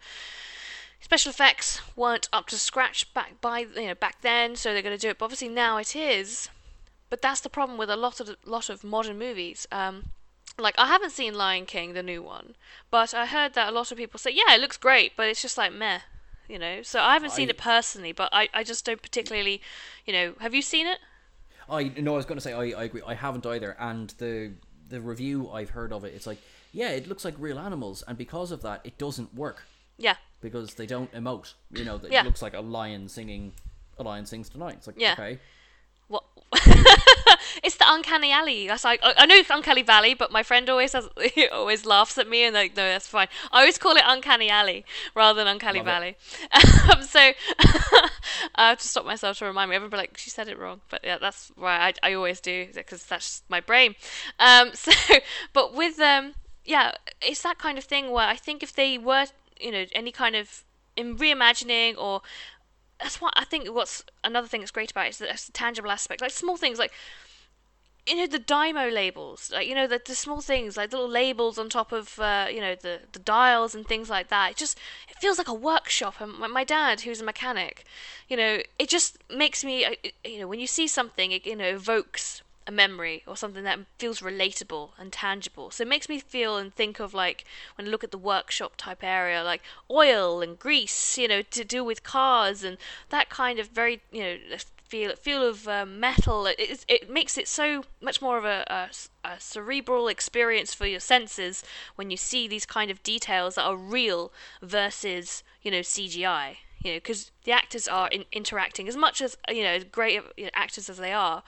special 1.00 1.30
effects 1.30 1.82
weren't 1.96 2.28
up 2.34 2.48
to 2.48 2.58
scratch 2.58 3.14
back 3.14 3.40
by 3.40 3.60
you 3.60 3.88
know 3.88 3.96
back 3.96 4.22
then, 4.22 4.56
so 4.56 4.74
they're 4.74 4.82
going 4.82 4.98
to 4.98 5.02
do 5.02 5.10
it. 5.10 5.20
But 5.20 5.26
obviously 5.26 5.50
now 5.50 5.78
it 5.78 5.96
is. 5.96 6.50
But 7.10 7.22
that's 7.22 7.42
the 7.42 7.50
problem 7.50 7.78
with 7.78 7.90
a 7.90 7.96
lot 7.96 8.20
of 8.20 8.36
lot 8.46 8.70
of 8.70 8.84
modern 8.84 9.18
movies. 9.18 9.68
Um, 9.72 10.06
like 10.58 10.76
I 10.78 10.88
haven't 10.88 11.12
seen 11.12 11.34
Lion 11.34 11.66
King, 11.66 11.94
the 11.94 12.04
new 12.04 12.22
one, 12.22 12.56
but 12.90 13.14
I 13.14 13.26
heard 13.28 13.54
that 13.54 13.70
a 13.70 13.72
lot 13.72 13.92
of 13.92 13.98
people 13.98 14.20
say, 14.20 14.32
yeah, 14.32 14.56
it 14.56 14.62
looks 14.62 14.78
great, 14.78 15.16
but 15.16 15.28
it's 15.28 15.42
just 15.42 15.58
like 15.58 15.72
meh, 15.72 16.00
you 16.48 16.58
know. 16.58 16.82
So 16.82 17.00
I 17.02 17.14
haven't 17.14 17.32
seen 17.32 17.50
it 17.50 17.58
personally, 17.58 18.12
but 18.12 18.30
I, 18.32 18.50
I 18.54 18.64
just 18.64 18.86
don't 18.86 19.02
particularly, 19.02 19.62
you 20.06 20.14
know. 20.14 20.34
Have 20.40 20.56
you 20.56 20.62
seen 20.62 20.88
it? 20.88 21.00
I 21.70 21.84
no, 21.98 22.14
I 22.14 22.18
was 22.18 22.26
going 22.26 22.38
to 22.38 22.42
say 22.42 22.54
I, 22.54 22.80
I 22.80 22.84
agree. 22.86 23.02
I 23.06 23.14
haven't 23.16 23.46
either, 23.46 23.76
and 23.80 24.10
the 24.18 24.54
the 24.90 25.02
review 25.02 25.50
I've 25.52 25.72
heard 25.72 25.92
of 25.92 26.04
it, 26.06 26.14
it's 26.14 26.28
like 26.28 26.40
yeah, 26.72 26.90
it 26.90 27.08
looks 27.08 27.24
like 27.26 27.36
real 27.40 27.58
animals, 27.60 28.04
and 28.08 28.18
because 28.18 28.52
of 28.52 28.62
that, 28.64 28.82
it 28.84 28.98
doesn't 28.98 29.34
work 29.34 29.64
Yeah, 29.98 30.16
because 30.42 30.74
they 30.76 30.86
don't 30.86 31.12
emote. 31.14 31.54
You 31.72 31.86
know, 31.86 31.96
it 31.96 32.12
Yeah. 32.12 32.24
looks 32.24 32.42
like 32.42 32.54
a 32.54 32.62
lion 32.62 33.08
singing. 33.10 33.54
A 33.98 34.04
lion 34.04 34.26
sings 34.26 34.50
tonight. 34.50 34.76
It's 34.78 34.88
like 34.88 35.00
Yeah. 35.00 35.14
okay, 35.14 35.40
what? 36.08 36.24
it's 37.64 37.76
the 37.76 37.86
uncanny 37.88 38.32
alley. 38.32 38.68
That's 38.68 38.84
like 38.84 39.00
I 39.04 39.14
I 39.18 39.26
know 39.26 39.42
uncanny 39.50 39.82
valley, 39.82 40.14
but 40.14 40.32
my 40.32 40.44
friend 40.44 40.70
always 40.70 40.94
has 40.94 41.08
he 41.34 41.48
always 41.48 41.86
laughs 41.86 42.18
at 42.18 42.30
me 42.30 42.44
and 42.44 42.54
like 42.54 42.76
no, 42.76 42.88
that's 42.88 43.08
fine. 43.08 43.28
I 43.52 43.60
always 43.60 43.78
call 43.78 43.96
it 43.96 44.04
uncanny 44.06 44.50
alley 44.50 44.86
rather 45.16 45.38
than 45.38 45.48
uncanny 45.48 45.80
Love 45.80 45.86
valley. 45.86 46.18
um, 46.92 47.04
so 47.04 47.20
I 48.56 48.70
have 48.70 48.80
to 48.80 48.88
stop 48.88 49.06
myself 49.06 49.40
to 49.40 49.46
remind 49.46 49.70
me. 49.70 49.76
Everybody 49.76 50.02
like 50.02 50.18
she 50.18 50.30
said 50.30 50.48
it 50.48 50.58
wrong, 50.58 50.82
but 50.90 51.02
yeah, 51.04 51.18
that's 51.18 51.52
why 51.56 51.78
I, 51.78 51.94
I 52.04 52.14
always 52.14 52.40
do 52.40 52.68
because 52.74 53.06
that's 53.06 53.44
my 53.50 53.62
brain. 53.62 53.96
Um, 54.40 54.72
so 54.74 54.92
but 55.54 55.74
with 55.74 56.00
um 56.00 56.34
yeah, 56.64 56.94
it's 57.22 57.44
that 57.44 57.60
kind 57.60 57.78
of 57.78 57.84
thing 57.84 58.12
where 58.12 58.28
I 58.28 58.36
think 58.36 58.64
if 58.64 58.74
they 58.74 58.98
were 58.98 59.28
you 59.60 59.72
know 59.72 59.86
any 59.94 60.12
kind 60.12 60.36
of 60.36 60.64
in 60.96 61.18
reimagining 61.18 61.98
or 61.98 62.22
that's 63.00 63.20
what 63.20 63.34
I 63.36 63.46
think. 63.46 63.68
What's 63.74 64.04
another 64.24 64.48
thing 64.48 64.62
that's 64.62 64.72
great 64.72 64.92
about 64.92 65.08
it 65.08 65.10
is 65.10 65.18
the, 65.18 65.30
it's 65.30 65.46
the 65.46 65.52
tangible 65.52 65.92
aspect, 65.92 66.22
like 66.22 66.32
small 66.32 66.58
things, 66.58 66.80
like 66.80 66.92
you 68.08 68.16
know 68.16 68.28
the 68.28 68.40
Dymo 68.40 68.92
labels, 68.94 69.52
like 69.52 69.68
you 69.68 69.76
know 69.76 69.88
the, 69.88 70.02
the 70.06 70.16
small 70.16 70.42
things, 70.42 70.78
like 70.78 70.92
little 70.92 71.10
labels 71.10 71.58
on 71.58 71.70
top 71.70 71.92
of 71.92 72.20
uh, 72.20 72.48
you 72.52 72.62
know 72.62 72.76
the 72.76 73.02
the 73.12 73.20
dials 73.20 73.74
and 73.74 73.88
things 73.88 74.10
like 74.10 74.28
that. 74.30 74.52
It 74.52 74.58
just 74.58 74.78
it 75.10 75.18
feels 75.20 75.38
like 75.38 75.48
a 75.48 75.54
workshop. 75.54 76.16
And 76.20 76.34
my, 76.38 76.48
my 76.48 76.64
dad, 76.64 77.02
who's 77.02 77.22
a 77.22 77.24
mechanic, 77.24 77.84
you 78.30 78.38
know, 78.38 78.60
it 78.78 78.90
just 78.90 79.18
makes 79.34 79.64
me, 79.64 79.86
uh, 79.86 79.96
you 80.24 80.40
know, 80.40 80.48
when 80.48 80.60
you 80.60 80.68
see 80.68 80.88
something, 80.88 81.32
it 81.32 81.46
you 81.46 81.56
know 81.56 81.66
evokes 81.66 82.42
a 82.68 82.72
memory 82.72 83.24
or 83.28 83.38
something 83.38 83.64
that 83.64 83.80
feels 83.98 84.22
relatable 84.22 84.90
and 84.98 85.12
tangible. 85.12 85.70
So 85.72 85.84
it 85.84 85.88
makes 85.88 86.10
me 86.10 86.20
feel 86.20 86.58
and 86.58 86.74
think 86.74 87.00
of 87.00 87.14
like 87.14 87.46
when 87.76 87.88
I 87.88 87.90
look 87.92 88.04
at 88.04 88.12
the 88.12 88.18
workshop 88.18 88.74
type 88.78 89.04
area, 89.04 89.44
like 89.44 89.62
oil 89.90 90.42
and 90.42 90.58
grease, 90.58 91.18
you 91.18 91.28
know, 91.28 91.42
to 91.42 91.64
do 91.64 91.84
with 91.84 92.04
cars 92.04 92.64
and 92.64 92.78
that 93.10 93.30
kind 93.30 93.60
of 93.60 93.68
very, 93.70 94.02
you 94.12 94.24
know, 94.24 94.38
feel 94.88 95.16
feel 95.16 95.48
of 95.48 95.68
um, 95.68 96.00
metal. 96.00 96.46
It, 96.46 96.60
it 96.60 96.86
it 96.88 97.10
makes 97.10 97.38
it 97.38 97.48
so 97.48 97.84
much 98.02 98.22
more 98.22 98.38
of 98.38 98.46
a 98.46 98.90
a 99.24 99.40
cerebral 99.40 100.08
experience 100.08 100.74
for 100.74 100.86
your 100.86 101.00
senses 101.00 101.64
when 101.96 102.12
you 102.12 102.18
see 102.18 102.48
these 102.48 102.66
kind 102.66 102.92
of 102.92 103.04
details 103.04 103.56
that 103.56 103.64
are 103.64 103.76
real 103.76 104.32
versus 104.62 105.44
you 105.62 105.72
know 105.72 105.82
CGI. 105.82 106.58
You 106.84 106.92
know, 106.92 106.98
because 106.98 107.32
the 107.46 107.52
actors 107.52 107.88
are 107.88 108.08
in, 108.10 108.26
interacting 108.32 108.88
as 108.88 108.96
much 108.96 109.20
as 109.20 109.38
you 109.50 109.64
know, 109.64 109.80
great 109.80 110.22
you 110.38 110.46
know, 110.46 110.52
actors 110.54 110.88
as 110.88 110.98
they 110.98 111.12
are. 111.12 111.42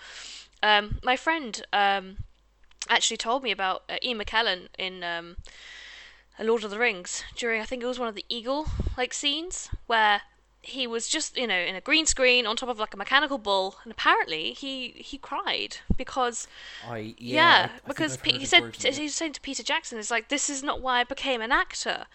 Um, 0.64 0.98
my 1.04 1.16
friend 1.16 1.64
um, 1.72 2.18
actually 2.90 3.18
told 3.18 3.44
me 3.44 3.52
about 3.52 3.84
uh, 3.88 3.98
Ian 4.02 4.18
McKellen 4.18 4.68
in 4.80 5.04
um, 5.04 5.38
Lord 6.40 6.64
of 6.64 6.72
the 6.72 6.80
Rings 6.80 7.24
during 7.36 7.62
I 7.62 7.66
think 7.66 7.84
it 7.84 7.88
was 7.88 8.00
one 8.00 8.08
of 8.08 8.16
the 8.16 8.26
eagle 8.30 8.68
like 8.98 9.14
scenes 9.14 9.70
where 9.86 10.22
he 10.68 10.86
was 10.86 11.08
just 11.08 11.38
you 11.38 11.48
know 11.48 11.58
in 11.58 11.76
a 11.76 11.82
green 11.82 12.06
screen 12.06 12.46
on 12.46 12.56
top 12.58 12.68
of 12.70 12.78
like 12.78 12.94
a 12.94 12.98
mechanical 12.98 13.38
bull 13.38 13.76
and 13.84 13.92
apparently 13.92 14.52
he 14.52 14.90
he 14.98 15.18
cried 15.18 15.78
because 15.96 16.48
I 16.88 17.16
yeah, 17.18 17.36
yeah, 17.36 17.70
I- 17.74 17.80
I 17.86 17.88
because 17.88 18.16
heard 18.18 18.26
he 18.32 18.46
said 18.46 18.64
version 18.64 18.90
of 18.90 18.98
he 18.98 19.04
was 19.04 19.16
saying 19.16 19.34
to 19.34 19.42
Peter 19.42 19.64
Jackson, 19.64 19.98
"It's 19.98 20.12
like 20.12 20.28
this 20.30 20.50
is 20.50 20.64
not 20.64 20.82
why 20.82 21.00
I 21.00 21.04
became 21.06 21.42
an 21.42 21.52
actor." 21.52 22.08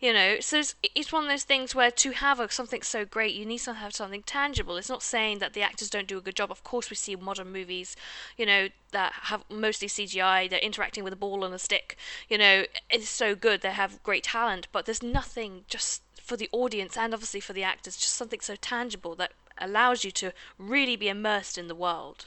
You 0.00 0.12
know, 0.12 0.38
so 0.38 0.58
it's, 0.60 0.76
it's 0.94 1.12
one 1.12 1.24
of 1.24 1.28
those 1.28 1.42
things 1.42 1.74
where 1.74 1.90
to 1.90 2.10
have 2.12 2.38
a, 2.38 2.48
something 2.50 2.82
so 2.82 3.04
great, 3.04 3.34
you 3.34 3.44
need 3.44 3.58
to 3.60 3.74
have 3.74 3.92
something 3.94 4.22
tangible. 4.22 4.76
It's 4.76 4.88
not 4.88 5.02
saying 5.02 5.40
that 5.40 5.54
the 5.54 5.62
actors 5.62 5.90
don't 5.90 6.06
do 6.06 6.18
a 6.18 6.20
good 6.20 6.36
job. 6.36 6.52
Of 6.52 6.62
course, 6.62 6.88
we 6.88 6.94
see 6.94 7.16
modern 7.16 7.50
movies, 7.52 7.96
you 8.36 8.46
know, 8.46 8.68
that 8.92 9.12
have 9.24 9.42
mostly 9.50 9.88
CGI. 9.88 10.46
They're 10.46 10.60
interacting 10.60 11.02
with 11.02 11.12
a 11.12 11.16
ball 11.16 11.44
and 11.44 11.52
a 11.52 11.58
stick. 11.58 11.96
You 12.28 12.38
know, 12.38 12.64
it's 12.90 13.08
so 13.08 13.34
good. 13.34 13.60
They 13.60 13.72
have 13.72 14.00
great 14.04 14.22
talent, 14.22 14.68
but 14.70 14.86
there's 14.86 15.02
nothing 15.02 15.64
just 15.66 16.02
for 16.28 16.36
the 16.36 16.48
audience 16.52 16.96
and 16.96 17.14
obviously 17.14 17.40
for 17.40 17.54
the 17.54 17.64
actors, 17.64 17.96
just 17.96 18.14
something 18.14 18.40
so 18.40 18.54
tangible 18.56 19.14
that 19.16 19.32
allows 19.58 20.04
you 20.04 20.10
to 20.12 20.32
really 20.58 20.96
be 20.96 21.08
immersed 21.08 21.58
in 21.58 21.68
the 21.68 21.74
world. 21.74 22.26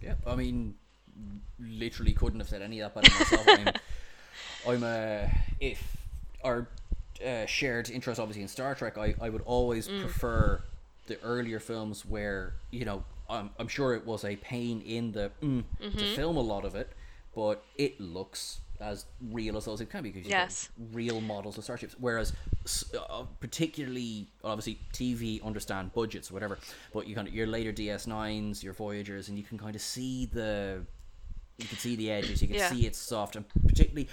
Yeah, 0.00 0.14
I 0.26 0.36
mean, 0.36 0.74
literally 1.58 2.12
couldn't 2.12 2.40
have 2.40 2.48
said 2.48 2.62
any 2.62 2.80
of 2.80 2.94
that 2.94 3.00
better 3.00 3.10
myself. 3.14 3.48
I'm, 3.52 3.74
I'm 4.66 4.82
a 4.84 5.30
if 5.60 6.06
our 6.44 6.68
uh, 7.24 7.46
shared 7.46 7.90
interest 7.90 8.20
obviously 8.20 8.42
in 8.42 8.48
Star 8.48 8.74
Trek, 8.74 8.98
I, 8.98 9.14
I 9.20 9.28
would 9.30 9.42
always 9.44 9.88
Mm. 9.88 10.00
prefer 10.00 10.62
the 11.06 11.20
earlier 11.22 11.58
films 11.60 12.04
where 12.04 12.54
you 12.70 12.84
know 12.84 13.04
I'm 13.28 13.50
I'm 13.58 13.68
sure 13.68 13.94
it 13.94 14.06
was 14.06 14.24
a 14.24 14.36
pain 14.36 14.80
in 14.82 15.12
the 15.12 15.32
mm, 15.42 15.64
Mm-hmm. 15.82 15.98
to 15.98 16.06
film 16.06 16.36
a 16.36 16.40
lot 16.42 16.64
of 16.64 16.74
it, 16.74 16.92
but 17.34 17.64
it 17.76 18.00
looks 18.00 18.60
as 18.80 19.06
real 19.30 19.56
as 19.56 19.64
those 19.64 19.80
it 19.80 19.90
can 19.90 20.02
be 20.02 20.10
because 20.10 20.22
got 20.28 20.30
Yes. 20.30 20.68
real 20.92 21.20
models 21.20 21.58
of 21.58 21.64
starships. 21.64 21.96
Whereas, 21.98 22.32
uh, 22.96 23.24
particularly, 23.40 24.28
obviously, 24.44 24.78
TV 24.92 25.42
understand 25.42 25.92
budgets 25.92 26.30
or 26.30 26.34
whatever, 26.34 26.58
but 26.92 27.06
you 27.06 27.14
kind 27.14 27.26
of 27.28 27.34
your 27.34 27.46
later 27.46 27.72
DS9s, 27.72 28.62
your 28.62 28.72
Voyagers, 28.72 29.28
and 29.28 29.36
you 29.38 29.44
can 29.44 29.58
kind 29.58 29.74
of 29.74 29.82
see 29.82 30.26
the, 30.26 30.84
you 31.58 31.66
can 31.68 31.78
see 31.78 31.96
the 31.96 32.10
edges, 32.10 32.40
you 32.40 32.48
can 32.48 32.56
Yeah. 32.56 32.70
see 32.70 32.86
it's 32.86 32.98
soft, 32.98 33.36
and 33.36 33.44
particularly, 33.66 34.08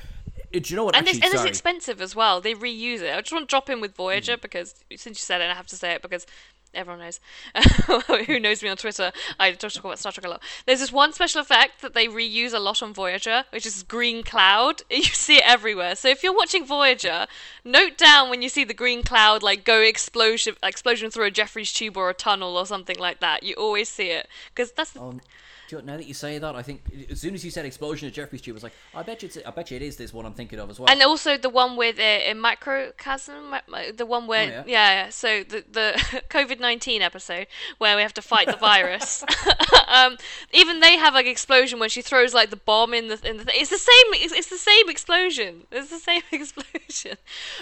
do 0.51 0.59
you 0.63 0.75
know 0.75 0.85
what? 0.85 0.95
and 0.95 1.07
actually, 1.07 1.19
it's, 1.19 1.27
and 1.27 1.33
it's 1.35 1.45
expensive 1.49 2.01
as 2.01 2.15
well. 2.15 2.41
They 2.41 2.53
reuse 2.53 3.01
it. 3.01 3.13
I 3.15 3.21
just 3.21 3.33
want 3.33 3.47
to 3.47 3.51
drop 3.51 3.69
in 3.69 3.81
with 3.81 3.93
Mm. 3.93 3.97
Voyager 3.97 4.37
because 4.37 4.75
since 4.95 5.19
you 5.19 5.23
said 5.23 5.41
it, 5.41 5.49
I 5.49 5.53
have 5.53 5.67
to 5.67 5.75
say 5.75 5.93
it 5.93 6.01
because 6.01 6.25
everyone 6.73 6.99
knows. 6.99 7.19
Who 8.27 8.39
knows 8.39 8.61
me 8.61 8.69
on 8.69 8.77
Twitter? 8.77 9.11
I 9.39 9.51
talk 9.53 9.71
talk 9.71 9.83
about 9.85 9.99
Star 9.99 10.11
Trek 10.11 10.25
a 10.25 10.29
lot. 10.29 10.41
There's 10.65 10.79
this 10.79 10.91
one 10.91 11.13
special 11.13 11.41
effect 11.41 11.81
that 11.81 11.93
they 11.93 12.07
reuse 12.07 12.53
a 12.53 12.59
lot 12.59 12.83
on 12.83 12.93
Voyager, 12.93 13.45
which 13.51 13.65
is 13.65 13.83
green 13.83 14.23
cloud. 14.23 14.81
You 14.89 15.03
see 15.03 15.37
it 15.37 15.43
everywhere. 15.45 15.95
So 15.95 16.09
if 16.09 16.23
you're 16.23 16.35
watching 16.35 16.65
Voyager, 16.65 17.27
note 17.63 17.97
down 17.97 18.29
when 18.29 18.41
you 18.41 18.49
see 18.49 18.63
the 18.63 18.73
green 18.73 19.03
cloud 19.03 19.43
like 19.43 19.63
go 19.65 19.81
explosion 19.81 20.55
explosion 20.63 21.11
through 21.11 21.25
a 21.25 21.31
Jefferies 21.31 21.71
tube 21.73 21.95
or 21.97 22.09
a 22.09 22.13
tunnel 22.13 22.57
or 22.57 22.65
something 22.65 22.97
like 22.97 23.19
that. 23.19 23.43
You 23.43 23.55
always 23.55 23.89
see 23.89 24.09
it 24.09 24.27
because 24.53 24.71
that's 24.71 24.95
Oh, 24.97 25.19
do 25.67 25.75
you 25.77 25.81
know, 25.81 25.93
now 25.93 25.97
that 25.97 26.05
you 26.07 26.13
say 26.13 26.37
that, 26.37 26.55
I 26.55 26.61
think 26.61 26.83
as 27.09 27.21
soon 27.21 27.33
as 27.33 27.43
you 27.43 27.51
said 27.51 27.65
explosion 27.65 28.07
at 28.07 28.13
Jefferies 28.13 28.41
tube, 28.41 28.53
I 28.53 28.57
was 28.57 28.63
like, 28.63 28.73
I 28.93 29.03
bet 29.03 29.21
you, 29.23 29.27
it's, 29.27 29.37
I 29.45 29.51
bet 29.51 29.71
you 29.71 29.77
it 29.77 29.81
is 29.83 29.95
this 29.97 30.13
one 30.13 30.25
I'm 30.25 30.33
thinking 30.33 30.59
of 30.59 30.69
as 30.69 30.79
well. 30.79 30.89
And 30.89 31.01
also 31.01 31.37
the 31.37 31.49
one 31.49 31.75
with 31.77 31.99
a, 31.99 32.31
a 32.31 32.33
microcosm, 32.33 33.51
mi- 33.51 33.57
mi- 33.67 33.91
the 33.91 34.05
one 34.05 34.27
where 34.27 34.43
Oh, 34.43 34.45
yeah. 34.45 34.63
yeah. 34.65 34.93
yeah, 35.05 35.09
So 35.09 35.43
the 35.43 35.63
the 35.71 36.21
COVID 36.29 36.59
nineteen 36.59 37.01
episode 37.01 37.47
where 37.77 37.95
we 37.95 38.01
have 38.01 38.13
to 38.15 38.21
fight 38.21 38.47
the 38.47 38.57
virus. 38.57 39.23
um, 39.87 40.17
even 40.53 40.79
they 40.79 40.97
have 40.97 41.13
like 41.13 41.25
explosion 41.25 41.79
when 41.79 41.89
she 41.89 42.01
throws 42.01 42.33
like 42.33 42.49
the 42.49 42.55
bomb 42.57 42.93
in 42.93 43.07
the 43.07 43.19
in 43.27 43.37
the. 43.37 43.45
Th- 43.45 43.61
it's 43.61 43.69
the 43.71 43.77
same. 43.77 44.07
It's, 44.13 44.33
it's 44.33 44.49
the 44.49 44.57
same 44.57 44.89
explosion. 44.89 45.63
It's 45.71 45.89
the 45.89 45.99
same 45.99 46.21
explosion. 46.31 47.17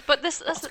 But 0.07 0.21
this 0.21 0.39
that's 0.45 0.67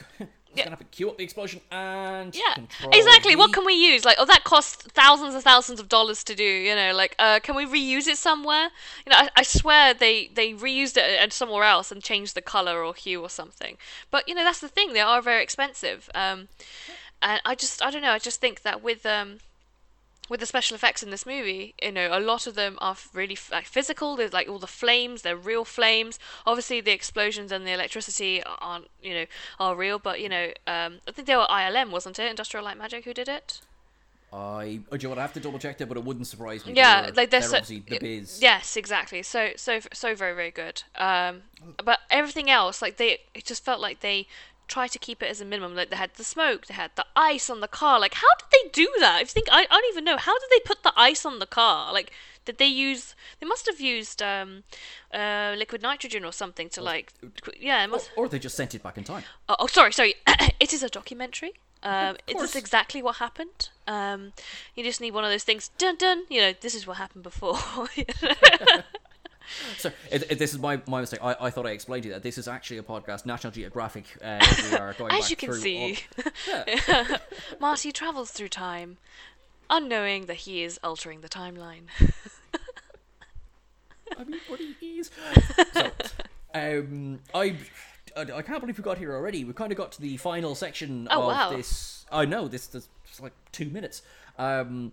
Just 0.54 0.64
gonna 0.64 0.76
have 0.76 0.78
to 0.80 0.96
cue 0.96 1.08
up 1.08 1.16
the 1.16 1.24
explosion 1.24 1.60
and 1.70 2.34
Yeah, 2.34 2.64
exactly. 2.92 3.36
What 3.36 3.52
can 3.52 3.64
we 3.64 3.74
use? 3.74 4.04
Like, 4.04 4.16
oh, 4.18 4.26
that 4.26 4.44
cost 4.44 4.82
thousands 4.92 5.34
and 5.34 5.42
thousands 5.42 5.80
of 5.80 5.88
dollars 5.88 6.22
to 6.24 6.34
do. 6.34 6.44
You 6.44 6.76
know, 6.76 6.92
like, 6.94 7.14
uh, 7.18 7.40
can 7.42 7.56
we 7.56 7.64
reuse 7.64 8.06
it 8.06 8.18
somewhere? 8.18 8.68
You 9.06 9.10
know, 9.10 9.16
I, 9.16 9.28
I 9.36 9.42
swear 9.42 9.94
they 9.94 10.30
they 10.34 10.52
reused 10.52 10.96
it 10.96 11.18
at 11.18 11.32
somewhere 11.32 11.64
else 11.64 11.90
and 11.90 12.02
changed 12.02 12.34
the 12.34 12.42
color 12.42 12.84
or 12.84 12.94
hue 12.94 13.22
or 13.22 13.30
something. 13.30 13.78
But 14.10 14.28
you 14.28 14.34
know, 14.34 14.44
that's 14.44 14.60
the 14.60 14.68
thing. 14.68 14.92
They 14.92 15.00
are 15.00 15.22
very 15.22 15.42
expensive. 15.42 16.10
Um, 16.14 16.48
and 17.22 17.40
I 17.44 17.54
just 17.54 17.82
I 17.82 17.90
don't 17.90 18.02
know. 18.02 18.10
I 18.10 18.18
just 18.18 18.40
think 18.40 18.62
that 18.62 18.82
with 18.82 19.06
um 19.06 19.38
with 20.28 20.40
the 20.40 20.46
special 20.46 20.74
effects 20.74 21.02
in 21.02 21.10
this 21.10 21.26
movie, 21.26 21.74
you 21.82 21.92
know, 21.92 22.08
a 22.12 22.20
lot 22.20 22.46
of 22.46 22.54
them 22.54 22.78
are 22.80 22.96
really 23.12 23.36
like 23.50 23.66
physical. 23.66 24.16
There's 24.16 24.32
like 24.32 24.48
all 24.48 24.58
the 24.58 24.66
flames; 24.66 25.22
they're 25.22 25.36
real 25.36 25.64
flames. 25.64 26.18
Obviously, 26.46 26.80
the 26.80 26.92
explosions 26.92 27.52
and 27.52 27.66
the 27.66 27.72
electricity 27.72 28.42
aren't, 28.44 28.88
you 29.02 29.14
know, 29.14 29.26
are 29.58 29.74
real. 29.74 29.98
But 29.98 30.20
you 30.20 30.28
know, 30.28 30.52
um, 30.66 31.00
I 31.06 31.12
think 31.12 31.26
they 31.26 31.36
were 31.36 31.46
ILM, 31.50 31.90
wasn't 31.90 32.18
it? 32.18 32.30
Industrial 32.30 32.64
Light 32.64 32.78
Magic, 32.78 33.04
who 33.04 33.14
did 33.14 33.28
it? 33.28 33.60
I, 34.32 34.80
oh, 34.90 34.96
do 34.96 35.02
you 35.02 35.02
know 35.02 35.08
what? 35.10 35.18
I 35.18 35.22
have 35.22 35.34
to 35.34 35.40
double 35.40 35.58
check 35.58 35.76
that, 35.76 35.88
but 35.88 35.98
it 35.98 36.04
wouldn't 36.04 36.26
surprise 36.26 36.64
me. 36.64 36.72
Yeah, 36.72 37.02
they're, 37.02 37.12
like 37.12 37.14
they're, 37.14 37.40
they're 37.40 37.48
so, 37.48 37.56
obviously 37.58 37.84
the 37.86 37.98
biz. 37.98 38.40
Yes, 38.40 38.78
exactly. 38.78 39.22
So 39.22 39.50
so 39.56 39.80
so 39.92 40.14
very 40.14 40.34
very 40.34 40.50
good. 40.50 40.82
Um, 40.96 41.42
but 41.84 42.00
everything 42.10 42.48
else, 42.50 42.80
like 42.80 42.96
they, 42.96 43.18
it 43.34 43.44
just 43.44 43.62
felt 43.62 43.80
like 43.80 44.00
they 44.00 44.26
tried 44.72 44.92
to 44.92 44.98
keep 44.98 45.22
it 45.22 45.30
as 45.30 45.40
a 45.40 45.44
minimum. 45.44 45.76
Like 45.76 45.90
they 45.90 45.96
had 45.96 46.14
the 46.14 46.24
smoke, 46.24 46.66
they 46.66 46.74
had 46.74 46.92
the 46.96 47.06
ice 47.14 47.50
on 47.50 47.60
the 47.60 47.68
car. 47.68 48.00
Like 48.00 48.14
how 48.14 48.32
did 48.38 48.48
they 48.50 48.70
do 48.70 48.88
that? 49.00 49.16
I 49.20 49.24
think 49.24 49.48
I, 49.50 49.62
I 49.70 49.80
don't 49.80 49.92
even 49.92 50.04
know 50.04 50.16
how 50.16 50.38
did 50.38 50.50
they 50.50 50.60
put 50.60 50.82
the 50.82 50.94
ice 50.96 51.26
on 51.26 51.38
the 51.38 51.46
car? 51.46 51.92
Like 51.92 52.10
did 52.44 52.58
they 52.58 52.66
use? 52.66 53.14
They 53.40 53.46
must 53.46 53.66
have 53.66 53.80
used 53.80 54.20
um, 54.22 54.64
uh, 55.12 55.54
liquid 55.56 55.82
nitrogen 55.82 56.24
or 56.24 56.32
something 56.32 56.68
to 56.70 56.82
like, 56.82 57.12
yeah. 57.58 57.84
It 57.84 57.88
must, 57.88 58.10
Or 58.16 58.28
they 58.28 58.38
just 58.38 58.56
sent 58.56 58.74
it 58.74 58.82
back 58.82 58.98
in 58.98 59.04
time. 59.04 59.22
Oh, 59.48 59.56
oh, 59.60 59.66
sorry, 59.66 59.92
sorry. 59.92 60.14
it 60.60 60.72
is 60.72 60.82
a 60.82 60.88
documentary. 60.88 61.52
Um, 61.84 62.16
it 62.26 62.34
course. 62.34 62.50
is 62.50 62.56
exactly 62.56 63.02
what 63.02 63.16
happened. 63.16 63.68
Um, 63.86 64.32
you 64.74 64.84
just 64.84 65.00
need 65.00 65.14
one 65.14 65.24
of 65.24 65.30
those 65.30 65.44
things. 65.44 65.70
Dun 65.78 65.96
dun. 65.96 66.24
You 66.28 66.40
know, 66.40 66.52
this 66.60 66.74
is 66.74 66.86
what 66.86 66.96
happened 66.96 67.22
before. 67.22 67.58
So 69.78 69.90
it, 70.10 70.24
it, 70.30 70.38
this 70.38 70.52
is 70.52 70.58
my, 70.58 70.80
my 70.86 71.00
mistake. 71.00 71.20
I, 71.22 71.36
I 71.40 71.50
thought 71.50 71.66
I 71.66 71.70
explained 71.70 72.04
to 72.04 72.08
you 72.08 72.14
that 72.14 72.22
this 72.22 72.38
is 72.38 72.48
actually 72.48 72.78
a 72.78 72.82
podcast, 72.82 73.26
National 73.26 73.52
Geographic. 73.52 74.04
Uh, 74.22 74.44
we 74.70 74.76
are 74.76 74.92
going 74.98 75.12
As 75.12 75.30
you 75.30 75.36
can 75.36 75.52
see, 75.54 75.98
all- 76.48 77.16
Marty 77.60 77.92
travels 77.92 78.30
through 78.30 78.48
time, 78.48 78.98
unknowing 79.70 80.26
that 80.26 80.36
he 80.38 80.62
is 80.62 80.78
altering 80.82 81.20
the 81.20 81.28
timeline. 81.28 81.84
I 84.18 84.24
mean, 84.24 84.40
what 84.48 84.60
he 84.60 84.74
is. 84.98 85.10
So, 85.72 85.90
um, 86.54 87.20
I, 87.34 87.56
I, 88.16 88.42
can't 88.42 88.60
believe 88.60 88.76
we 88.76 88.84
got 88.84 88.98
here 88.98 89.14
already. 89.14 89.44
We 89.44 89.54
kind 89.54 89.72
of 89.72 89.78
got 89.78 89.92
to 89.92 90.02
the 90.02 90.18
final 90.18 90.54
section 90.54 91.08
Oh, 91.10 91.22
of 91.22 91.26
wow. 91.28 91.56
this. 91.56 92.04
I 92.12 92.26
know 92.26 92.46
this. 92.46 92.66
This 92.66 92.88
it's 93.08 93.20
like 93.20 93.32
two 93.52 93.70
minutes. 93.70 94.02
Um, 94.38 94.92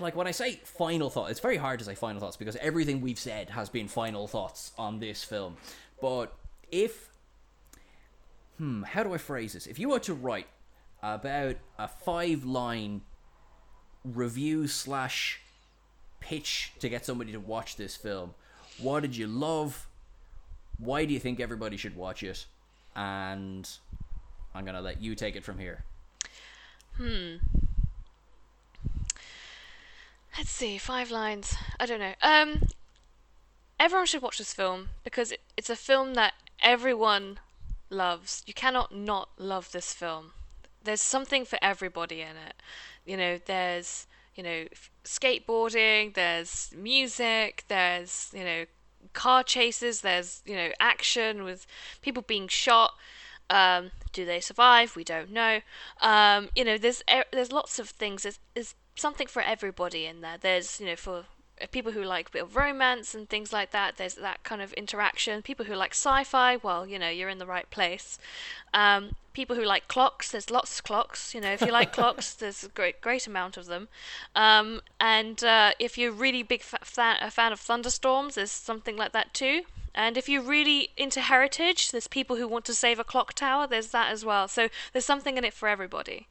like 0.00 0.16
when 0.16 0.26
I 0.26 0.30
say 0.30 0.60
final 0.64 1.10
thought, 1.10 1.30
it's 1.30 1.40
very 1.40 1.56
hard 1.56 1.78
to 1.78 1.84
say 1.84 1.94
final 1.94 2.20
thoughts 2.20 2.36
because 2.36 2.56
everything 2.56 3.00
we've 3.00 3.18
said 3.18 3.50
has 3.50 3.68
been 3.68 3.88
final 3.88 4.26
thoughts 4.26 4.72
on 4.78 4.98
this 5.00 5.24
film. 5.24 5.56
But 6.00 6.34
if, 6.70 7.10
hmm, 8.58 8.82
how 8.82 9.02
do 9.02 9.14
I 9.14 9.18
phrase 9.18 9.54
this? 9.54 9.66
If 9.66 9.78
you 9.78 9.88
were 9.88 10.00
to 10.00 10.14
write 10.14 10.46
about 11.02 11.56
a 11.78 11.88
five-line 11.88 13.02
review 14.04 14.66
slash 14.66 15.40
pitch 16.20 16.72
to 16.80 16.88
get 16.88 17.04
somebody 17.04 17.32
to 17.32 17.40
watch 17.40 17.76
this 17.76 17.96
film. 17.96 18.34
What 18.78 19.00
did 19.00 19.16
you 19.16 19.26
love? 19.26 19.86
Why 20.78 21.04
do 21.04 21.14
you 21.14 21.20
think 21.20 21.40
everybody 21.40 21.76
should 21.76 21.96
watch 21.96 22.22
it? 22.22 22.46
And 22.94 23.68
I'm 24.54 24.64
gonna 24.64 24.80
let 24.80 25.00
you 25.00 25.14
take 25.14 25.36
it 25.36 25.44
from 25.44 25.58
here. 25.58 25.84
Let's 30.38 30.50
see, 30.50 30.76
five 30.76 31.10
lines. 31.10 31.56
I 31.80 31.86
don't 31.86 32.00
know. 32.00 32.12
Um, 32.20 32.68
everyone 33.80 34.06
should 34.06 34.20
watch 34.20 34.36
this 34.36 34.52
film 34.52 34.90
because 35.02 35.32
it, 35.32 35.40
it's 35.56 35.70
a 35.70 35.76
film 35.76 36.12
that 36.14 36.34
everyone 36.62 37.38
loves. 37.88 38.42
You 38.46 38.52
cannot 38.52 38.94
not 38.94 39.30
love 39.38 39.72
this 39.72 39.94
film. 39.94 40.32
There's 40.84 41.00
something 41.00 41.46
for 41.46 41.58
everybody 41.62 42.20
in 42.20 42.36
it. 42.36 42.54
You 43.06 43.16
know, 43.16 43.38
there's 43.46 44.06
you 44.34 44.42
know 44.42 44.66
skateboarding, 45.04 46.12
there's 46.12 46.70
music, 46.76 47.64
there's 47.68 48.30
you 48.34 48.44
know 48.44 48.64
car 49.14 49.42
chases, 49.42 50.02
there's 50.02 50.42
you 50.44 50.54
know 50.54 50.70
action 50.78 51.44
with 51.44 51.66
people 52.02 52.22
being 52.22 52.48
shot. 52.48 52.92
Um, 53.48 53.90
do 54.12 54.26
they 54.26 54.40
survive? 54.40 54.96
We 54.96 55.04
don't 55.04 55.30
know. 55.30 55.60
Um, 56.02 56.50
you 56.54 56.64
know, 56.64 56.76
there's 56.76 57.02
there's 57.32 57.52
lots 57.52 57.78
of 57.78 57.88
things. 57.88 58.24
There's, 58.24 58.38
there's 58.54 58.74
something 58.96 59.26
for 59.26 59.42
everybody 59.42 60.06
in 60.06 60.20
there. 60.20 60.36
There's 60.40 60.80
you 60.80 60.86
know 60.86 60.96
for 60.96 61.24
people 61.70 61.92
who 61.92 62.02
like 62.02 62.28
a 62.28 62.32
bit 62.32 62.42
of 62.42 62.56
romance 62.56 63.14
and 63.14 63.28
things 63.28 63.52
like 63.52 63.70
that. 63.70 63.96
There's 63.96 64.14
that 64.16 64.42
kind 64.42 64.60
of 64.60 64.72
interaction. 64.74 65.42
People 65.42 65.64
who 65.66 65.74
like 65.74 65.92
sci-fi, 65.92 66.56
well, 66.56 66.86
you 66.86 66.98
know, 66.98 67.08
you're 67.08 67.28
in 67.28 67.38
the 67.38 67.46
right 67.46 67.68
place. 67.70 68.18
Um, 68.74 69.14
people 69.32 69.56
who 69.56 69.64
like 69.64 69.88
clocks, 69.88 70.30
there's 70.30 70.50
lots 70.50 70.78
of 70.78 70.84
clocks. 70.84 71.34
You 71.34 71.40
know, 71.40 71.52
if 71.52 71.62
you 71.62 71.72
like 71.72 71.92
clocks, 71.98 72.34
there's 72.34 72.64
a 72.64 72.68
great 72.68 73.00
great 73.00 73.26
amount 73.26 73.56
of 73.56 73.66
them. 73.66 73.88
Um, 74.34 74.82
and 75.00 75.42
uh, 75.42 75.72
if 75.78 75.96
you're 75.96 76.12
really 76.12 76.42
big 76.42 76.62
fa- 76.62 76.78
fan, 76.82 77.16
a 77.22 77.30
fan 77.30 77.52
of 77.52 77.60
thunderstorms, 77.60 78.34
there's 78.34 78.52
something 78.52 78.96
like 78.96 79.12
that 79.12 79.32
too. 79.32 79.62
And 79.94 80.18
if 80.18 80.28
you're 80.28 80.42
really 80.42 80.90
into 80.98 81.22
heritage, 81.22 81.90
there's 81.90 82.06
people 82.06 82.36
who 82.36 82.46
want 82.46 82.66
to 82.66 82.74
save 82.74 82.98
a 82.98 83.04
clock 83.04 83.32
tower. 83.32 83.66
There's 83.66 83.88
that 83.88 84.12
as 84.12 84.26
well. 84.26 84.46
So 84.46 84.68
there's 84.92 85.06
something 85.06 85.38
in 85.38 85.44
it 85.44 85.54
for 85.54 85.68
everybody. 85.68 86.28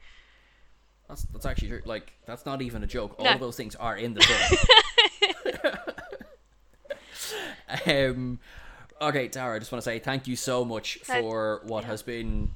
That's 1.07 1.23
that's 1.23 1.45
actually 1.45 1.69
true. 1.69 1.81
Like 1.85 2.13
that's 2.25 2.45
not 2.45 2.61
even 2.61 2.83
a 2.83 2.87
joke. 2.87 3.15
All 3.19 3.25
No. 3.25 3.31
of 3.33 3.39
those 3.39 3.55
things 3.55 3.75
are 3.75 3.95
in 3.95 4.13
the 4.15 4.21
film. 4.21 5.75
um, 8.09 8.39
okay, 9.01 9.27
Tara, 9.27 9.55
I 9.55 9.59
just 9.59 9.71
want 9.71 9.83
to 9.83 9.89
say 9.89 9.99
thank 9.99 10.27
you 10.27 10.35
so 10.35 10.65
much 10.65 10.97
for 11.03 11.61
what 11.65 11.83
has 11.83 12.01
been 12.01 12.51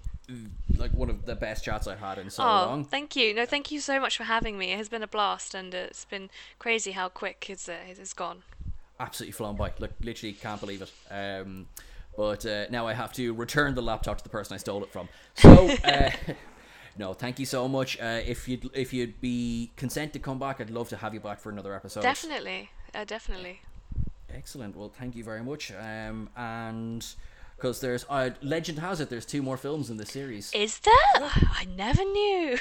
like 0.78 0.91
one 0.93 1.10
of 1.10 1.26
the 1.26 1.36
best 1.36 1.64
chats 1.64 1.88
I've 1.88 2.00
had 2.00 2.18
in 2.20 2.30
so 2.30 2.43
oh, 2.43 2.45
long. 2.68 2.86
thank 2.86 3.16
you. 3.16 3.34
No, 3.34 3.45
thank 3.45 3.72
you 3.72 3.80
so 3.80 4.00
much 4.00 4.16
for 4.18 4.24
having 4.26 4.58
me. 4.58 4.72
It 4.72 4.78
has 4.78 4.88
been 4.89 5.04
a 5.04 5.08
blast, 5.08 5.54
and 5.56 5.74
it's 5.74 6.06
been 6.06 6.30
crazy 6.60 6.91
how 6.91 7.10
quick 7.10 7.47
it's 7.50 7.68
uh, 7.68 7.78
it's 7.88 8.14
gone. 8.14 8.43
absolutely 9.00 9.32
flown 9.34 9.56
by. 9.56 9.72
Look, 9.80 9.91
literally 10.02 10.34
can't 10.34 10.60
believe 10.60 10.82
it. 10.84 10.91
Um, 11.12 11.68
but 12.18 12.45
uh, 12.45 12.66
now 12.70 12.86
I 12.86 12.93
have 12.93 13.14
to 13.14 13.34
return 13.34 13.76
the 13.76 13.82
laptop 13.82 14.18
to 14.18 14.24
the 14.24 14.30
person 14.30 14.54
I 14.54 14.58
stole 14.58 14.84
it 14.84 14.91
from. 14.91 15.08
So, 15.36 15.70
uh, 15.84 16.12
no, 17.00 17.14
thank 17.14 17.39
you 17.39 17.45
so 17.45 17.68
much. 17.68 18.00
Uh, 18.00 18.22
if 18.26 18.47
you'd 18.47 18.70
if 18.74 18.93
you'd 18.93 19.20
be 19.22 19.72
consent 19.78 20.14
to 20.14 20.20
come 20.20 20.38
back, 20.38 20.60
I'd 20.60 20.70
love 20.70 20.89
to 20.89 20.97
have 20.97 21.14
you 21.14 21.22
back 21.22 21.39
for 21.39 21.50
another 21.50 21.74
episode. 21.74 22.02
Definitely, 22.02 22.70
uh, 22.93 23.06
definitely. 23.06 23.62
Excellent. 24.30 24.76
Well, 24.76 24.89
thank 24.89 25.16
you 25.16 25.24
very 25.24 25.41
much. 25.41 25.72
Um, 25.72 26.30
and 26.36 27.04
because 27.56 27.80
there's 27.82 28.06
uh, 28.10 28.32
legend 28.41 28.80
has 28.80 29.00
it, 29.00 29.10
there's 29.10 29.26
two 29.26 29.41
more 29.41 29.58
films 29.58 29.89
in 29.89 29.97
the 29.97 30.06
series. 30.06 30.52
Is 30.54 30.80
there? 30.80 30.93
I 31.22 31.66
never 31.76 32.04
knew. 32.04 32.58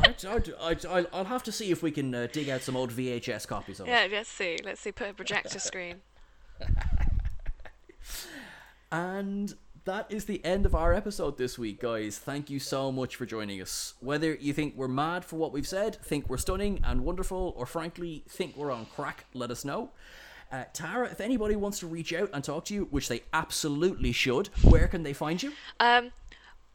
I'd, 0.00 0.24
I'd, 0.26 0.52
I'd, 0.60 0.86
I'll, 0.86 1.06
I'll 1.12 1.24
have 1.24 1.42
to 1.44 1.52
see 1.52 1.70
if 1.70 1.82
we 1.82 1.90
can 1.90 2.14
uh, 2.14 2.28
dig 2.32 2.48
out 2.48 2.62
some 2.62 2.76
old 2.76 2.90
VHS 2.90 3.46
copies 3.46 3.78
of 3.78 3.86
it. 3.86 3.90
yeah, 3.90 4.08
let's 4.10 4.30
see. 4.30 4.58
Let's 4.64 4.80
see. 4.80 4.92
Put 4.92 5.10
a 5.10 5.14
projector 5.14 5.58
screen. 5.58 6.00
And 8.92 9.54
that 9.84 10.06
is 10.10 10.26
the 10.26 10.44
end 10.44 10.64
of 10.64 10.74
our 10.74 10.92
episode 10.92 11.38
this 11.38 11.58
week, 11.58 11.80
guys. 11.80 12.18
Thank 12.18 12.50
you 12.50 12.60
so 12.60 12.92
much 12.92 13.16
for 13.16 13.26
joining 13.26 13.60
us. 13.60 13.94
Whether 14.00 14.34
you 14.34 14.52
think 14.52 14.76
we're 14.76 14.88
mad 14.88 15.24
for 15.24 15.36
what 15.36 15.52
we've 15.52 15.66
said, 15.66 15.96
think 16.02 16.28
we're 16.28 16.38
stunning 16.38 16.80
and 16.84 17.04
wonderful, 17.04 17.52
or 17.56 17.66
frankly 17.66 18.24
think 18.28 18.56
we're 18.56 18.70
on 18.70 18.86
crack, 18.86 19.24
let 19.34 19.50
us 19.50 19.64
know. 19.64 19.90
Uh, 20.52 20.64
Tara, 20.72 21.08
if 21.10 21.20
anybody 21.20 21.56
wants 21.56 21.78
to 21.80 21.86
reach 21.86 22.12
out 22.12 22.30
and 22.32 22.44
talk 22.44 22.66
to 22.66 22.74
you, 22.74 22.84
which 22.90 23.08
they 23.08 23.22
absolutely 23.32 24.12
should, 24.12 24.48
where 24.62 24.86
can 24.86 25.02
they 25.02 25.14
find 25.14 25.42
you? 25.42 25.52
Um, 25.80 26.12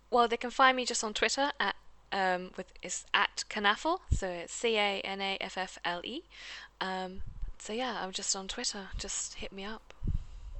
well, 0.09 0.27
they 0.27 0.37
can 0.37 0.49
find 0.49 0.75
me 0.75 0.85
just 0.85 1.03
on 1.03 1.13
Twitter 1.13 1.51
at 1.59 1.75
um 2.13 2.51
with 2.55 2.71
it's 2.81 3.05
at 3.13 3.43
Canaffle, 3.49 3.99
so 4.13 4.27
it's 4.27 4.53
C 4.53 4.77
A 4.77 5.01
N 5.01 5.19
A 5.21 5.37
F 5.41 5.57
F 5.57 5.77
L 5.83 6.01
E. 6.05 6.23
Um, 6.79 7.21
so 7.59 7.73
yeah, 7.73 7.99
I'm 8.01 8.11
just 8.11 8.35
on 8.35 8.47
Twitter. 8.47 8.87
Just 8.97 9.35
hit 9.35 9.51
me 9.51 9.65
up. 9.65 9.93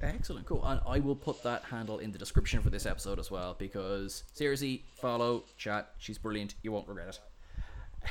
Excellent, 0.00 0.46
cool. 0.46 0.64
And 0.64 0.80
I 0.86 1.00
will 1.00 1.16
put 1.16 1.42
that 1.42 1.64
handle 1.64 1.98
in 1.98 2.12
the 2.12 2.18
description 2.18 2.60
for 2.60 2.70
this 2.70 2.86
episode 2.86 3.18
as 3.18 3.30
well 3.30 3.56
because 3.58 4.22
seriously, 4.32 4.84
follow, 4.94 5.44
chat. 5.56 5.90
She's 5.98 6.18
brilliant. 6.18 6.54
You 6.62 6.72
won't 6.72 6.86
regret 6.88 7.18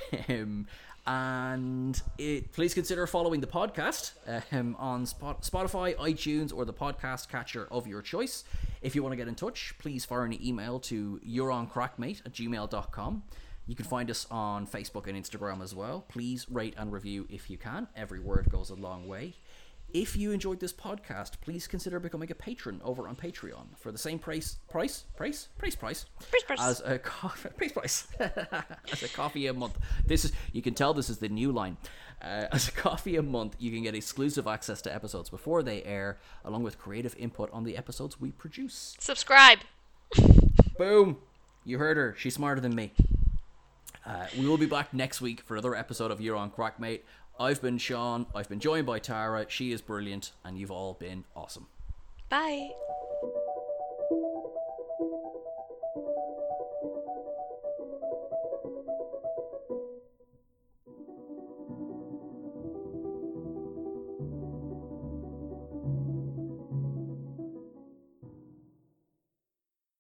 it. 0.09 0.29
um, 0.41 0.67
and 1.05 2.01
it, 2.17 2.51
please 2.51 2.73
consider 2.73 3.07
following 3.07 3.39
the 3.39 3.47
podcast 3.47 4.11
um, 4.51 4.75
on 4.77 5.05
Spot- 5.05 5.41
Spotify, 5.41 5.95
iTunes, 5.95 6.53
or 6.53 6.65
the 6.65 6.73
podcast 6.73 7.29
catcher 7.29 7.67
of 7.71 7.87
your 7.87 8.01
choice. 8.01 8.43
If 8.81 8.93
you 8.93 9.01
want 9.01 9.13
to 9.13 9.17
get 9.17 9.29
in 9.29 9.35
touch, 9.35 9.73
please 9.79 10.03
fire 10.03 10.25
an 10.25 10.45
email 10.45 10.79
to 10.81 11.21
youroncrackmate 11.25 12.25
at 12.25 12.33
gmail.com. 12.33 13.23
You 13.67 13.75
can 13.75 13.85
find 13.85 14.09
us 14.11 14.27
on 14.29 14.67
Facebook 14.67 15.07
and 15.07 15.21
Instagram 15.21 15.61
as 15.61 15.73
well. 15.73 16.05
Please 16.07 16.45
rate 16.49 16.73
and 16.77 16.91
review 16.91 17.25
if 17.29 17.49
you 17.49 17.57
can. 17.57 17.87
Every 17.95 18.19
word 18.19 18.49
goes 18.49 18.69
a 18.69 18.75
long 18.75 19.07
way. 19.07 19.33
If 19.93 20.17
you 20.17 20.31
enjoyed 20.31 20.59
this 20.59 20.73
podcast, 20.73 21.39
please 21.41 21.65
consider 21.65 21.99
becoming 21.99 22.29
a 22.29 22.35
patron 22.35 22.81
over 22.83 23.07
on 23.07 23.15
Patreon 23.15 23.77
for 23.77 23.91
the 23.91 23.97
same 23.97 24.19
price, 24.19 24.57
price, 24.69 25.05
price, 25.15 25.47
price, 25.57 25.75
price, 25.75 26.05
Price, 26.29 26.43
price. 26.43 26.59
as 26.61 26.81
a 26.85 26.99
coffee, 26.99 27.49
price, 27.57 27.71
price, 27.71 28.07
as 28.91 29.03
a 29.03 29.07
coffee 29.09 29.47
a 29.47 29.53
month. 29.53 29.77
This 30.05 30.25
is 30.25 30.33
you 30.51 30.61
can 30.61 30.73
tell 30.73 30.93
this 30.93 31.09
is 31.09 31.19
the 31.19 31.29
new 31.29 31.51
line. 31.53 31.77
Uh, 32.21 32.45
as 32.51 32.67
a 32.67 32.71
coffee 32.73 33.15
a 33.15 33.23
month, 33.23 33.55
you 33.59 33.71
can 33.71 33.83
get 33.83 33.95
exclusive 33.95 34.45
access 34.45 34.81
to 34.81 34.93
episodes 34.93 35.29
before 35.29 35.63
they 35.63 35.81
air, 35.83 36.17
along 36.43 36.63
with 36.63 36.77
creative 36.77 37.15
input 37.17 37.49
on 37.53 37.63
the 37.63 37.77
episodes 37.77 38.19
we 38.19 38.31
produce. 38.31 38.95
Subscribe. 38.99 39.59
Boom! 40.77 41.17
You 41.63 41.77
heard 41.79 41.95
her. 41.97 42.13
She's 42.17 42.33
smarter 42.35 42.59
than 42.61 42.75
me. 42.75 42.91
Uh, 44.05 44.25
we 44.37 44.47
will 44.47 44.57
be 44.57 44.65
back 44.65 44.93
next 44.93 45.19
week 45.21 45.41
for 45.41 45.55
another 45.55 45.75
episode 45.75 46.11
of 46.11 46.21
You're 46.21 46.37
on 46.37 46.49
Crack, 46.49 46.79
mate. 46.79 47.03
I've 47.39 47.61
been 47.61 47.77
Sean. 47.77 48.25
I've 48.33 48.49
been 48.49 48.59
joined 48.59 48.87
by 48.87 48.99
Tara. 48.99 49.45
She 49.47 49.71
is 49.71 49.81
brilliant, 49.81 50.31
and 50.43 50.57
you've 50.57 50.71
all 50.71 50.93
been 50.93 51.23
awesome. 51.35 51.67
Bye. 52.29 52.71